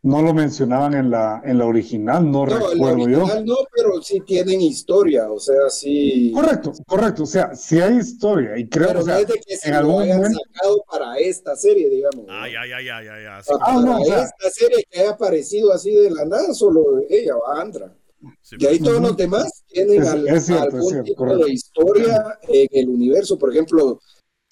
[0.00, 3.18] No lo mencionaban en la, en la original, no, recuerdo yo.
[3.24, 6.30] original no, pero sí tienen historia, o sea, sí.
[6.32, 7.24] Correcto, correcto.
[7.24, 9.68] O sea, si hay historia y creo, Pero o sea, no es de que se
[9.68, 12.26] en lo algún hayan momento- sacado para esta serie, digamos.
[12.28, 13.42] Ay, ay, ay, ay, ay, ay.
[13.48, 16.54] Ah, como- no, para o sea- esta serie que haya aparecido así de la nada,
[16.54, 17.92] solo ella, va Andra.
[18.40, 18.88] sí, Y ahí pues.
[18.90, 21.44] todos los demás tienen Es- al- es cierto, es algún cierto, tipo correcto.
[21.46, 23.36] de historia en el universo.
[23.36, 24.00] Por ejemplo,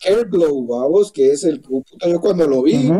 [0.00, 2.90] Careglow, vamos, que es el puta, yo cuando lo vi.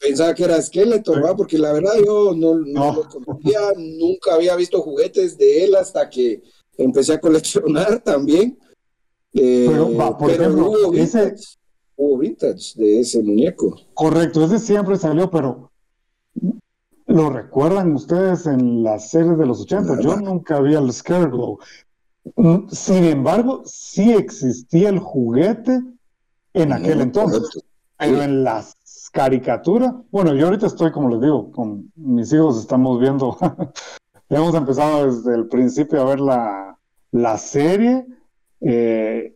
[0.00, 1.24] Pensaba que era Skeletor.
[1.24, 1.36] ¿va?
[1.36, 2.92] Porque la verdad yo no, no No.
[2.94, 6.42] lo conocía, nunca había visto juguetes de él hasta que
[6.78, 8.58] empecé a coleccionar también.
[9.32, 11.44] Eh, Pero, va, por pero ejemplo, hubo ese- vintage,
[11.96, 13.76] hubo vintage de ese muñeco.
[13.94, 15.70] Correcto, ese siempre salió, pero
[17.06, 20.00] ¿lo recuerdan ustedes en las series de los 80?
[20.00, 21.58] Yo nunca vi al Scareglow.
[22.36, 25.80] Mm, Sin embargo, sí existía el juguete
[26.54, 27.60] en aquel No, entonces, correcto.
[27.98, 28.76] pero en las
[29.10, 33.36] caricaturas, bueno, yo ahorita estoy, como les digo, con mis hijos estamos viendo,
[34.28, 36.78] hemos empezado desde el principio a ver la,
[37.12, 38.06] la serie
[38.60, 39.34] eh,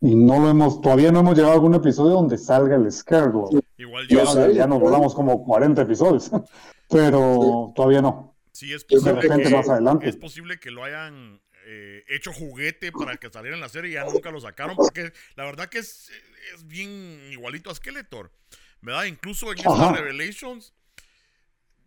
[0.00, 3.50] y no lo hemos, todavía no hemos llegado a algún episodio donde salga el Scareglow.
[3.76, 4.18] Igual Yo.
[4.18, 6.30] Ya, sé, ya nos volamos como 40 episodios,
[6.88, 8.36] pero todavía no.
[8.52, 10.08] Sí, es De posible, repente que, más adelante.
[10.08, 13.94] es posible que lo hayan eh, hecho juguete para que saliera en la serie y
[13.94, 16.10] ya nunca lo sacaron porque la verdad que es,
[16.54, 18.32] es bien igualito a Skeletor.
[18.80, 19.04] ¿Verdad?
[19.04, 19.70] Incluso en Ajá.
[19.72, 20.72] estas Revelations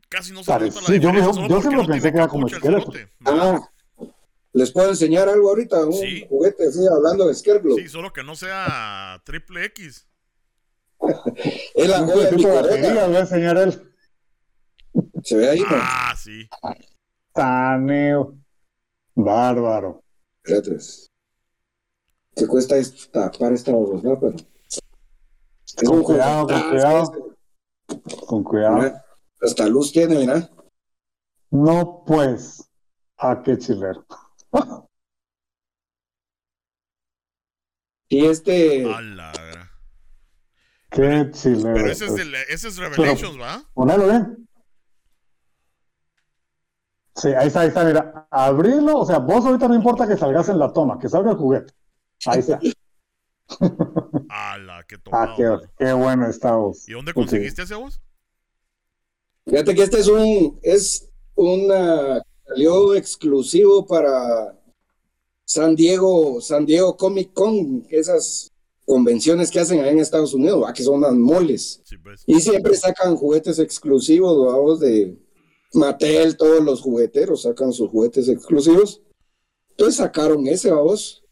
[0.10, 2.18] casi no se Pare- nota la sí, yo- diferencia yo- yo siempre no pensé que
[2.18, 2.48] era como
[3.20, 3.56] ¿verdad?
[3.60, 3.70] Ah,
[4.54, 5.86] ¿les puedo enseñar algo ahorita?
[5.86, 6.26] Un Sí.
[6.28, 7.78] juguete así, hablando de Scareglow.
[7.78, 10.08] Sí, solo que no sea triple X.
[11.74, 12.44] Es la joya de mi
[13.08, 13.94] voy a enseñar él.
[15.24, 15.68] Se ve ahí, ¿no?
[15.72, 16.48] Ah, sí.
[17.34, 18.38] Taneo.
[19.16, 20.04] Bárbaro.
[20.44, 20.84] Espérate.
[22.36, 23.72] ¿Qué cuesta esta, para esta
[24.04, 24.20] ¿no?
[24.20, 24.36] Pero...
[25.82, 27.36] Es Con un cuidado, con cuidado.
[28.28, 28.76] Con cuidado.
[28.78, 29.06] Mira,
[29.42, 30.50] Hasta luz tiene, mira.
[31.50, 32.70] No, pues.
[33.18, 34.06] Ah, qué chilero.
[38.10, 39.70] Y este, A la gra-
[40.90, 41.74] Qué chilero.
[41.76, 42.18] Pero ese es, pues.
[42.26, 43.64] del- ese es Revelations, ¿va?
[43.74, 44.48] Ponelo bien.
[47.16, 48.28] Sí, ahí está, ahí está, mira.
[48.30, 51.38] Abrilo, o sea, vos ahorita no importa que salgas en la toma, que salga el
[51.38, 51.74] juguete.
[52.26, 52.60] Ahí está.
[55.12, 56.88] A la que Ah, qué, qué bueno está vos.
[56.88, 58.00] ¿Y dónde conseguiste ese vos?
[59.46, 64.58] fíjate que este es un, es una, salió exclusivo para
[65.46, 68.52] San Diego, San Diego Comic Con, esas
[68.86, 70.74] convenciones que hacen ahí en Estados Unidos, ¿va?
[70.74, 71.82] que son las moles.
[71.84, 72.24] Sí, pues.
[72.26, 75.18] Y siempre sacan juguetes exclusivos, vamos, de
[75.74, 79.02] Mattel, todos los jugueteros sacan sus juguetes exclusivos.
[79.72, 81.24] Entonces sacaron ese, vamos.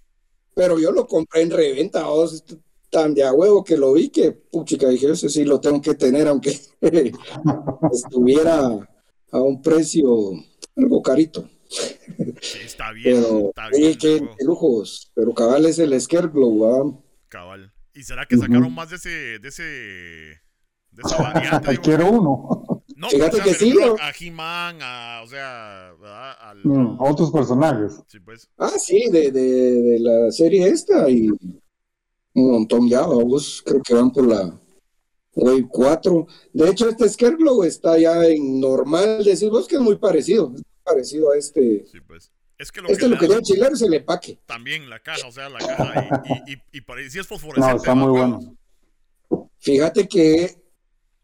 [0.56, 2.44] Pero yo lo compré en reventa, vamos,
[2.90, 5.96] tan de a huevo que lo vi que, puchica, dije, ese sí lo tengo que
[5.96, 6.60] tener, aunque
[7.92, 8.60] estuviera
[9.32, 10.34] a un precio
[10.76, 11.48] algo carito.
[11.70, 13.22] Sí, está bien.
[13.22, 13.98] Pero, está oye, bien.
[13.98, 15.12] qué, qué lujos.
[15.14, 17.00] Pero cabal es el Scarecrow, ¿va?
[17.28, 17.72] Cabal.
[17.94, 19.40] ¿Y será que sacaron más de ese.
[19.40, 19.64] de ese.
[19.64, 21.70] de esa variante?
[21.72, 21.84] digo?
[21.84, 22.84] Quiero uno.
[22.96, 25.22] No, Fíjate o sea, que sí, a He-Man, a.
[25.24, 26.32] O sea, ¿verdad?
[26.40, 26.60] Al.
[26.64, 28.02] Mm, otros personajes.
[28.08, 28.50] Sí, pues.
[28.58, 31.30] Ah, sí, de, de, de la serie esta y
[32.40, 34.60] un montón ya, vamos, creo que van por la
[35.36, 36.28] Wave 4.
[36.54, 39.24] De hecho, este Scareglow está ya en normal.
[39.24, 40.52] Decimos que es muy parecido.
[40.56, 41.86] Es parecido a este.
[41.86, 42.32] Sí, pues.
[42.58, 44.38] Es que lo este que lo quería chilar es el empaque.
[44.46, 46.24] También la caja, o sea, la caja.
[46.46, 47.72] Y, y, y, si es fosforescente.
[47.72, 48.58] No, está muy bueno.
[49.60, 50.62] Fíjate que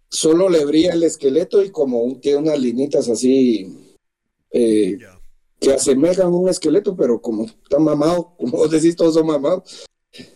[0.10, 3.96] solo le brilla el esqueleto y como tiene unas linitas así
[4.52, 4.98] eh,
[5.60, 9.86] que asemejan un esqueleto, pero como está mamado, como vos decís, todos son mamados.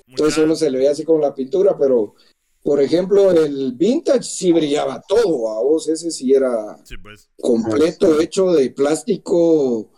[0.08, 2.16] Entonces solo se le ve así con la pintura, pero
[2.64, 7.30] por ejemplo, el vintage sí brillaba todo, a vos ese sí era pues.
[7.40, 9.92] completo, hecho de plástico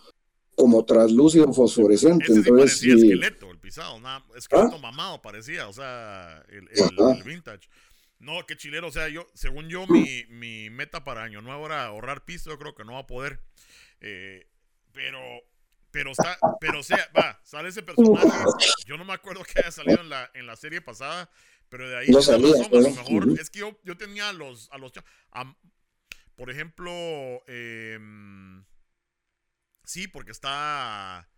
[0.56, 2.26] como translúcido fosforescente.
[2.26, 4.80] Ese Entonces, sí parecía esqueleto, el pisado, nada, esqueleto ¿Ah?
[4.80, 7.68] mamado parecía, o sea, el, el, vintage.
[8.20, 11.86] No, qué chilero, o sea, yo, según yo, mi, mi meta para Año Nuevo era
[11.86, 13.42] ahorrar piso, yo creo que no va a poder.
[14.02, 14.46] Eh,
[14.94, 15.20] pero,
[15.92, 18.28] pero está, pero o sea, va, sale ese personaje.
[18.86, 21.30] Yo no me acuerdo que haya salido en la, en la serie pasada,
[21.70, 24.78] pero de ahí no a lo mejor es que yo, yo tenía a los, a
[24.78, 24.92] los
[26.36, 26.92] por ejemplo,
[27.48, 28.00] eh,
[29.84, 31.30] sí, porque está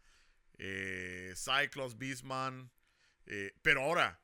[0.58, 2.72] eh, Cyclops, Beastman,
[3.26, 4.22] eh, pero ahora,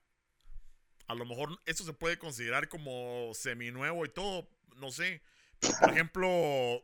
[1.07, 5.21] a lo mejor esto se puede considerar como seminuevo y todo, no sé.
[5.81, 6.81] Por ejemplo,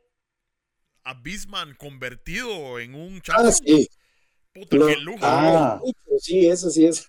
[1.05, 1.15] a
[1.77, 3.47] convertido en un chaval.
[3.47, 3.87] Ah, sí.
[4.53, 5.19] Puta, qué lujo.
[5.21, 5.79] Ah,
[6.19, 7.07] sí, eso sí es.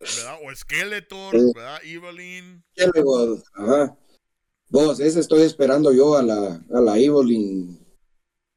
[0.00, 0.38] ¿Verdad?
[0.44, 1.78] O Skeletor, ¿verdad?
[1.84, 2.64] Evelyn.
[3.54, 3.96] ajá.
[4.70, 7.78] Vos, ese estoy esperando yo a la, a la Evelyn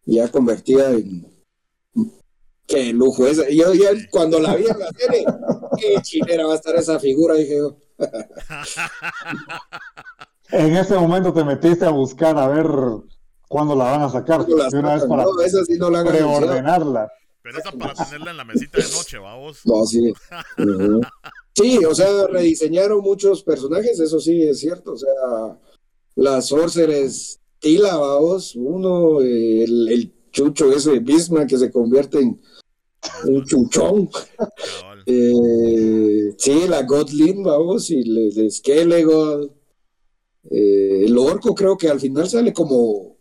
[0.05, 1.27] ya convertida en.
[2.65, 3.49] Qué lujo esa.
[3.49, 5.25] Yo ya cuando la vi en la serie,
[5.77, 7.77] qué chilera va a estar esa figura, dije yo.
[10.49, 12.65] en ese momento te metiste a buscar a ver
[13.53, 14.45] cuándo la van a sacar.
[14.45, 17.11] De una vez para no, esa sí no la preordenarla.
[17.43, 19.59] Pero esa para tenerla en la mesita de noche, vamos.
[19.65, 20.11] No, sí.
[21.55, 24.93] Sí, o sea, rediseñaron muchos personajes, eso sí es cierto.
[24.93, 25.11] O sea,
[26.15, 32.41] las Sorceres Tila, vamos, uno, el, el, chucho ese Bisma que se convierte en
[33.25, 34.09] un chuchón.
[35.05, 39.51] eh, sí, la Godlin, vamos, y el, el Skelegod.
[40.49, 43.12] Eh, el orco creo que al final sale como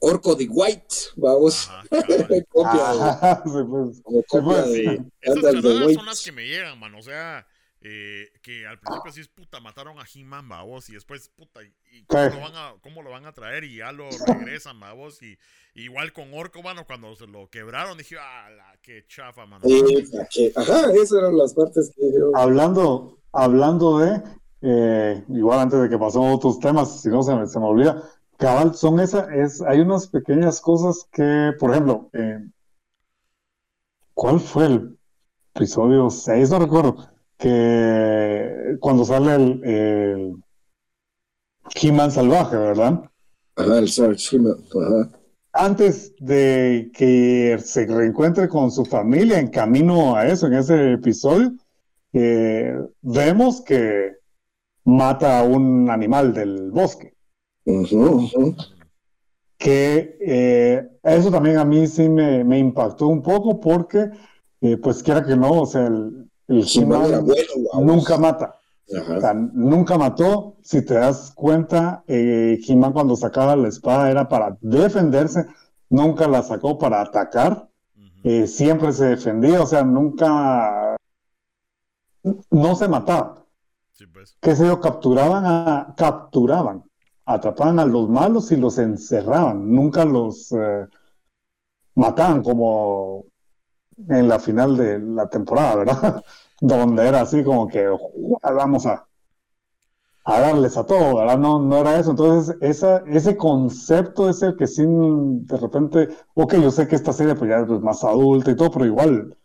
[0.00, 1.70] Orco de White, vamos.
[2.48, 5.62] copia, ah, pues, copia de, Esas
[5.94, 6.94] son las que me llegan, man.
[6.94, 7.46] O sea,
[7.88, 12.04] eh, que al principio sí es puta, mataron a He-Man, babos, y después, puta, ¿y
[12.06, 13.64] cómo, lo van a, cómo lo van a traer?
[13.64, 15.38] Y ya lo regresan, babos, y
[15.74, 19.64] igual con Orco, mano, cuando se lo quebraron, dije, ah, la, qué chafa, mano.
[19.64, 22.34] ajá, esas eran las partes que yo...
[22.34, 24.22] Hablando, hablando de,
[24.62, 27.66] eh, igual antes de que pasemos a otros temas, si no se me, se me
[27.66, 28.02] olvida,
[28.38, 32.38] Cabal, son esas, es, hay unas pequeñas cosas que, por ejemplo, eh,
[34.14, 34.98] ¿cuál fue el
[35.54, 36.50] episodio 6?
[36.50, 36.96] No recuerdo,
[37.38, 40.36] que cuando sale el, el
[41.74, 43.10] He-Man salvaje, ¿verdad?
[43.56, 44.56] Ajá, el Sarge He-Man,
[45.52, 51.52] Antes de que se reencuentre con su familia en camino a eso, en ese episodio,
[52.12, 54.16] eh, vemos que
[54.84, 57.15] mata a un animal del bosque.
[59.58, 64.10] Que eh, eso también a mí sí me, impactó un poco porque,
[64.60, 66.66] eh, pues quiera que no, o sea, el, el
[67.80, 68.54] nunca mata.
[68.88, 70.56] O sea, nunca mató.
[70.62, 72.60] Si te das cuenta, eh,
[72.92, 75.46] cuando sacaba la espada era para defenderse,
[75.88, 77.68] nunca la sacó para atacar.
[78.22, 80.96] Eh, siempre se defendía, o sea, nunca.
[82.50, 83.44] No se mataba.
[84.12, 84.36] pues.
[84.40, 84.80] ¿Qué sé yo?
[84.80, 85.94] Capturaban a.
[85.96, 86.84] Capturaban
[87.26, 90.86] atrapaban a los malos y los encerraban, nunca los eh,
[91.96, 93.24] mataban como
[94.08, 96.24] en la final de la temporada, ¿verdad?
[96.60, 97.86] Donde era así como que
[98.42, 99.06] vamos a,
[100.24, 101.38] a darles a todo, ¿verdad?
[101.38, 102.10] No, no era eso.
[102.10, 107.12] Entonces, esa, ese concepto es el que sin de repente, ok, yo sé que esta
[107.12, 109.36] serie pues ya es más adulta y todo, pero igual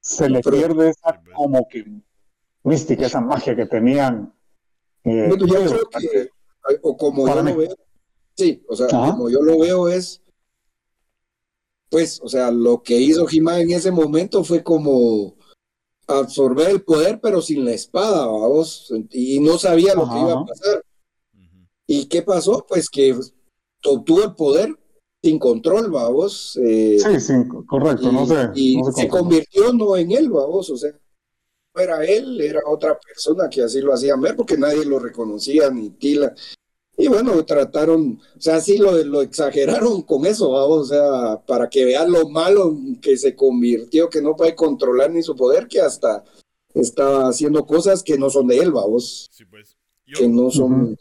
[0.00, 1.34] se le pierde esa pues.
[1.34, 1.84] como que
[2.64, 4.32] mística, esa magia que tenían.
[5.04, 5.30] Eh,
[6.82, 7.76] o como yo lo veo,
[8.36, 10.22] sí, o sea, como yo lo veo es,
[11.88, 15.36] pues, o sea, lo que hizo Jimá en ese momento fue como
[16.06, 20.44] absorber el poder, pero sin la espada, vamos, y no sabía lo que iba a
[20.44, 20.84] pasar.
[21.86, 22.64] ¿Y qué pasó?
[22.68, 23.16] Pues que
[23.84, 24.76] obtuvo el poder
[25.22, 26.58] sin control, vamos.
[26.62, 27.34] Eh, sí, sí,
[27.66, 28.50] correcto, no sé.
[28.54, 30.92] Y se, convirtió no en él, vamos, o sea,
[31.74, 35.90] era él, era otra persona que así lo hacían ver porque nadie lo reconocía ni
[35.90, 36.34] Tila.
[36.96, 41.84] Y bueno, trataron, o sea, sí lo, lo exageraron con eso, o sea, para que
[41.84, 46.24] vean lo malo que se convirtió, que no puede controlar ni su poder, que hasta
[46.74, 49.28] estaba haciendo cosas que no son de él, vamos.
[49.32, 49.78] Sí, pues.
[50.12, 50.96] que no son...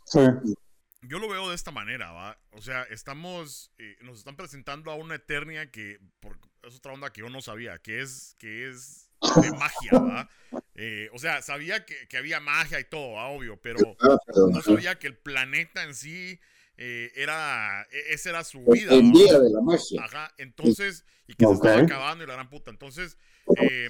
[1.01, 2.37] Yo lo veo de esta manera, ¿va?
[2.51, 7.11] O sea, estamos, eh, nos están presentando a una Eternia que, por, es otra onda
[7.11, 9.08] que yo no sabía, que es, que es
[9.41, 10.29] de magia, ¿va?
[10.75, 14.17] Eh, o sea, sabía que, que, había magia y todo, obvio, pero ah,
[14.51, 16.39] no sabía que el planeta en sí
[16.81, 18.93] eh, era, e, esa era su vida.
[18.93, 20.01] El día de la magia.
[20.01, 22.71] Ajá, entonces, y que se estaba acabando y la gran puta.
[22.71, 23.17] Entonces,
[23.57, 23.89] eh,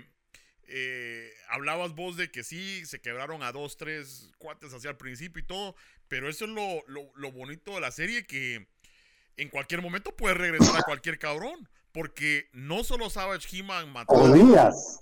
[0.64, 5.43] eh, hablabas vos de que sí, se quebraron a dos, tres cuates hacia el principio
[5.43, 5.76] y todo,
[6.07, 8.68] pero eso es lo, lo, bonito de la serie, que
[9.38, 11.69] en cualquier momento puede regresar a cualquier cabrón.
[11.91, 14.13] Porque no solo Savage He-Man mató.
[14.13, 14.99] Podrías.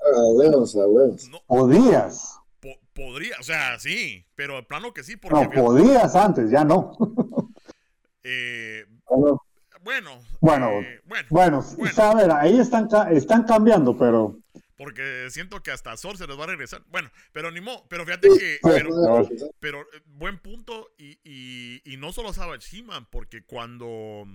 [1.29, 2.39] No, podrías.
[2.93, 5.17] podría, o sea, sí, pero el plano que sí.
[5.17, 6.93] Porque no, podías antes, ya no.
[8.23, 12.35] eh, bueno, bueno, eh, bueno, bueno, bueno.
[12.35, 14.37] ahí están, están cambiando, pero
[14.77, 16.83] porque siento que hasta Sol se les va a regresar.
[16.89, 18.59] Bueno, pero ni modo, pero fíjate que.
[19.59, 20.89] Pero, eh, buen punto.
[20.99, 24.25] Y, y, no solo Savage He-Man, porque cuando.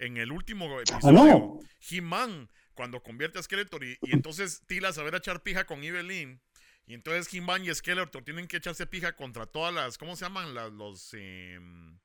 [0.00, 1.60] Mm, en el último ah, episodio,
[1.90, 6.40] He-Man, cuando convierte a Skeletor y, entonces Tila se va a echar pija con Evelyn.
[6.86, 9.96] Y entonces He-Man y Skeletor tienen que echarse pija contra todas las.
[9.96, 10.54] ¿Cómo se llaman?
[10.54, 11.14] Las, los.
[11.14, 11.98] Em,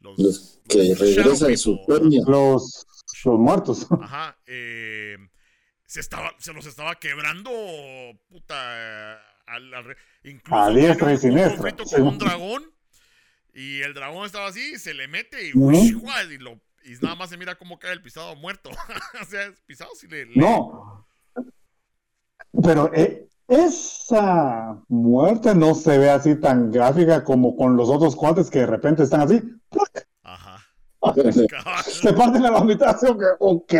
[0.00, 1.78] los, que regresan su
[2.26, 2.86] Los,
[3.24, 3.86] los muertos.
[3.90, 4.36] Ajá.
[4.46, 5.16] Eh
[5.92, 7.50] se, estaba, se los estaba quebrando,
[8.30, 9.12] puta,
[9.44, 11.76] al, al, incluso a diestra y siniestra.
[11.76, 12.64] con un dragón
[13.52, 17.36] y el dragón estaba así, se le mete y, y, lo, y nada más se
[17.36, 18.70] mira cómo cae el pisado muerto.
[19.22, 21.06] o sea, pisado si le, No.
[22.62, 28.50] Pero eh, esa muerte no se ve así tan gráfica como con los otros cuates
[28.50, 29.42] que de repente están así.
[30.22, 30.58] Ajá.
[31.84, 32.96] se parten a la mitad,
[33.40, 33.74] ok.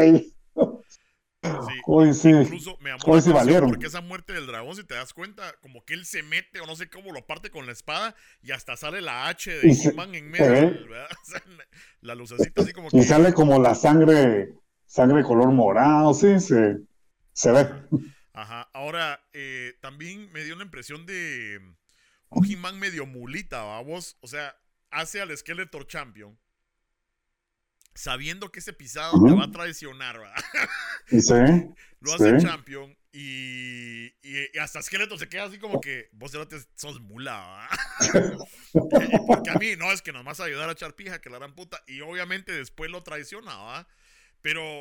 [1.86, 2.30] Hoy sí.
[2.30, 3.70] Incluso me Hoy sí valieron.
[3.70, 6.66] Porque esa muerte del dragón, si te das cuenta, como que él se mete o
[6.66, 10.16] no sé cómo lo parte con la espada y hasta sale la H de he
[10.18, 10.72] en medio.
[12.00, 12.98] la lucecita así como que.
[12.98, 14.54] Y sale como la sangre,
[14.86, 16.78] sangre color morado, sí, se,
[17.32, 17.68] se ve.
[18.32, 18.68] Ajá.
[18.72, 21.60] Ahora, eh, también me dio una impresión de
[22.30, 24.16] un he medio mulita, vamos.
[24.20, 24.56] O sea,
[24.90, 26.38] hace al Skeletor Champion
[27.94, 30.44] sabiendo que ese pisado te va a traicionar, ¿verdad?
[31.08, 31.74] Sí.
[32.00, 37.00] Lo hace champion y, y, hasta Skeletor se queda así como que vos te sos
[37.00, 37.68] mula,
[38.12, 38.38] ¿verdad?
[39.26, 41.38] Porque a mí no es que nos vas a ayudar a echar pija, que la
[41.38, 43.86] gran puta, y obviamente después lo traiciona, ¿verdad?
[44.40, 44.80] Pero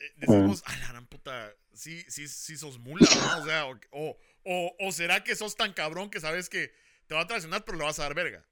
[0.00, 3.40] eh, decimos, a la gran puta, sí, sí, sí sos mula, ¿verdad?
[3.40, 6.74] O sea, o, o, o será que sos tan cabrón que sabes que
[7.06, 8.44] te va a traicionar, pero le vas a dar verga.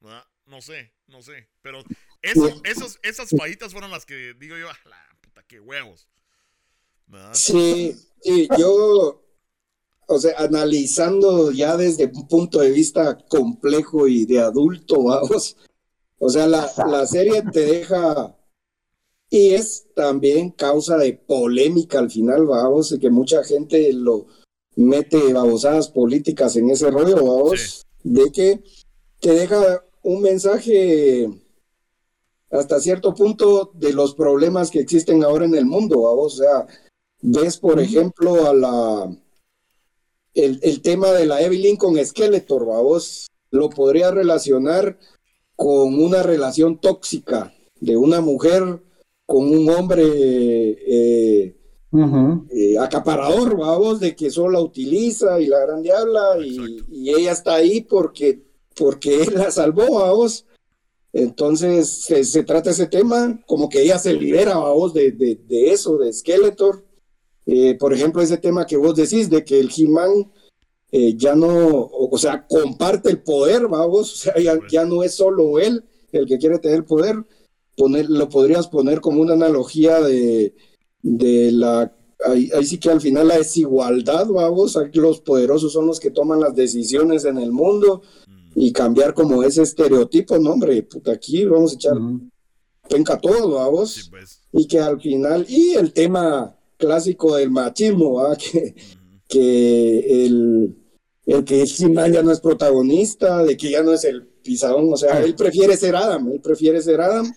[0.00, 0.26] ¿verdad?
[0.46, 1.48] No sé, no sé.
[1.62, 1.82] Pero
[2.22, 6.08] esos, esas fallitas fueron las que digo yo, ah, la puta, qué huevos.
[7.32, 9.22] Sí, sí, yo,
[10.06, 15.56] o sea, analizando ya desde un punto de vista complejo y de adulto, vamos.
[16.18, 18.36] O sea, la, la serie te deja
[19.30, 24.26] y es también causa de polémica al final, vamos, que mucha gente lo
[24.76, 28.62] mete babosadas políticas en ese rollo, vamos, de que
[29.20, 31.28] te deja un mensaje
[32.50, 36.00] hasta cierto punto de los problemas que existen ahora en el mundo.
[36.00, 36.66] O sea,
[37.20, 39.16] ves, por ejemplo, a la
[40.34, 44.98] el, tema de la Evelyn con Skeletor, vos lo podría relacionar
[45.56, 48.82] con una relación tóxica de una mujer
[49.26, 51.56] con un hombre eh,
[52.50, 57.32] eh, acaparador, vamos, de que solo la utiliza y la gran diabla y, y, ella
[57.32, 58.42] está ahí porque
[58.76, 60.46] porque él la salvó a vos.
[61.12, 65.96] Entonces se, trata ese tema, como que ella se libera a vos de, de, eso,
[65.96, 66.84] de Skeletor.
[67.46, 70.32] Eh, por ejemplo, ese tema que vos decís de que el He-Man
[70.90, 74.34] eh, ya no, o, sea, comparte el poder, vamos, o sea,
[74.68, 77.16] ya, no es solo él el que quiere tener poder.
[77.76, 80.54] Poner, lo podrías poner como una analogía de,
[81.02, 81.92] de la
[82.26, 86.40] Ahí, ahí, sí que al final la desigualdad, vamos, los poderosos son los que toman
[86.40, 88.02] las decisiones en el mundo
[88.54, 91.94] y cambiar como ese estereotipo, no, hombre, puta, aquí vamos a echar
[92.88, 94.08] penca todo, vamos.
[94.10, 94.42] Pues.
[94.52, 98.36] Y que al final, y el tema clásico del machismo, ¿va?
[98.36, 98.74] Que,
[99.26, 100.76] que el,
[101.26, 104.96] el que Simán ya no es protagonista, de que ya no es el pisadón, o
[104.96, 107.32] sea, él prefiere ser Adam, él prefiere ser Adam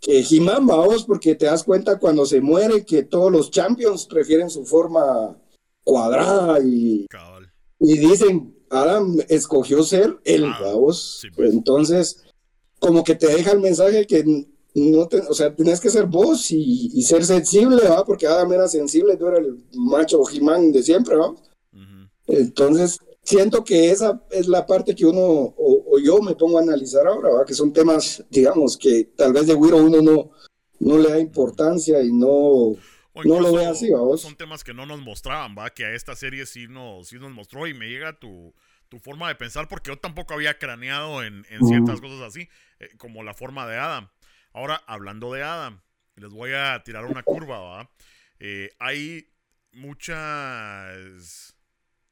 [0.00, 4.48] que He-Man, vamos, porque te das cuenta cuando se muere que todos los champions prefieren
[4.48, 5.36] su forma
[5.84, 7.06] cuadrada y,
[7.80, 11.22] y dicen, Adam escogió ser el ah, pues.
[11.36, 12.24] Entonces,
[12.78, 16.50] como que te deja el mensaje que no te, o sea, tenés que ser vos
[16.50, 18.04] y, ser sensible, ¿va?
[18.04, 21.34] Porque Adam era sensible, tú eras el macho Jimán de siempre, ¿va?
[22.26, 27.06] Entonces, siento que esa es la parte que uno, o, yo me pongo a analizar
[27.06, 27.44] ahora, ¿va?
[27.44, 30.30] que son temas, digamos, que tal vez de Wiro uno no,
[30.78, 32.76] no le da importancia y no,
[33.14, 34.22] no lo ve así, ¿vamos?
[34.22, 35.70] Son temas que no nos mostraban, ¿va?
[35.70, 38.54] Que a esta serie sí nos, sí nos mostró y me llega tu,
[38.88, 42.90] tu forma de pensar, porque yo tampoco había craneado en, en ciertas cosas así, eh,
[42.98, 44.08] como la forma de Adam.
[44.52, 45.80] Ahora, hablando de Adam,
[46.16, 47.90] les voy a tirar una curva, ¿va?
[48.38, 49.30] Eh, hay
[49.72, 51.56] muchas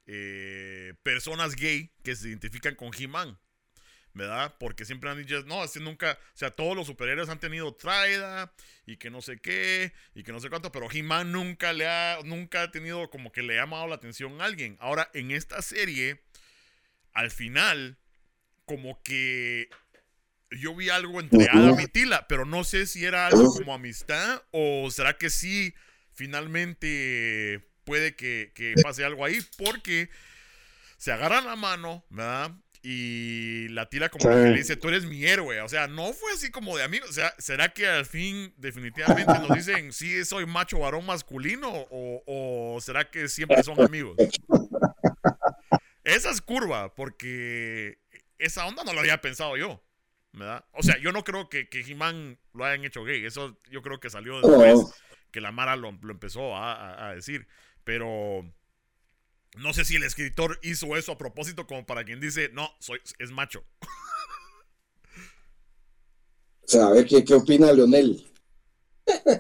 [0.07, 3.39] eh, personas gay que se identifican con He-Man.
[4.19, 4.55] ¿Verdad?
[4.59, 8.53] Porque siempre han dicho, no, este nunca, o sea, todos los superhéroes han tenido traida
[8.85, 12.19] y que no sé qué y que no sé cuánto, pero He-Man nunca le ha,
[12.25, 14.77] nunca ha tenido como que le ha llamado la atención a alguien.
[14.81, 16.21] Ahora, en esta serie,
[17.13, 17.97] al final,
[18.65, 19.71] como que
[20.51, 24.43] yo vi algo entre Adam y Tila, pero no sé si era algo como amistad
[24.51, 25.75] o será que sí,
[26.13, 30.11] finalmente puede que, que pase algo ahí, porque
[30.97, 32.53] se agarran la mano, ¿verdad?
[32.83, 35.61] Y la tira como que le dice, tú eres mi héroe.
[35.63, 37.11] O sea, no fue así como de amigos.
[37.11, 41.87] O sea, ¿será que al fin definitivamente nos dicen, sí, soy macho varón masculino?
[41.91, 44.17] ¿O, será que siempre son amigos?
[46.05, 47.99] Esa es curva, porque
[48.39, 49.83] esa onda no lo había pensado yo.
[50.33, 50.65] ¿verdad?
[50.73, 53.25] O sea, yo no creo que, que He-Man lo hayan hecho gay.
[53.25, 54.95] Eso yo creo que salió después
[55.31, 57.49] que la Mara lo, empezó a decir.
[57.83, 58.45] Pero
[59.57, 63.01] no sé si el escritor hizo eso a propósito, como para quien dice, no, soy,
[63.19, 63.65] es macho.
[66.63, 68.25] O sea, a ver qué, qué opina Leonel.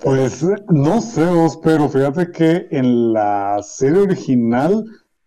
[0.02, 4.84] Pues no sé vos, pero fíjate que en la serie original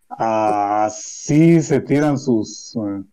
[0.10, 3.04] así se tiran sus eh,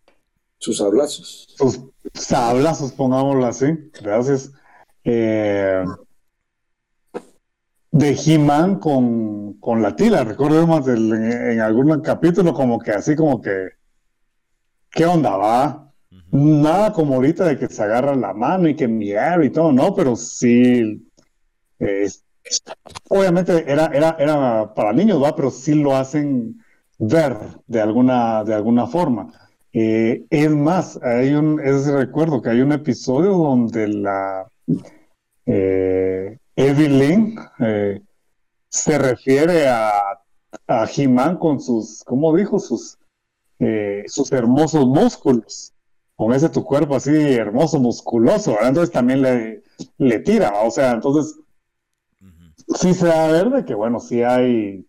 [0.59, 1.47] sus sablazos.
[1.57, 1.81] Sus
[2.15, 3.67] sablazos, pongámoslo así.
[4.01, 4.51] Gracias.
[5.05, 5.85] Eh,
[7.99, 10.23] de He-Man con, con, la tila.
[10.23, 13.71] Recordemos en, en, algún capítulo como que así como que,
[14.91, 15.93] ¿qué onda va?
[16.31, 19.95] Nada como ahorita de que se agarra la mano y que mirar y todo, no,
[19.95, 21.05] pero sí,
[23.09, 26.63] obviamente era, era, era para niños, va, pero sí lo hacen
[26.99, 29.33] ver de alguna, de alguna forma.
[29.73, 34.47] Eh, es más, hay un, es recuerdo que hay un episodio donde la
[35.47, 38.03] eh, Evelyn eh,
[38.69, 39.93] se refiere a,
[40.67, 42.59] a He-Man con sus, ¿cómo dijo?
[42.59, 42.99] Sus,
[43.61, 45.73] eh, sus hermosos músculos.
[46.17, 49.63] Con ese tu cuerpo así hermoso, musculoso, Entonces también le,
[49.99, 51.39] le tira, o sea, entonces
[52.75, 54.85] sí se da a ver de que, bueno, sí hay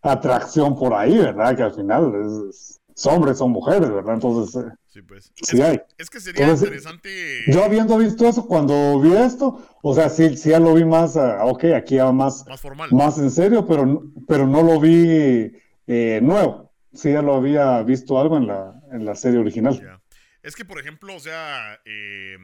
[0.00, 1.54] atracción por ahí, ¿verdad?
[1.54, 2.14] Que al final
[2.48, 4.14] es, hombres, son mujeres, ¿verdad?
[4.14, 5.32] Entonces, eh, sí, pues.
[5.34, 5.80] sí es, hay.
[5.98, 7.42] Es que sería interesante.
[7.48, 11.16] Yo habiendo visto eso, cuando vi esto, o sea, sí, sí ya lo vi más,
[11.16, 12.90] uh, ok, aquí ya más, más formal.
[12.92, 15.52] Más en serio, pero, pero no lo vi
[15.86, 16.72] eh, nuevo.
[16.92, 20.00] Sí, ya lo había visto algo en la, en la serie original.
[20.42, 22.36] Es que, por ejemplo, o sea, eh,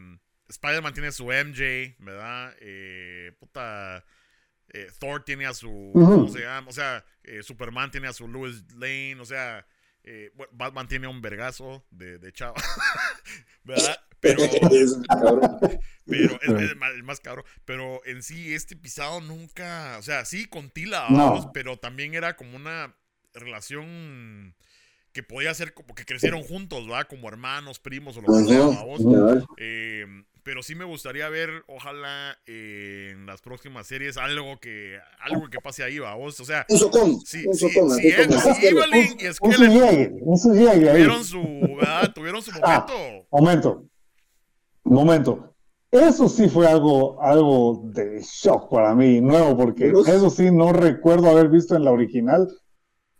[0.48, 2.54] Spider-Man tiene su MJ, ¿verdad?
[2.60, 4.04] Eh, puta.
[5.00, 5.90] Thor tiene a su.
[5.92, 6.68] ¿Cómo se llama?
[6.68, 7.04] O sea,
[7.42, 9.66] Superman tiene a su Louis Lane, o sea.
[10.12, 12.56] Eh, Batman tiene un vergazo de, de chava,
[13.62, 13.96] ¿verdad?
[14.18, 14.42] Pero,
[14.72, 14.98] es,
[16.04, 17.44] pero es, el, más cabrón.
[17.64, 21.06] Pero en sí, este pisado nunca, o sea, sí con Tila,
[21.54, 22.96] pero también era como una
[23.34, 24.56] relación
[25.12, 27.06] que podía ser como que crecieron juntos, ¿verdad?
[27.08, 30.06] Como hermanos, primos o lo que sea, eh,
[30.42, 35.58] pero sí me gustaría ver, ojalá eh, en las próximas series, algo que algo que
[35.58, 36.40] pase ahí, vos.
[36.40, 37.20] O sea, un socón.
[37.20, 41.42] Sí, un socón, sí, sí, Evelyn y Skeletor tuvieron su,
[41.78, 42.12] ¿verdad?
[42.14, 43.26] Tuvieron su ah, momento.
[43.30, 43.84] momento.
[44.84, 45.54] Momento.
[45.90, 51.28] Eso sí fue algo, algo de shock para mí, nuevo, porque eso sí no recuerdo
[51.28, 52.48] haber visto en la original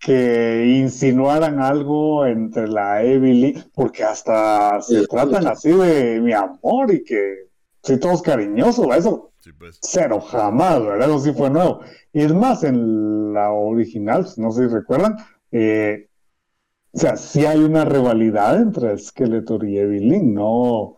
[0.01, 7.05] que insinuaran algo entre la Evelyn, porque hasta se tratan así de mi amor y
[7.05, 7.51] que
[7.82, 9.78] soy todos cariñosos, eso pues.
[9.82, 11.09] cero, jamás, ¿verdad?
[11.09, 11.81] Eso sí fue nuevo.
[12.14, 15.16] Y es más, en la original, no sé si recuerdan,
[15.52, 16.09] eh,
[16.93, 20.97] o sea, sí hay una rivalidad entre Skeletor y Evelyn, ¿no?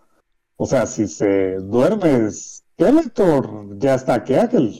[0.56, 4.78] O sea, si se duerme Skeletor, ya está que aquel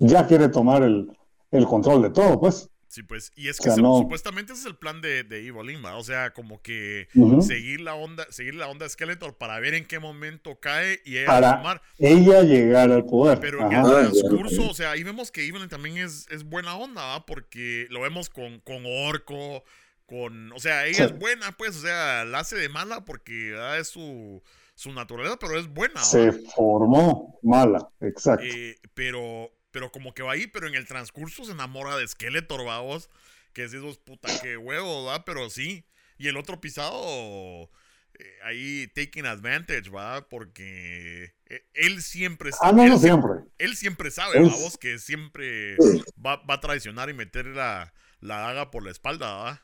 [0.00, 1.16] ya quiere tomar el,
[1.52, 2.68] el control de todo, pues.
[2.88, 6.32] Sí, pues, y es que supuestamente ese es el plan de, de Evil O sea,
[6.32, 7.06] como que
[7.46, 11.18] seguir la onda, seguir la onda de Skeletor para ver en qué momento cae y
[11.18, 11.82] ella para tomar.
[11.98, 13.40] ella llegar al poder.
[13.40, 17.02] Pero en el transcurso, o sea, ahí vemos que Evelyn también es, es buena onda,
[17.04, 17.26] ¿va?
[17.26, 19.64] Porque lo vemos con, con Orco,
[20.06, 23.88] con, o sea, ella es buena, pues, o sea, la hace de mala porque es
[23.88, 24.42] su,
[24.74, 26.02] su naturaleza, pero es buena.
[26.02, 28.46] Se formó mala, exacto.
[28.46, 32.64] Eh, pero, pero como que va ahí, pero en el transcurso se enamora de Skeletor,
[32.64, 33.10] vamos.
[33.52, 35.24] que decís puta, qué huevo, ¿va?
[35.24, 35.84] Pero sí.
[36.18, 37.70] Y el otro pisado,
[38.18, 40.28] eh, ahí taking advantage, ¿va?
[40.28, 43.30] Porque eh, él siempre Ah, no, no siempre.
[43.58, 45.78] Él siempre sabe, Él- vos, que siempre
[46.24, 49.62] va, va a traicionar y meter la, la daga por la espalda, ¿va?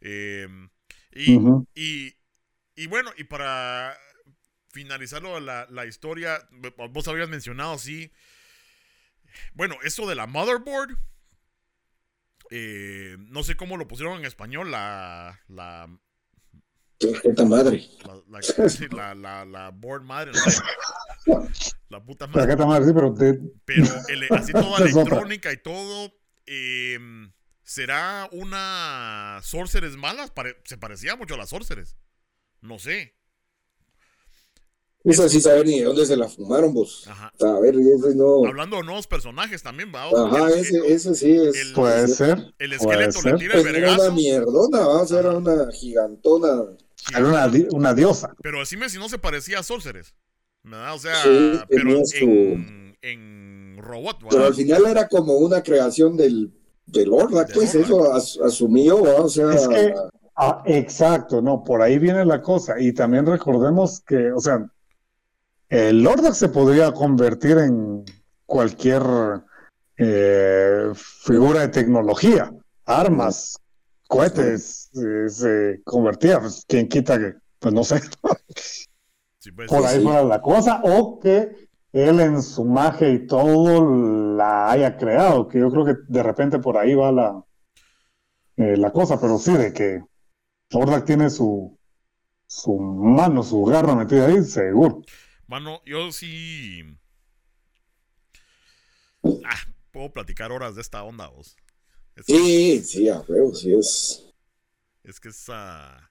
[0.00, 0.48] Eh,
[1.12, 1.38] y,
[1.74, 2.14] y,
[2.76, 3.96] y bueno, y para
[4.70, 6.46] finalizarlo la, la historia,
[6.90, 8.12] vos habías mencionado, sí.
[9.54, 10.96] Bueno, eso de la motherboard,
[12.50, 15.88] eh, no sé cómo lo pusieron en español, la, la,
[17.44, 17.84] madre.
[18.04, 20.32] la, la, sí, la, la- la board madre.
[21.88, 22.56] La puta madre.
[22.56, 25.02] te madre, sí, pero te- Pero ele- así toda Es otra.
[25.02, 26.12] electrónica y todo.
[26.46, 26.98] eh,
[27.64, 30.30] ¿Será una Sorceres malas?
[30.30, 31.96] Pare- se parecía mucho a las Sorceres.
[32.60, 33.15] No sé.
[35.06, 37.06] Esa sí saber ni de dónde se la fumaron vos.
[37.08, 37.32] Ajá.
[37.40, 38.44] A ver, ese no.
[38.46, 40.04] Hablando de nuevos personajes también, va.
[40.04, 41.56] Ajá, El- ese, ese sí es.
[41.60, 42.52] el- puede ser.
[42.58, 46.64] El esqueleto le tira el Pues era una mierdona, vamos a era una gigantona.
[47.10, 48.34] Era una, una diosa.
[48.42, 50.14] Pero decime si no se parecía a Sorceres.
[50.64, 50.94] ¿Verdad?
[50.94, 54.46] O sea, Sí, pero su- en, en robot, Pero ¿verdad?
[54.48, 56.52] al final era como una creación del,
[56.86, 57.86] del Orlac, pues Orlac.
[57.88, 59.20] eso as- asumió, ¿va?
[59.20, 59.52] o sea.
[59.54, 59.94] Es que-
[60.38, 62.74] Ah, exacto, no, por ahí viene la cosa.
[62.78, 64.70] Y también recordemos que, o sea,
[65.68, 68.04] el Lordak se podría convertir en
[68.44, 69.02] cualquier
[69.96, 72.52] eh, figura de tecnología,
[72.84, 73.58] armas,
[74.06, 76.40] cohetes, eh, se convertía.
[76.40, 78.00] Pues, ¿quién quita que, pues no sé,
[79.38, 80.02] Sí, pues, por ahí sí.
[80.02, 80.80] fuera la cosa?
[80.84, 85.94] O que él en su magia y todo la haya creado, que yo creo que
[86.08, 87.44] de repente por ahí va la,
[88.56, 90.04] eh, la cosa, pero sí, de que
[90.70, 91.78] Lordak tiene su,
[92.46, 95.02] su mano, su garra metida ahí, seguro.
[95.48, 96.82] Mano, yo sí.
[99.42, 99.58] Ah,
[99.92, 101.56] puedo platicar horas de esta onda, vos.
[102.16, 104.26] Es que, Sí, sí, a huevo, sí es.
[105.04, 106.10] es que es ah,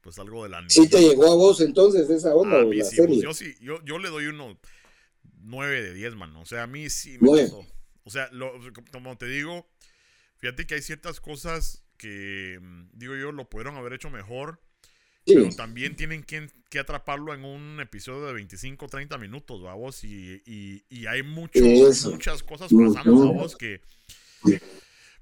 [0.00, 2.96] pues algo de la Sí te llegó a vos entonces esa onda, mí la sí,
[2.96, 3.16] serie.
[3.16, 4.58] pues, yo sí, yo, yo le doy uno
[5.42, 6.40] 9 de 10, mano.
[6.40, 7.66] O sea, a mí sí me gustó.
[8.04, 8.52] O sea, lo-
[8.92, 9.68] como te digo,
[10.38, 14.60] fíjate que hay ciertas cosas que, mm, digo yo, lo pudieron haber hecho mejor.
[15.30, 20.04] Sí, Pero también tienen que, que atraparlo en un episodio de 25 30 minutos, vamos.
[20.04, 23.80] Y, y, y hay mucho, muchas cosas pasando, vamos, que.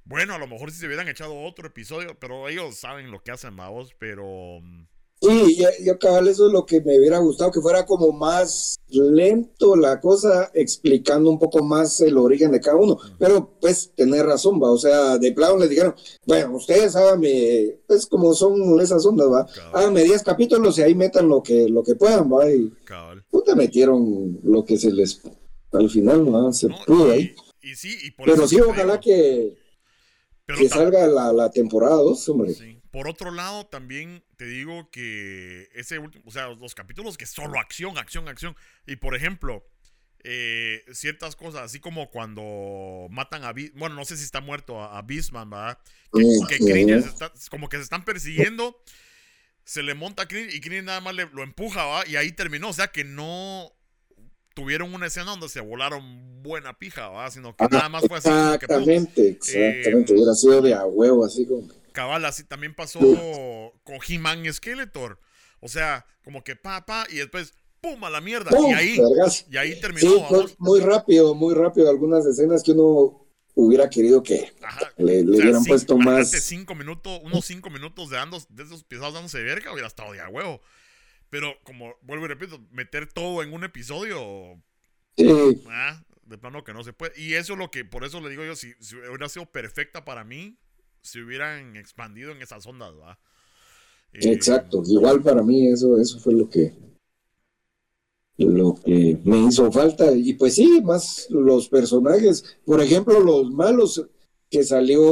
[0.05, 3.31] Bueno, a lo mejor si se hubieran echado otro episodio, pero ellos saben lo que
[3.31, 4.63] hacen, vamos, pero.
[5.21, 8.79] Sí, yo, yo, cabal, eso es lo que me hubiera gustado, que fuera como más
[8.89, 12.97] lento la cosa, explicando un poco más el origen de cada uno.
[13.19, 14.71] Pero, pues, tener razón, va.
[14.71, 19.47] O sea, de plano les dijeron, bueno, ustedes háganme, pues, como son esas ondas, va.
[19.47, 19.71] Cabal.
[19.75, 22.49] Háganme 10 capítulos y ahí metan lo que, lo que puedan, va.
[22.49, 23.25] Y Cabal.
[23.29, 25.21] puta, metieron lo que se les,
[25.73, 26.77] al final, va, se ¿no?
[26.87, 27.35] pudo ahí.
[27.61, 29.57] y sí, y por Pero sí, ojalá que,
[30.47, 32.55] pero que tam- salga la, la temporada 2, hombre.
[32.55, 32.78] Sí.
[32.91, 37.59] Por otro lado, también te digo que ese último, o sea, los capítulos que solo
[37.59, 38.57] acción, acción, acción.
[38.87, 39.67] Y por ejemplo,
[40.25, 44.81] eh, ciertas cosas, así como cuando matan a Beast, bueno, no sé si está muerto
[44.83, 45.79] a, a Beastman, ¿verdad?
[46.49, 46.59] Que.
[46.73, 48.83] Krillin está- como que se están persiguiendo,
[49.65, 52.07] se le monta a Krillin y Krillin nada más le, lo empuja, ¿va?
[52.09, 53.71] Y ahí terminó, o sea que no
[54.55, 57.31] tuvieron una escena donde se volaron buena pija, ¿va?
[57.31, 58.29] Sino que nada más fue así.
[58.29, 60.13] que, Exactamente, exactamente.
[60.13, 61.69] Eh, Hubiera sido de a huevo, así como.
[61.99, 63.01] Cabal, así también pasó
[63.83, 65.19] con He-Man Skeletor.
[65.59, 68.51] O sea, como que pa, pa, y después, pum, a la mierda.
[68.51, 68.71] ¡Pum!
[68.71, 69.45] Y ahí, Vergas.
[69.51, 70.09] y ahí terminó.
[70.59, 71.91] muy rápido, muy rápido.
[71.91, 73.27] Algunas escenas que uno
[73.57, 74.93] hubiera querido que Ajá.
[74.99, 76.31] le, le O sea, hubieran puesto más.
[76.31, 80.21] cinco minutos, unos cinco minutos de, andos, de esos pisados dándose verga, hubiera estado de
[80.21, 80.61] a huevo.
[81.31, 84.63] Pero como vuelvo y repito, meter todo en un episodio,
[85.17, 85.27] Sí,
[85.69, 87.21] ah, de plano que no se puede.
[87.21, 90.05] Y eso es lo que, por eso le digo yo, si, si hubiera sido perfecta
[90.05, 90.61] para mí,
[91.03, 93.19] si hubieran expandido en esas ondas, ¿va?
[94.13, 94.83] Eh, exacto.
[94.87, 96.75] Igual para mí eso, eso fue lo que
[98.39, 100.13] lo que me hizo falta.
[100.13, 102.45] Y pues sí, más los personajes.
[102.65, 104.07] Por ejemplo, los malos
[104.49, 105.03] que salió,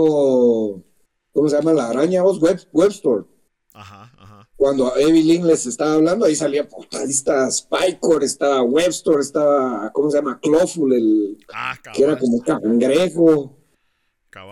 [1.32, 1.72] ¿cómo se llama?
[1.72, 3.24] La araña vos, Web, Webstore.
[3.72, 4.48] Ajá, ajá.
[4.56, 9.92] cuando a Evelyn les estaba hablando, ahí salía, puta, ahí está Spycore, estaba Webster, estaba,
[9.92, 10.40] ¿cómo se llama?
[10.40, 13.58] Clawful, el Ah, que era como cangrejo.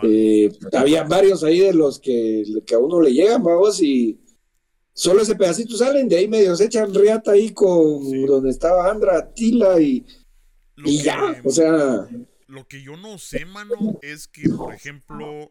[0.03, 4.21] Eh, había varios ahí de los que, que a uno le llegan, vamos, y
[4.93, 8.25] solo ese pedacito salen, de ahí medio se echan riata ahí con Sí.
[8.27, 10.05] donde estaba Andra, Tila y,
[10.77, 12.09] Lo y que- ya, o sea,
[12.47, 15.51] Lo que yo no sé, mano, es que, por ejemplo,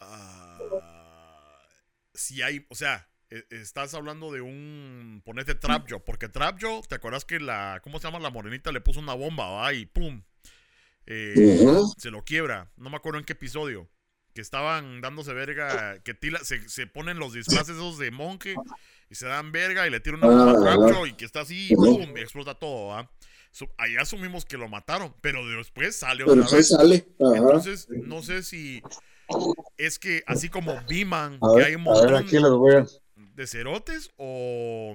[0.00, 0.58] ah,
[2.14, 6.82] si hay, o sea, e- estás hablando de un, ponete Trap Joe, porque Trap Joe,
[6.88, 8.18] ¿te acuerdas que la, ¿cómo se llama?
[8.20, 10.22] La morenita le puso una bomba, va, y pum,
[11.10, 13.88] eh, se lo quiebra, no me acuerdo en qué episodio,
[14.34, 18.54] que estaban dándose verga, que Tila se, se ponen los disfraces esos de monje
[19.10, 22.20] y se dan verga y le tiran una bomba Ah, y que está así y
[22.20, 22.94] explota todo,
[23.78, 26.68] ahí asumimos que lo mataron, pero después sale otra vez.
[26.68, 27.08] sale.
[27.18, 28.82] Entonces, no sé si
[29.76, 32.86] es que así como Biman, que hay un a ver, montón aquí les voy a,
[33.16, 34.94] de cerotes o,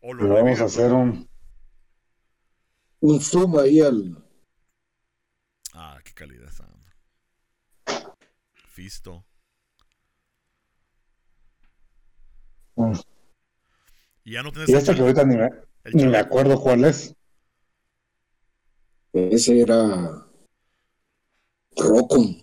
[0.00, 1.28] o lo vamos a hacer un.
[3.00, 4.21] Un zoom ahí al.
[6.14, 8.12] Qué calidad está dando.
[8.68, 9.24] Fisto.
[12.74, 12.98] un-
[14.24, 15.50] Y ya no tenés Y el este que ahorita ni me,
[15.92, 17.14] ni acuerdo cuál es.
[19.14, 20.26] Ese era.
[21.76, 22.40] Rocon.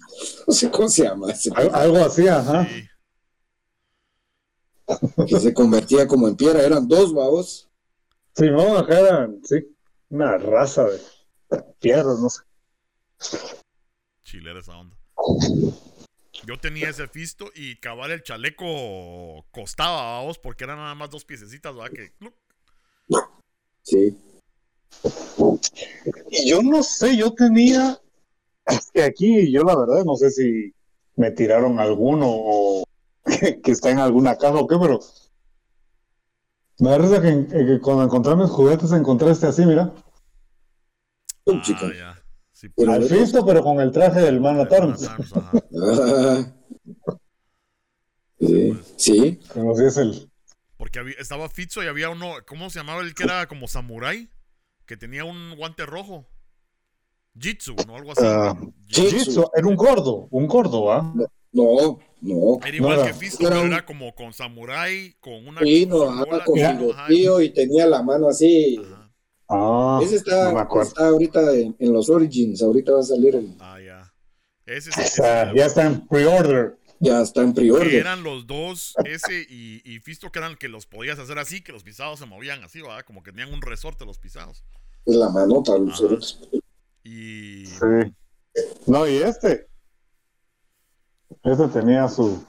[0.48, 1.52] No sé cómo se llama ese.
[1.56, 2.68] Al- Algo así, ajá.
[2.68, 2.88] Sí.
[5.28, 6.64] Que se convertía como en piedra.
[6.64, 7.70] Eran dos babos.
[8.36, 9.76] Sí, no, acá era, sí,
[10.10, 11.00] una raza de
[11.80, 12.41] piedras, no sé.
[14.30, 14.95] Chilera esa onda.
[16.45, 21.26] Yo tenía ese fisto y cabal el chaleco costaba, vamos, porque eran nada más dos
[21.26, 21.91] piececitas, ¿verdad?
[21.91, 22.14] Que.
[23.81, 24.15] Sí.
[26.30, 27.99] Y yo no sé, yo tenía,
[28.68, 30.76] es que aquí yo la verdad no sé si
[31.15, 32.84] me tiraron alguno o
[33.26, 34.99] que, que está en alguna caja o qué, pero
[36.77, 39.91] me da risa que, cuando encontré mis juguetes encontré este así, mira,
[41.47, 41.64] Ah,
[41.97, 42.19] ya.
[42.60, 43.06] Sí, Pero al.
[43.06, 45.07] Fisto, pero con el traje del Man at Arms.
[45.07, 45.52] Arms, ajá.
[45.81, 46.53] Ah.
[48.40, 48.73] Sí.
[48.95, 49.40] Sí.
[49.53, 50.30] Como si es el,
[50.77, 54.30] Porque había- estaba Fitzo y había uno, ¿cómo se llamaba el que era como samurái?
[54.86, 56.26] Que tenía un guante rojo.
[57.38, 57.95] Jitsu, ¿no?
[57.98, 58.22] Algo así.
[58.26, 58.57] Ah,
[58.88, 59.18] Jitsu.
[59.18, 61.14] Jitsu, era un gordo, un gordo, ¿ah?
[61.52, 62.60] No, no.
[62.65, 65.99] Era igual no que Fisto, era pero era como con samurái, con una Sí, no,
[66.26, 68.81] con con y tenía la mano así.
[68.84, 68.98] Ajá.
[69.49, 70.88] Ah, Ese está, no me acuerdo.
[70.89, 72.61] está ahorita en, en los Origins.
[72.61, 73.35] Ahorita va a salir.
[73.35, 74.13] el- Ah, ya.
[74.65, 76.77] Ese, O ese- ese- ya está en pre-order.
[76.99, 77.93] ya está en que pre-order.
[77.95, 81.71] eran los dos, ese y, y Fisto, que eran que los podías hacer así, que
[81.71, 83.01] los pisados se movían así, ¿verdad?
[83.05, 84.63] Como que tenían un resorte los pisados.
[85.05, 85.77] Es la manota.
[85.80, 86.39] los.
[87.03, 87.65] Y.
[87.65, 88.13] Sí.
[88.85, 89.67] No, y este.
[91.43, 92.43] Este tenía su,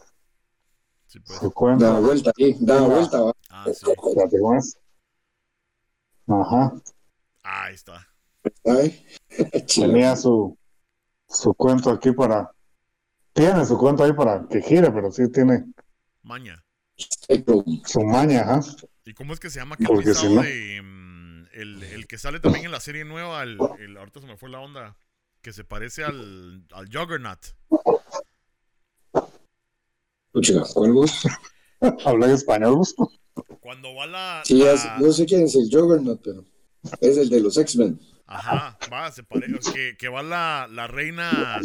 [1.07, 1.39] Sí, pues.
[1.39, 1.93] su cuenta.
[1.93, 3.21] Da vuelta ahí, da vuelta.
[3.23, 3.33] va.
[3.49, 3.87] Ah, sí.
[6.31, 6.73] Ajá.
[7.43, 8.07] Ah, ahí está.
[8.65, 9.05] Ay.
[9.75, 10.57] Tenía su,
[11.29, 12.51] su cuento aquí para.
[13.33, 15.65] Tiene su cuento ahí para que gire, pero sí tiene
[16.23, 16.63] Maña.
[17.87, 18.61] Su maña, ajá.
[19.05, 20.83] ¿Y cómo es que se llama Porque si no- de.
[20.83, 24.37] mm, el, el que sale también en la serie nueva, el, el- ahorita se me
[24.37, 24.97] fue la onda.
[25.43, 27.39] Que se parece al, al Juggernaut.
[30.33, 31.23] Puchica, ¿cuál vos?
[32.05, 32.95] Habla español, vos?
[33.71, 34.43] Cuando va la.
[34.45, 36.45] Sí, la- no sé quién es el Juggernaut, pero
[37.01, 38.01] es el de los X-Men.
[38.27, 39.73] Ajá, va, se parece.
[39.73, 41.61] Que, que va la, la reina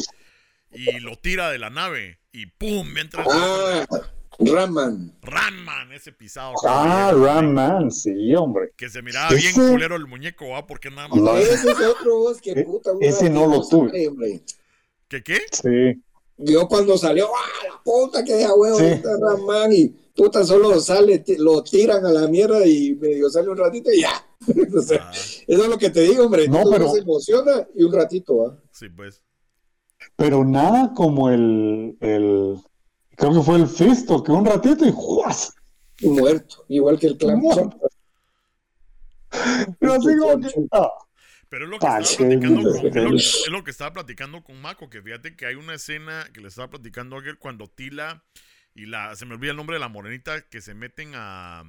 [0.72, 2.20] y lo tira de la nave.
[2.32, 2.96] Y ¡pum!
[2.96, 3.86] Entra el Ah,
[4.38, 5.18] Raman.
[5.24, 6.54] Ranman, ese pisado.
[6.68, 8.72] Ah, Ram Man, sí, hombre.
[8.78, 10.68] Que se miraba bien culero el muñeco, ¿va?
[10.68, 11.18] Porque nada más.
[11.20, 11.36] No.
[11.38, 12.92] Ese es otro vos que puta.
[13.02, 14.08] ese no lo tuve.
[14.10, 14.44] hombre.
[15.08, 15.40] ¿Qué qué?
[15.52, 16.04] Sí.
[16.38, 18.78] Yo cuando salió, ¡ah, la puta que de huevo!
[18.78, 18.86] Sí.
[18.86, 23.58] Este Raman y puta solo sale, lo tiran a la mierda y medio sale un
[23.58, 24.12] ratito y ya.
[24.78, 26.48] O sea, Ah, eso es lo que te digo, hombre.
[26.48, 28.58] No, Todo pero- se emociona y un ratito, ¿va?
[28.72, 29.22] sí, pues.
[30.18, 32.58] Pero nada como el, el.
[33.16, 35.54] Creo que fue el Fisto, que un ratito y ¡juas!
[36.00, 37.40] Y muerto, igual que el clan.
[37.40, 37.78] Muerto.
[39.80, 40.68] Pero así como que.
[40.72, 40.90] ah,
[41.56, 43.16] Pero es lo que Ah, estaba platicando con, es lo, no.
[43.16, 46.50] es lo que estaba platicando con Mako, que fíjate que hay una escena que le
[46.50, 48.26] estaba platicando ayer cuando Tila
[48.74, 51.64] y la se me olvida el nombre de la morenita que se meten a,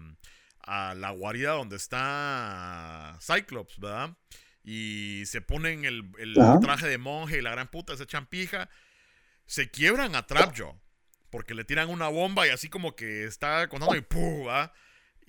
[0.59, 4.17] a la guarida donde está Cyclops, ¿verdad?
[4.65, 8.69] Y se ponen el, el traje de monje y la gran puta se echan pija.
[9.47, 10.75] Se quiebran a Trapjaw
[11.31, 14.47] porque le tiran una bomba y así como que está contando y ¡pum!
[14.47, 14.73] ¿verdad?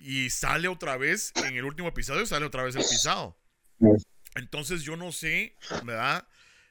[0.00, 3.38] Y sale otra vez, en el último episodio sale otra vez el pisado.
[4.38, 6.26] Entonces yo no sé, ¿verdad?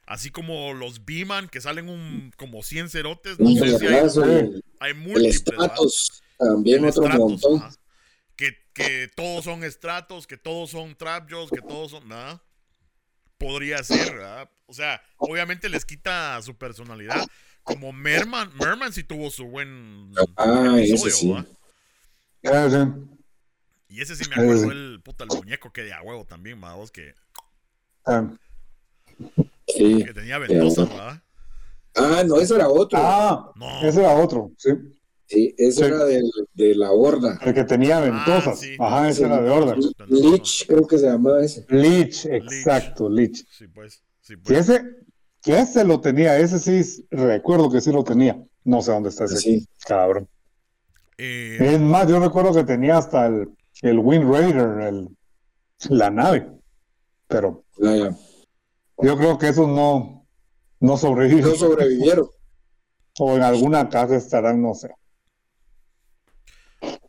[0.06, 4.64] Así como los Beeman que salen un, como 100 cerotes, no sé si hay, el,
[4.80, 5.44] hay múltiples.
[6.38, 7.62] también El otro Stratos, montón.
[8.34, 12.08] Que, que todos son estratos, que todos son trapjaws, que todos son.
[12.08, 12.40] ¿verdad?
[13.36, 14.50] Podría ser, ¿verdad?
[14.66, 17.26] O sea, obviamente les quita su personalidad.
[17.62, 21.56] Como Merman, Merman sí tuvo su buen Ah, ese episodio, sí.
[22.42, 22.94] ¿verdad?
[22.94, 23.18] sí.
[23.90, 26.88] Y ese sí me acuerdo, el puta el muñeco que de a huevo también, ¿verdad?
[26.90, 27.14] Que,
[28.08, 28.30] Ah,
[29.66, 30.02] Sí.
[30.04, 31.22] que tenía ventosas, ¿verdad?
[31.96, 32.98] Ah, no, ese era otro.
[33.00, 33.80] Ah, No.
[33.86, 34.70] ese era otro, sí.
[35.26, 35.84] Sí, ese Sí.
[35.84, 37.38] era de la horda.
[37.42, 38.46] El que tenía ventosas.
[38.46, 38.76] Ah, sí.
[38.78, 39.78] Ajá, ese era de orden.
[40.08, 41.66] Lich, creo que se llamaba ese.
[41.68, 43.44] Leech, exacto, Leech.
[43.50, 44.02] Sí, pues.
[44.22, 44.68] Sí, Y pues.
[44.70, 44.84] ese,
[45.42, 48.42] que ese lo tenía, ese sí, recuerdo que sí lo tenía.
[48.64, 49.66] No sé dónde está ese Sí.
[49.86, 50.28] cabrón.
[51.18, 53.48] Eh, Es más, yo recuerdo que tenía hasta el,
[53.82, 55.08] el Wind Raider, el,
[55.90, 56.48] la nave.
[57.26, 58.10] Pero Ya.
[59.02, 60.26] yo creo que esos no,
[60.80, 62.28] no sobrevivieron.
[63.20, 64.90] O en alguna casa estarán, no sé.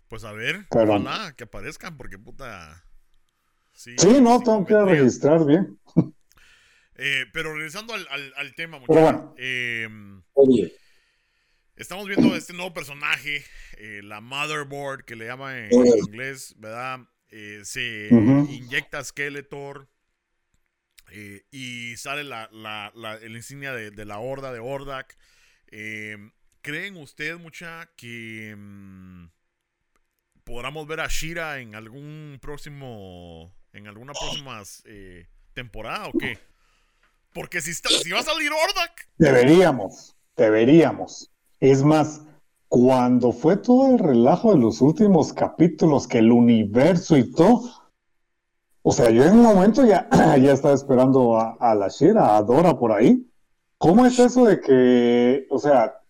[0.08, 2.84] pues a ver, Pero- ojalá que aparezcan, porque puta.
[3.74, 5.80] Sí, Sí, no, sí tengo que registrar bien.
[7.02, 9.02] Eh, pero regresando al, al- al tema, muchachos.
[9.02, 9.34] bueno.
[9.38, 9.88] eh,
[10.34, 10.74] Oye,
[11.78, 13.42] estamos viendo este nuevo personaje,
[13.78, 17.00] eh, la Motherboard, que le llaman en, inglés, ¿verdad?
[17.30, 19.88] Eh, se inyecta Skeletor
[21.12, 22.92] eh, y sale la, la,
[23.22, 25.18] el insignia de, de la horda de Hordak.
[25.72, 26.18] Eh,
[26.62, 29.28] ¿Creen ustedes, mucha, que mm,
[30.44, 36.38] podamos ver a Shira en algún próximo, en alguna próxima eh, temporada o qué?
[37.34, 41.32] Porque si, está, si va a salir Hordak, Deberíamos, deberíamos.
[41.60, 42.22] Es más,
[42.68, 47.79] cuando fue todo el relajo de los últimos capítulos, que el universo y todo,
[48.82, 50.08] o sea, yo en un momento ya,
[50.38, 53.26] ya estaba esperando a, a la Shira, a Dora por ahí.
[53.78, 56.02] ¿Cómo es eso de que, o sea,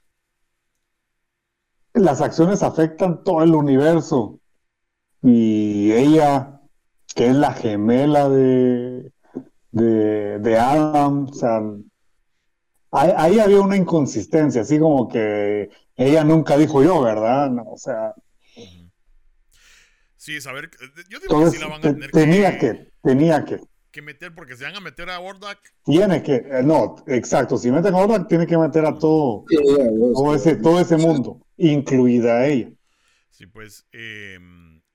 [1.94, 4.40] las acciones afectan todo el universo?
[5.22, 6.62] Y ella,
[7.16, 9.12] que es la gemela de,
[9.72, 11.62] de, de Adam, o sea,
[12.92, 17.52] ahí, había una inconsistencia, así como que ella nunca dijo yo, ¿verdad?
[17.68, 18.16] O sea,
[20.20, 20.70] sí, saber.
[21.10, 23.60] Yo digo que sí la van a te- tener tenía que, tenía que,
[23.92, 25.60] que meter porque se van a meter a Hordak.
[25.84, 29.56] tiene que, eh, no, exacto, si meten a Hordak, tiene que meter a todo, sí,
[29.58, 32.70] ya, yo- todo ese, todo ese mundo, incluida ella.
[33.32, 33.86] Sí, pues.
[33.94, 34.38] eh,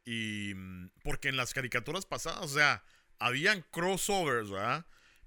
[0.05, 0.55] y.
[1.03, 2.83] Porque en las caricaturas pasadas, o sea,
[3.19, 4.85] habían crossovers, ¿verdad?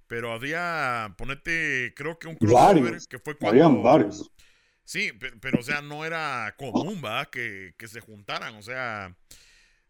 [0.08, 1.16] Pero había.
[1.18, 3.64] Ponete, creo que un crossover Varios, que fue cuando.
[3.64, 4.32] Habían varios.
[4.84, 7.28] Sí, pe- pero, o sea, no era común, ¿verdad?
[7.30, 9.16] Que, que se juntaran, o sea.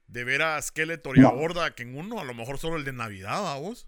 [0.07, 1.33] De ver a Skeletor y a No.
[1.33, 3.87] Hordak en uno, a lo mejor solo el de Navidad, ¿a vos?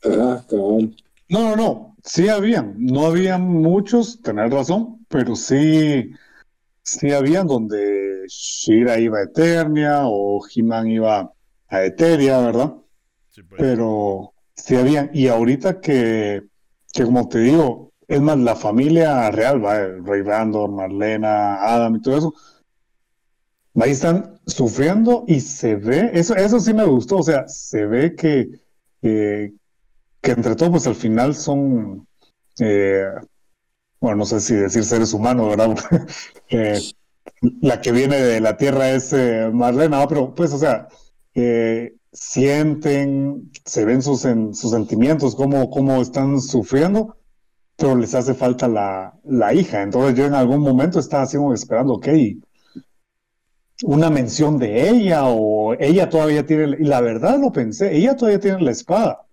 [0.00, 0.94] Cabal.
[1.28, 6.10] No, no, no, sí habían, no habían muchos, tenés razón, pero sí,
[6.82, 11.30] sí habían donde Shira iba a Eternia o He-Man iba
[11.68, 12.72] a Eteria, ¿verdad?
[13.28, 13.60] Sí, pues.
[13.60, 16.44] Pero sí habían, y ahorita que,
[16.92, 21.96] que como te digo, es más, la familia real, va, el Rey Randor, Marlena, Adam
[21.96, 22.34] y todo eso,
[23.82, 28.14] ahí están sufriendo y se ve, eso, eso sí me gustó, o sea, se ve
[28.14, 28.48] que,
[29.00, 29.52] que,
[30.22, 32.06] entre todo, pues al final son,
[32.60, 33.04] eh,
[34.00, 35.76] bueno, no sé si decir seres humanos, ¿verdad?
[36.50, 36.80] Eh,
[37.60, 40.08] la que viene de la Tierra es eh, Marlena, ¿no?
[40.08, 40.88] pero pues, o sea,
[42.10, 47.16] sienten, se ven sus, en, sus sentimientos, cómo, cómo están sufriendo,
[47.76, 49.82] pero les hace falta la, la hija.
[49.82, 52.08] Entonces yo en algún momento estaba así esperando, ok,
[53.82, 58.40] una mención de ella o ella todavía tiene, y la verdad lo pensé, ella todavía
[58.40, 59.24] tiene la espada.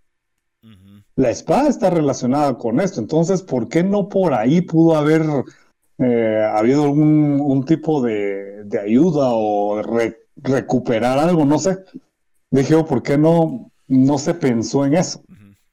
[1.18, 5.22] La espada está relacionada con esto, entonces, ¿por qué no por ahí pudo haber
[5.98, 11.46] eh, habido algún un tipo de, de ayuda o re- recuperar algo?
[11.46, 11.78] No sé.
[12.52, 15.24] Dije, oh, ¿por qué no, no se pensó en eso?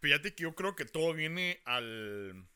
[0.01, 2.47] Fíjate que yo creo que todo viene al,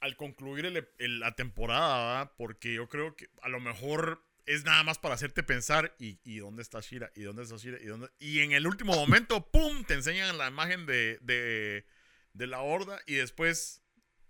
[0.00, 2.32] al concluir el- el- la temporada, ¿verdad?
[2.38, 6.38] Porque yo creo que a lo mejor es nada más para hacerte pensar y, y
[6.38, 8.08] dónde está Shira, y dónde está Shira, y dónde...
[8.18, 9.84] Y en el último momento, ¡pum!
[9.84, 11.86] Te enseñan la imagen de, de,
[12.32, 13.82] de la horda y después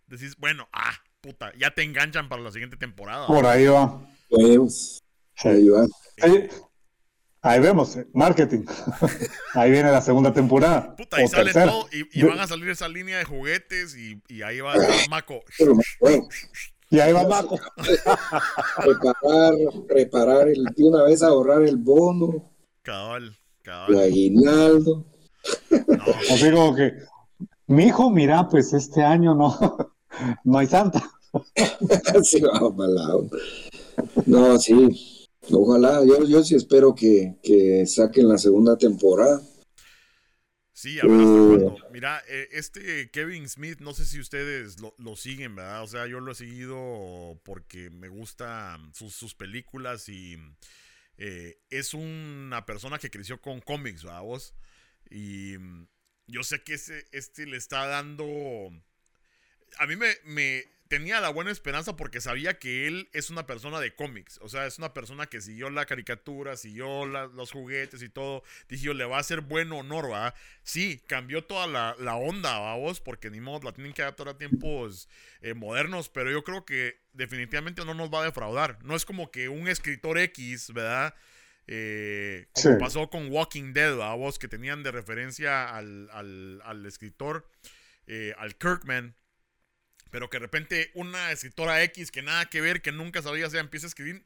[0.06, 3.26] decís, bueno, ah, puta, ya te enganchan para la siguiente temporada.
[3.26, 4.06] Por ahí va.
[4.28, 5.02] Pues,
[5.38, 5.86] ahí va.
[6.22, 6.48] Ahí,
[7.42, 8.64] ahí vemos, eh, marketing.
[9.54, 10.94] ahí viene la segunda temporada.
[10.96, 11.66] Puta, y sale tercera.
[11.66, 14.74] todo, y, van a salir esa línea de juguetes y, y ahí va.
[15.58, 16.28] Pero, bueno,
[16.94, 17.58] Y ahí va Marco.
[18.84, 19.54] preparar,
[19.88, 22.52] preparar el, de una vez ahorrar el bono,
[22.82, 23.98] Cabal, el cabal.
[23.98, 25.04] aguinaldo.
[25.70, 26.92] No, Así como que,
[27.66, 29.76] mi hijo, mira, pues este año no,
[30.44, 31.02] no hay santa.
[32.22, 32.76] Sí, vamos.
[34.26, 35.26] No, sí.
[35.50, 39.42] Ojalá, yo, yo sí espero que, que saquen la segunda temporada.
[40.72, 41.83] Sí, a ver hasta Mm.
[41.94, 45.84] Mira, eh, este Kevin Smith, no sé si ustedes lo, lo siguen, ¿verdad?
[45.84, 50.36] O sea, yo lo he seguido porque me gustan sus, sus películas y
[51.18, 54.22] eh, es una persona que creció con cómics, ¿verdad?
[54.22, 54.56] Vos?
[55.08, 55.86] Y mm,
[56.26, 58.72] yo sé que este le está dando...
[59.78, 60.64] A mí me
[60.94, 64.38] tenía la buena esperanza porque sabía que él es una persona de cómics.
[64.42, 68.44] O sea, es una persona que siguió la caricatura, siguió los juguetes y todo.
[68.68, 70.34] Dije yo, le va a hacer buen honor, ¿va?
[70.62, 74.38] Sí, cambió toda la, la onda, vamos, porque ni modo, la tienen que adaptar a
[74.38, 75.08] tiempos
[75.40, 76.08] eh, modernos.
[76.10, 78.78] Pero yo creo que definitivamente no nos va a defraudar.
[78.84, 81.12] No es como que un escritor X, ¿verdad?
[81.66, 87.50] Eh, como pasó con Walking Dead, vos que tenían de referencia al, al, al escritor,
[88.06, 89.16] eh, al Kirkman
[90.14, 93.54] pero que de repente una escritora X que nada que ver, que nunca sabía, o
[93.56, 94.24] empieza a escribir,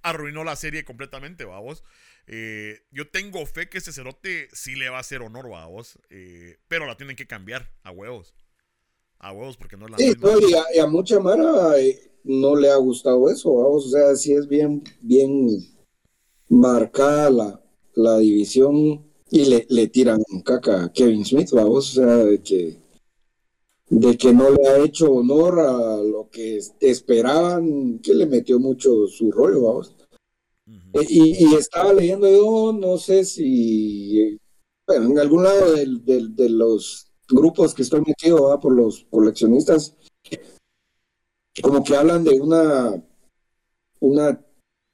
[0.00, 1.82] arruinó la serie completamente, vamos.
[2.28, 5.98] Eh, yo tengo fe que ese cerote sí le va a hacer honor, vamos.
[6.10, 8.34] Eh, pero la tienen que cambiar a huevos.
[9.18, 10.14] A huevos, porque no es la Sí,
[10.74, 13.86] y, a, mucha Mara eh, no le ha gustado eso, vamos.
[13.86, 15.58] O sea, sí es bien, bien
[16.48, 17.60] marcada la,
[17.94, 21.98] la división y le, le tiran caca a Kevin Smith, vamos.
[21.98, 22.85] O sea, que
[23.88, 29.06] de que no le ha hecho honor a lo que esperaban, que le metió mucho
[29.06, 29.94] su rollo, vamos.
[30.92, 34.38] Eh, y, estaba leyendo yo, no sé si,
[34.86, 39.96] bueno, en algún lado de, los grupos que estoy metido por los coleccionistas,
[41.62, 43.02] como que hablan de una,
[44.00, 44.44] una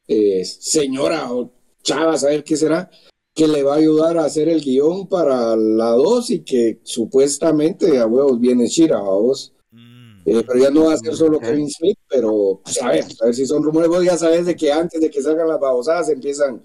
[0.06, 1.50] eh, señora o
[1.82, 2.90] chava, saber qué será,
[3.34, 7.98] que le va a ayudar a hacer el guion para la 2 y que supuestamente
[7.98, 9.54] a huevos viene Shira, a vos.
[9.70, 10.20] Mm.
[10.26, 13.24] Eh, pero ya no va a ser solo Kevin Smith, pero pues, a ver, a
[13.26, 13.88] ver si son rumores.
[13.88, 16.62] Vos ya sabes de que antes de que salgan las babosadas empiezan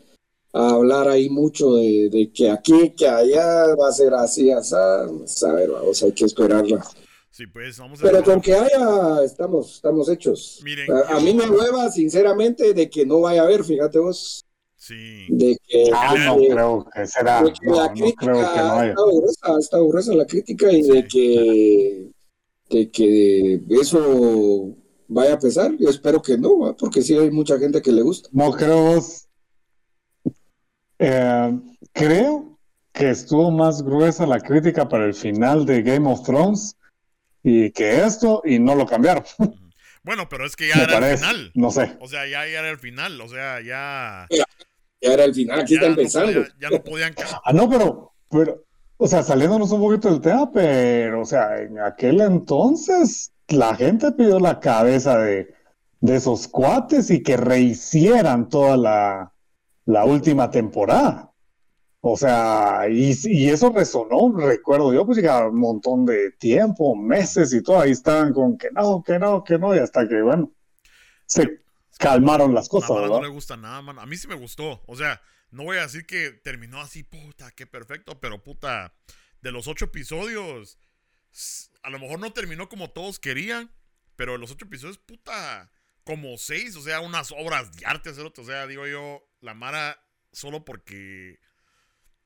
[0.54, 4.76] a hablar ahí mucho de, que aquí, que allá va a ser así, así.
[4.76, 6.86] A ver, vamos, hay que esperarla.
[7.32, 10.60] Sí, pues, vamos a Pero con que haya, estamos, estamos hechos.
[10.64, 14.44] Miren, a, mí me hueva, sinceramente, de que no vaya a haber, fíjate vos.
[14.88, 15.26] Sí.
[15.28, 17.42] De que, ah, no creo que será.
[17.42, 18.92] no, la crítica no creo que no haya.
[18.92, 22.12] Está gruesa, está gruesa la crítica y de que
[22.70, 24.74] de que eso
[25.10, 25.76] vaya a pesar.
[25.78, 28.30] Yo espero que no, porque sí hay mucha gente que le gusta.
[28.32, 29.04] No creo.
[31.00, 31.60] Eh,
[31.92, 32.58] creo
[32.94, 36.78] que estuvo más gruesa la crítica para el final de Game of Thrones
[37.44, 39.26] y que esto y no lo cambiaron.
[40.08, 41.52] Bueno, pero es que ya era el final.
[41.54, 41.98] No sé.
[42.00, 43.20] O sea, ya, ya, era el final.
[43.20, 44.26] O sea, ya.
[45.02, 46.44] Ya era el final, aquí está empezando.
[46.60, 47.14] ya no podían.
[47.44, 48.64] Ah, no, pero, pero,
[48.98, 54.12] o sea, saliéndonos un poquito del tema, pero, o sea, en aquel entonces la gente
[54.12, 55.54] pidió la cabeza de,
[56.02, 59.34] de esos cuates y que rehicieran toda la,
[59.86, 61.32] la última temporada.
[62.02, 67.54] O sea, y, y, eso resonó, recuerdo yo, pues llegaba un montón de tiempo, meses
[67.54, 70.52] y todo, ahí estaban con que no, que no, que no, y hasta que, bueno,
[71.26, 71.62] se
[71.98, 72.92] calmaron las cosas.
[72.92, 74.00] A no le gusta nada, man.
[74.00, 74.82] A mí sí me gustó.
[74.88, 75.22] O sea,
[75.52, 78.94] no voy a decir que terminó así, puta, qué perfecto, pero puta,
[79.42, 80.78] de los ocho episodios,
[81.84, 83.72] a lo mejor no terminó como todos querían,
[84.16, 85.72] pero de los ocho episodios, puta,
[86.04, 90.00] como seis, o sea, unas obras de arte, o sea, digo yo, la Mara,
[90.32, 91.40] solo porque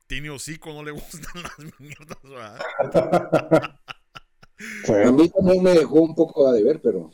[0.08, 2.62] tiene hocico, no le gustan las mierdas, ¿verdad?
[4.88, 7.12] A mí también me dejó un poco a deber, pero...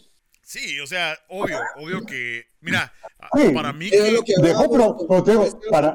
[0.47, 2.93] Sí, o sea, obvio, obvio que, mira,
[3.53, 4.33] para mí que...
[5.69, 5.93] para...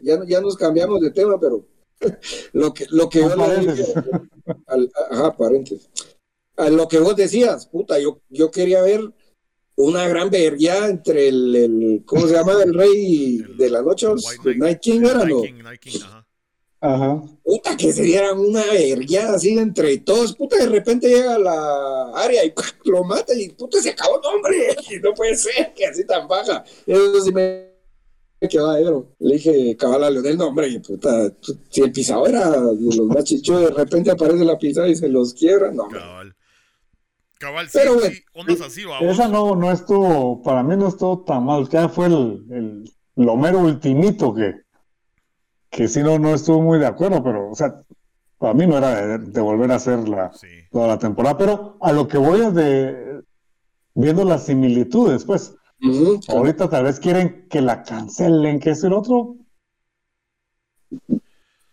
[0.00, 1.66] ya, ya nos cambiamos de tema, pero
[2.54, 3.34] lo que, lo que yo
[4.68, 5.90] al, ajá, paréntesis.
[6.56, 9.02] A lo que vos decías, puta, yo, yo quería ver
[9.76, 12.62] una gran vergüenza entre el, el, ¿cómo se llama?
[12.62, 14.06] El rey de la noche,
[14.46, 15.42] el Night King, ¿era, no?
[15.62, 16.23] Night King, ajá.
[16.84, 17.22] Ajá.
[17.42, 20.36] Puta, que se dieran una vergueada así entre todos.
[20.36, 22.52] Puta, de repente llega la área y
[22.84, 24.76] lo mata y puta, se acabó el hombre.
[24.90, 26.62] Y no puede ser que así tan baja.
[26.86, 27.70] Eso sí me
[28.50, 29.16] quedó adentro.
[29.18, 31.32] Le dije, cabal a Leonel, no, hombre, y puta,
[31.70, 35.08] si el pisado era de los más chichos, de repente aparece la pisada y se
[35.08, 35.88] los quiebra, no.
[35.88, 36.36] Cabal.
[37.38, 39.10] Cabal, sí, Pero, sí, ondas así, vamos.
[39.10, 41.66] Esa no, no estuvo, para mí no estuvo tan mal.
[41.70, 44.63] Ya fue el, el, lo mero ultimito que
[45.74, 47.82] que si no, no estuvo muy de acuerdo, pero, o sea,
[48.38, 50.30] para mí no era de, volver a hacer la,
[50.70, 53.22] toda la temporada, pero a lo que voy es de
[53.94, 55.56] viendo las similitudes, pues.
[56.28, 59.36] Ahorita tal vez quieren que la cancelen, que es el otro.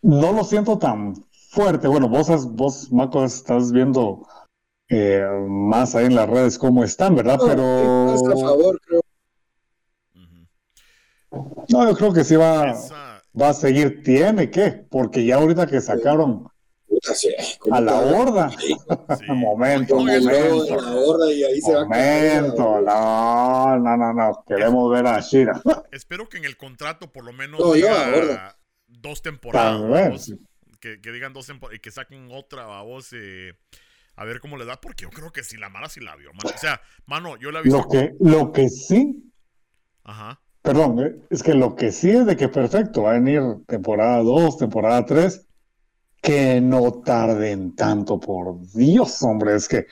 [0.02, 1.16] No lo siento tan
[1.52, 1.88] fuerte.
[1.88, 4.28] Bueno, vos, vos Marco, estás viendo
[4.90, 7.40] eh, más ahí en las redes cómo están, ¿verdad?
[7.42, 8.10] pero.
[8.14, 9.02] a favor, creo.
[11.70, 12.74] No, yo creo que sí va
[13.40, 16.48] va a seguir, tiene que, porque ya ahorita que sacaron
[17.72, 18.52] a la horda,
[19.28, 20.78] momento, momento, momento,
[22.82, 25.62] no, no, no, no, queremos ver a Shira.
[25.92, 30.32] Espero que en el contrato por lo menos diga dos temporadas,
[30.80, 33.54] que, digan dos temporadas y que saquen otra, a vos, eh,
[34.16, 36.34] A ver cómo le da, porque yo creo que si la Mara sí la vio,
[36.34, 36.50] mano.
[36.54, 37.78] O sea, mano, yo la he visto.
[37.78, 39.32] Lo que, lo que sí,
[40.04, 40.42] Ajá.
[40.62, 44.22] Perdón, eh, es que lo que sí es de que perfecto, va a venir temporada
[44.24, 45.48] 2, temporada 3,
[46.22, 49.88] que no tarden tanto, por Dios, hombre, es que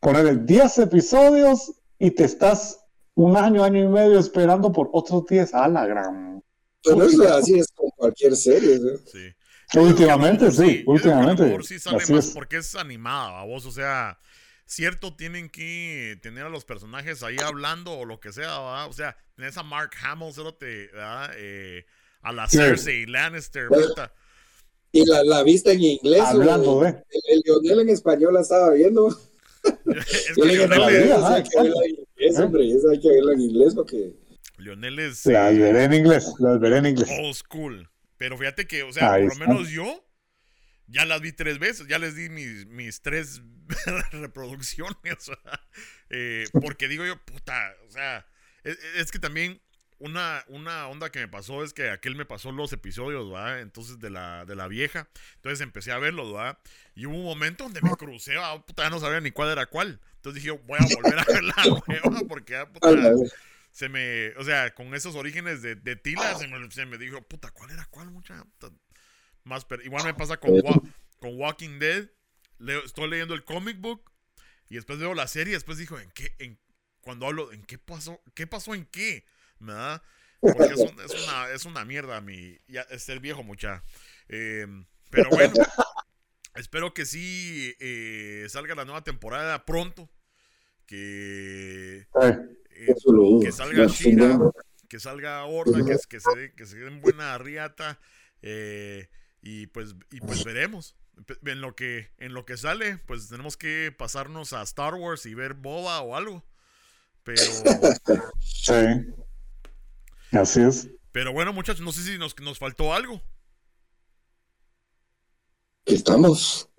[0.00, 2.80] poner 10 episodios y te estás
[3.14, 6.42] un año, año y medio esperando por otros 10 a la gran.
[6.82, 8.78] Pero eso así es con cualquier serie.
[8.78, 8.98] ¿no?
[9.06, 9.78] Sí.
[9.78, 11.44] Últimamente, sí, últimamente.
[11.44, 12.34] mejor sí sale así más es.
[12.34, 13.64] porque es animada, vos.
[13.66, 14.18] O sea,
[14.66, 18.86] cierto, tienen que tener a los personajes ahí hablando o lo que sea, ¿verdad?
[18.88, 21.30] O sea, tenés a Mark Hamill, cerote, ¿verdad?
[21.36, 21.84] Eh,
[22.22, 22.48] a la.
[22.48, 24.12] Cersei Lannister, Pues, puta.
[24.92, 26.20] Y la, la viste en inglés.
[26.22, 26.84] Hablando.
[26.86, 26.94] El,
[27.28, 29.08] el Lionel en español la estaba viendo.
[29.86, 32.42] es que Lionel, es, hay que verla en inglés, ¿Eh?
[32.42, 32.68] hombre.
[32.70, 34.12] Esa hay que verla en inglés porque.
[34.58, 37.08] Lionel es Las eh, veré en inglés, las veré en inglés.
[37.20, 37.88] old school.
[38.18, 39.46] Pero fíjate que, o sea, Ahí por lo está.
[39.54, 40.01] menos yo
[40.92, 43.42] ya las vi tres veces, ya les di mis, mis tres
[44.12, 45.30] reproducciones.
[46.10, 48.26] Eh, porque digo yo, puta, o sea,
[48.64, 49.60] es, es que también
[49.98, 53.60] una, una onda que me pasó es que aquel me pasó los episodios, ¿verdad?
[53.60, 55.08] Entonces de la, de la vieja.
[55.36, 56.58] Entonces empecé a verlos, ¿verdad?
[56.94, 58.64] Y hubo un momento donde me crucé, ¿verdad?
[58.64, 60.00] puta, ya no sabía ni cuál era cuál.
[60.16, 61.54] Entonces dije, voy a volver a ver la
[61.86, 63.14] nueva porque ya, puta, Ah, la-
[63.70, 67.22] se me, o sea, con esos orígenes de, de Tila, se me, se me dijo,
[67.22, 68.44] puta, ¿cuál era cuál, mucha?
[68.44, 68.74] Puta,
[69.44, 70.82] Más, per- igual me pasa con, Wa-
[71.18, 72.08] con Walking Dead.
[72.58, 74.10] Leo- estoy leyendo el comic book
[74.68, 75.54] y después veo la serie.
[75.54, 76.34] Después dijo, ¿en qué?
[76.38, 76.58] En,
[77.00, 78.22] cuando hablo, ¿en qué pasó?
[78.34, 79.24] ¿Qué pasó en qué?
[79.58, 80.02] ¿Verdad?
[80.40, 83.82] Porque es, un- es una, es una mierda mi, ya, es el viejo mucha.
[84.28, 84.66] Eh,
[85.10, 85.52] pero bueno,
[86.54, 90.10] espero que sí eh, salga la nueva temporada pronto.
[90.86, 92.06] Que Eh,
[92.70, 93.40] eh, eso lo dudo.
[93.40, 94.38] que salga Shira,
[94.88, 98.00] que salga Horda, que, que se que se den buena riata
[98.42, 99.08] eh,
[99.42, 100.96] y pues y pues veremos.
[101.44, 105.34] En lo que en lo que sale, pues tenemos que pasarnos a Star Wars y
[105.34, 106.44] ver Boba o algo.
[107.22, 107.42] Pero
[108.40, 108.72] sí.
[110.32, 110.88] Así es.
[111.12, 113.20] pero bueno, muchachos, no sé si nos, nos faltó algo.
[115.84, 116.70] Estamos.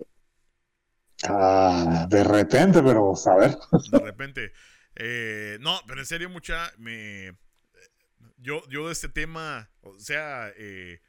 [1.22, 3.56] Ah, de repente, pero a ver.
[3.92, 4.52] de repente.
[4.96, 7.36] Eh, no, pero en serio, mucha, me,
[8.38, 11.00] yo, yo de este tema, o sea, eh,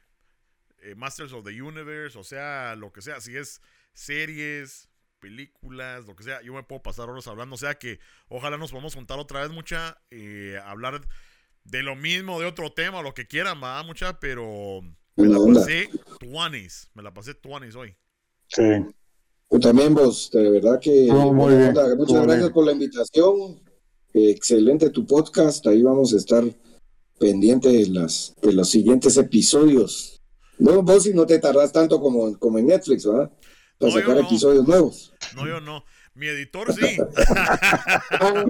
[0.86, 3.60] eh, Masters of the Universe, o sea, lo que sea, si es
[3.92, 4.88] series,
[5.18, 7.98] películas, lo que sea, yo me puedo pasar horas hablando, o sea que
[8.28, 11.00] ojalá nos podamos juntar otra vez, mucha, eh, hablar
[11.64, 14.80] de lo mismo, de otro tema, lo que quieran, va, mucha, pero
[15.16, 15.90] me la pasé
[16.20, 17.96] tuanis, me la pasé tuanis hoy.
[18.48, 18.62] Sí.
[19.60, 22.52] También vos, de verdad que Estuvo muy bien, muchas gracias bien.
[22.52, 23.60] por la invitación.
[24.12, 25.66] Eh, Excelente tu podcast.
[25.66, 26.44] Ahí vamos a estar
[27.18, 30.15] pendientes de las de los siguientes episodios.
[30.58, 33.30] No, vos si no te tardas tanto como, como en Netflix, ¿verdad?
[33.78, 34.20] Para No, sacar no.
[34.22, 35.14] episodios nuevos.
[35.34, 35.84] No, yo no.
[36.14, 36.96] Mi editor sí.
[37.36, 38.02] Ah.
[38.20, 38.44] No,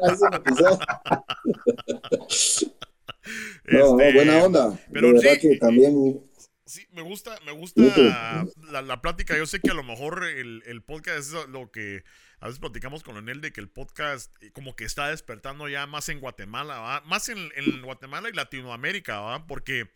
[3.64, 4.78] Este, buena onda.
[4.92, 6.22] pero de verdad sí, que también
[6.64, 9.36] Sí, me gusta, me gusta la, la plática.
[9.36, 12.02] Yo sé que a lo mejor el, el podcast es lo que
[12.40, 15.86] a veces platicamos con Leonel de que el podcast eh, como que está despertando ya
[15.86, 17.00] más en Guatemala, ¿va?
[17.02, 19.46] más en, en Guatemala y Latinoamérica, ¿va?
[19.46, 19.90] porque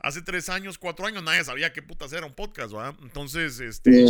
[0.00, 2.96] hace tres años, cuatro años nadie sabía qué putas era un podcast, ¿va?
[3.02, 4.06] Entonces, este,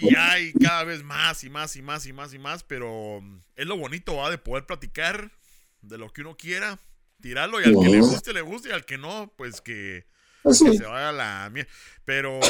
[0.00, 3.20] y, hay cada vez más y más y más y más y más, pero
[3.56, 4.30] es lo bonito, ¿va?
[4.30, 5.32] De poder platicar
[5.82, 6.78] de lo que uno quiera,
[7.20, 10.06] tirarlo y al que le guste, le guste y al que no, pues que
[10.44, 10.64] así.
[10.64, 11.70] que se vaya a la mierda.
[12.04, 12.40] Pero.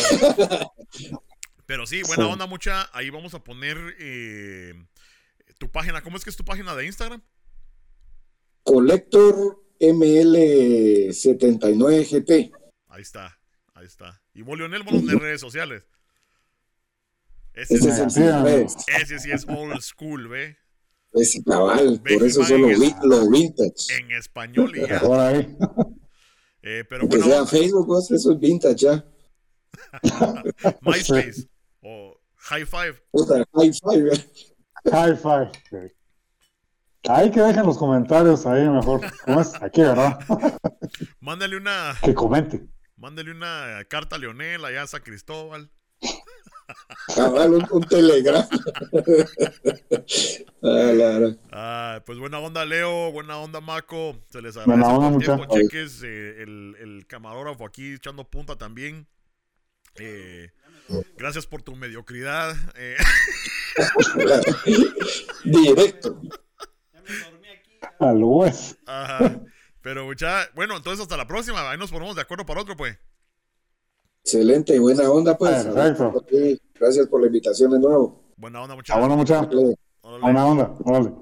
[1.66, 2.90] Pero sí, buena onda, mucha.
[2.92, 4.74] Ahí vamos a poner eh,
[5.58, 6.02] tu página.
[6.02, 7.20] ¿Cómo es que es tu página de Instagram?
[8.62, 12.63] Collector ML79GT.
[12.94, 13.36] Ahí está,
[13.74, 14.22] ahí está.
[14.34, 15.84] Y vos, Leonel, vos en redes sociales.
[17.52, 18.12] Ese, Ese sí- es.
[18.14, 18.94] Silvestre.
[19.02, 20.56] ese sí es old school, ¿ve?
[21.12, 23.98] Ese cabal, Ve, por eso man, solo es- vi- lo vintage.
[23.98, 25.00] En español y ya.
[26.66, 29.04] Eh, pero Que bueno, sea Facebook, eso es vintage ya.
[30.82, 31.46] MySpace
[31.82, 32.94] o High Five.
[33.10, 34.10] Puta, high five.
[34.84, 34.90] ya.
[34.92, 35.50] High five.
[37.08, 39.00] Ahí que dejen los comentarios ahí mejor.
[39.26, 39.52] ¿Cómo es?
[39.60, 40.18] Aquí, ¿verdad?
[41.20, 42.73] Mándale una, que comenten.
[42.96, 45.70] Mándale una carta a Leonel allá a San Cristóbal.
[47.14, 48.48] Cabal, un, un telegrama.
[50.66, 51.36] Ah, la, la.
[51.52, 53.12] Ah, pues buena onda, Leo.
[53.12, 54.18] Buena onda, Maco.
[54.30, 55.54] Se les agradece Buena onda, tiempo.
[55.54, 59.06] Cheques, eh, el, el camarógrafo aquí echando punta también.
[59.96, 60.50] Eh,
[61.18, 62.56] gracias por tu mediocridad.
[62.76, 62.96] eh,
[65.44, 66.20] Directo.
[68.00, 68.78] Al West.
[68.86, 69.40] ajá.
[69.84, 71.70] Pero mucha, bueno, entonces hasta la próxima.
[71.70, 72.96] Ahí nos ponemos de acuerdo para otro, pues.
[74.24, 75.66] Excelente, buena onda, pues.
[75.66, 76.24] Perfecto.
[76.80, 78.32] Gracias por la invitación de nuevo.
[78.38, 79.00] Buena onda, Ah, muchachos.
[79.00, 79.42] bueno, mucha.
[79.42, 79.76] Dale.
[80.00, 80.22] Órale.
[80.22, 80.74] Buena onda.
[80.84, 81.12] Órale.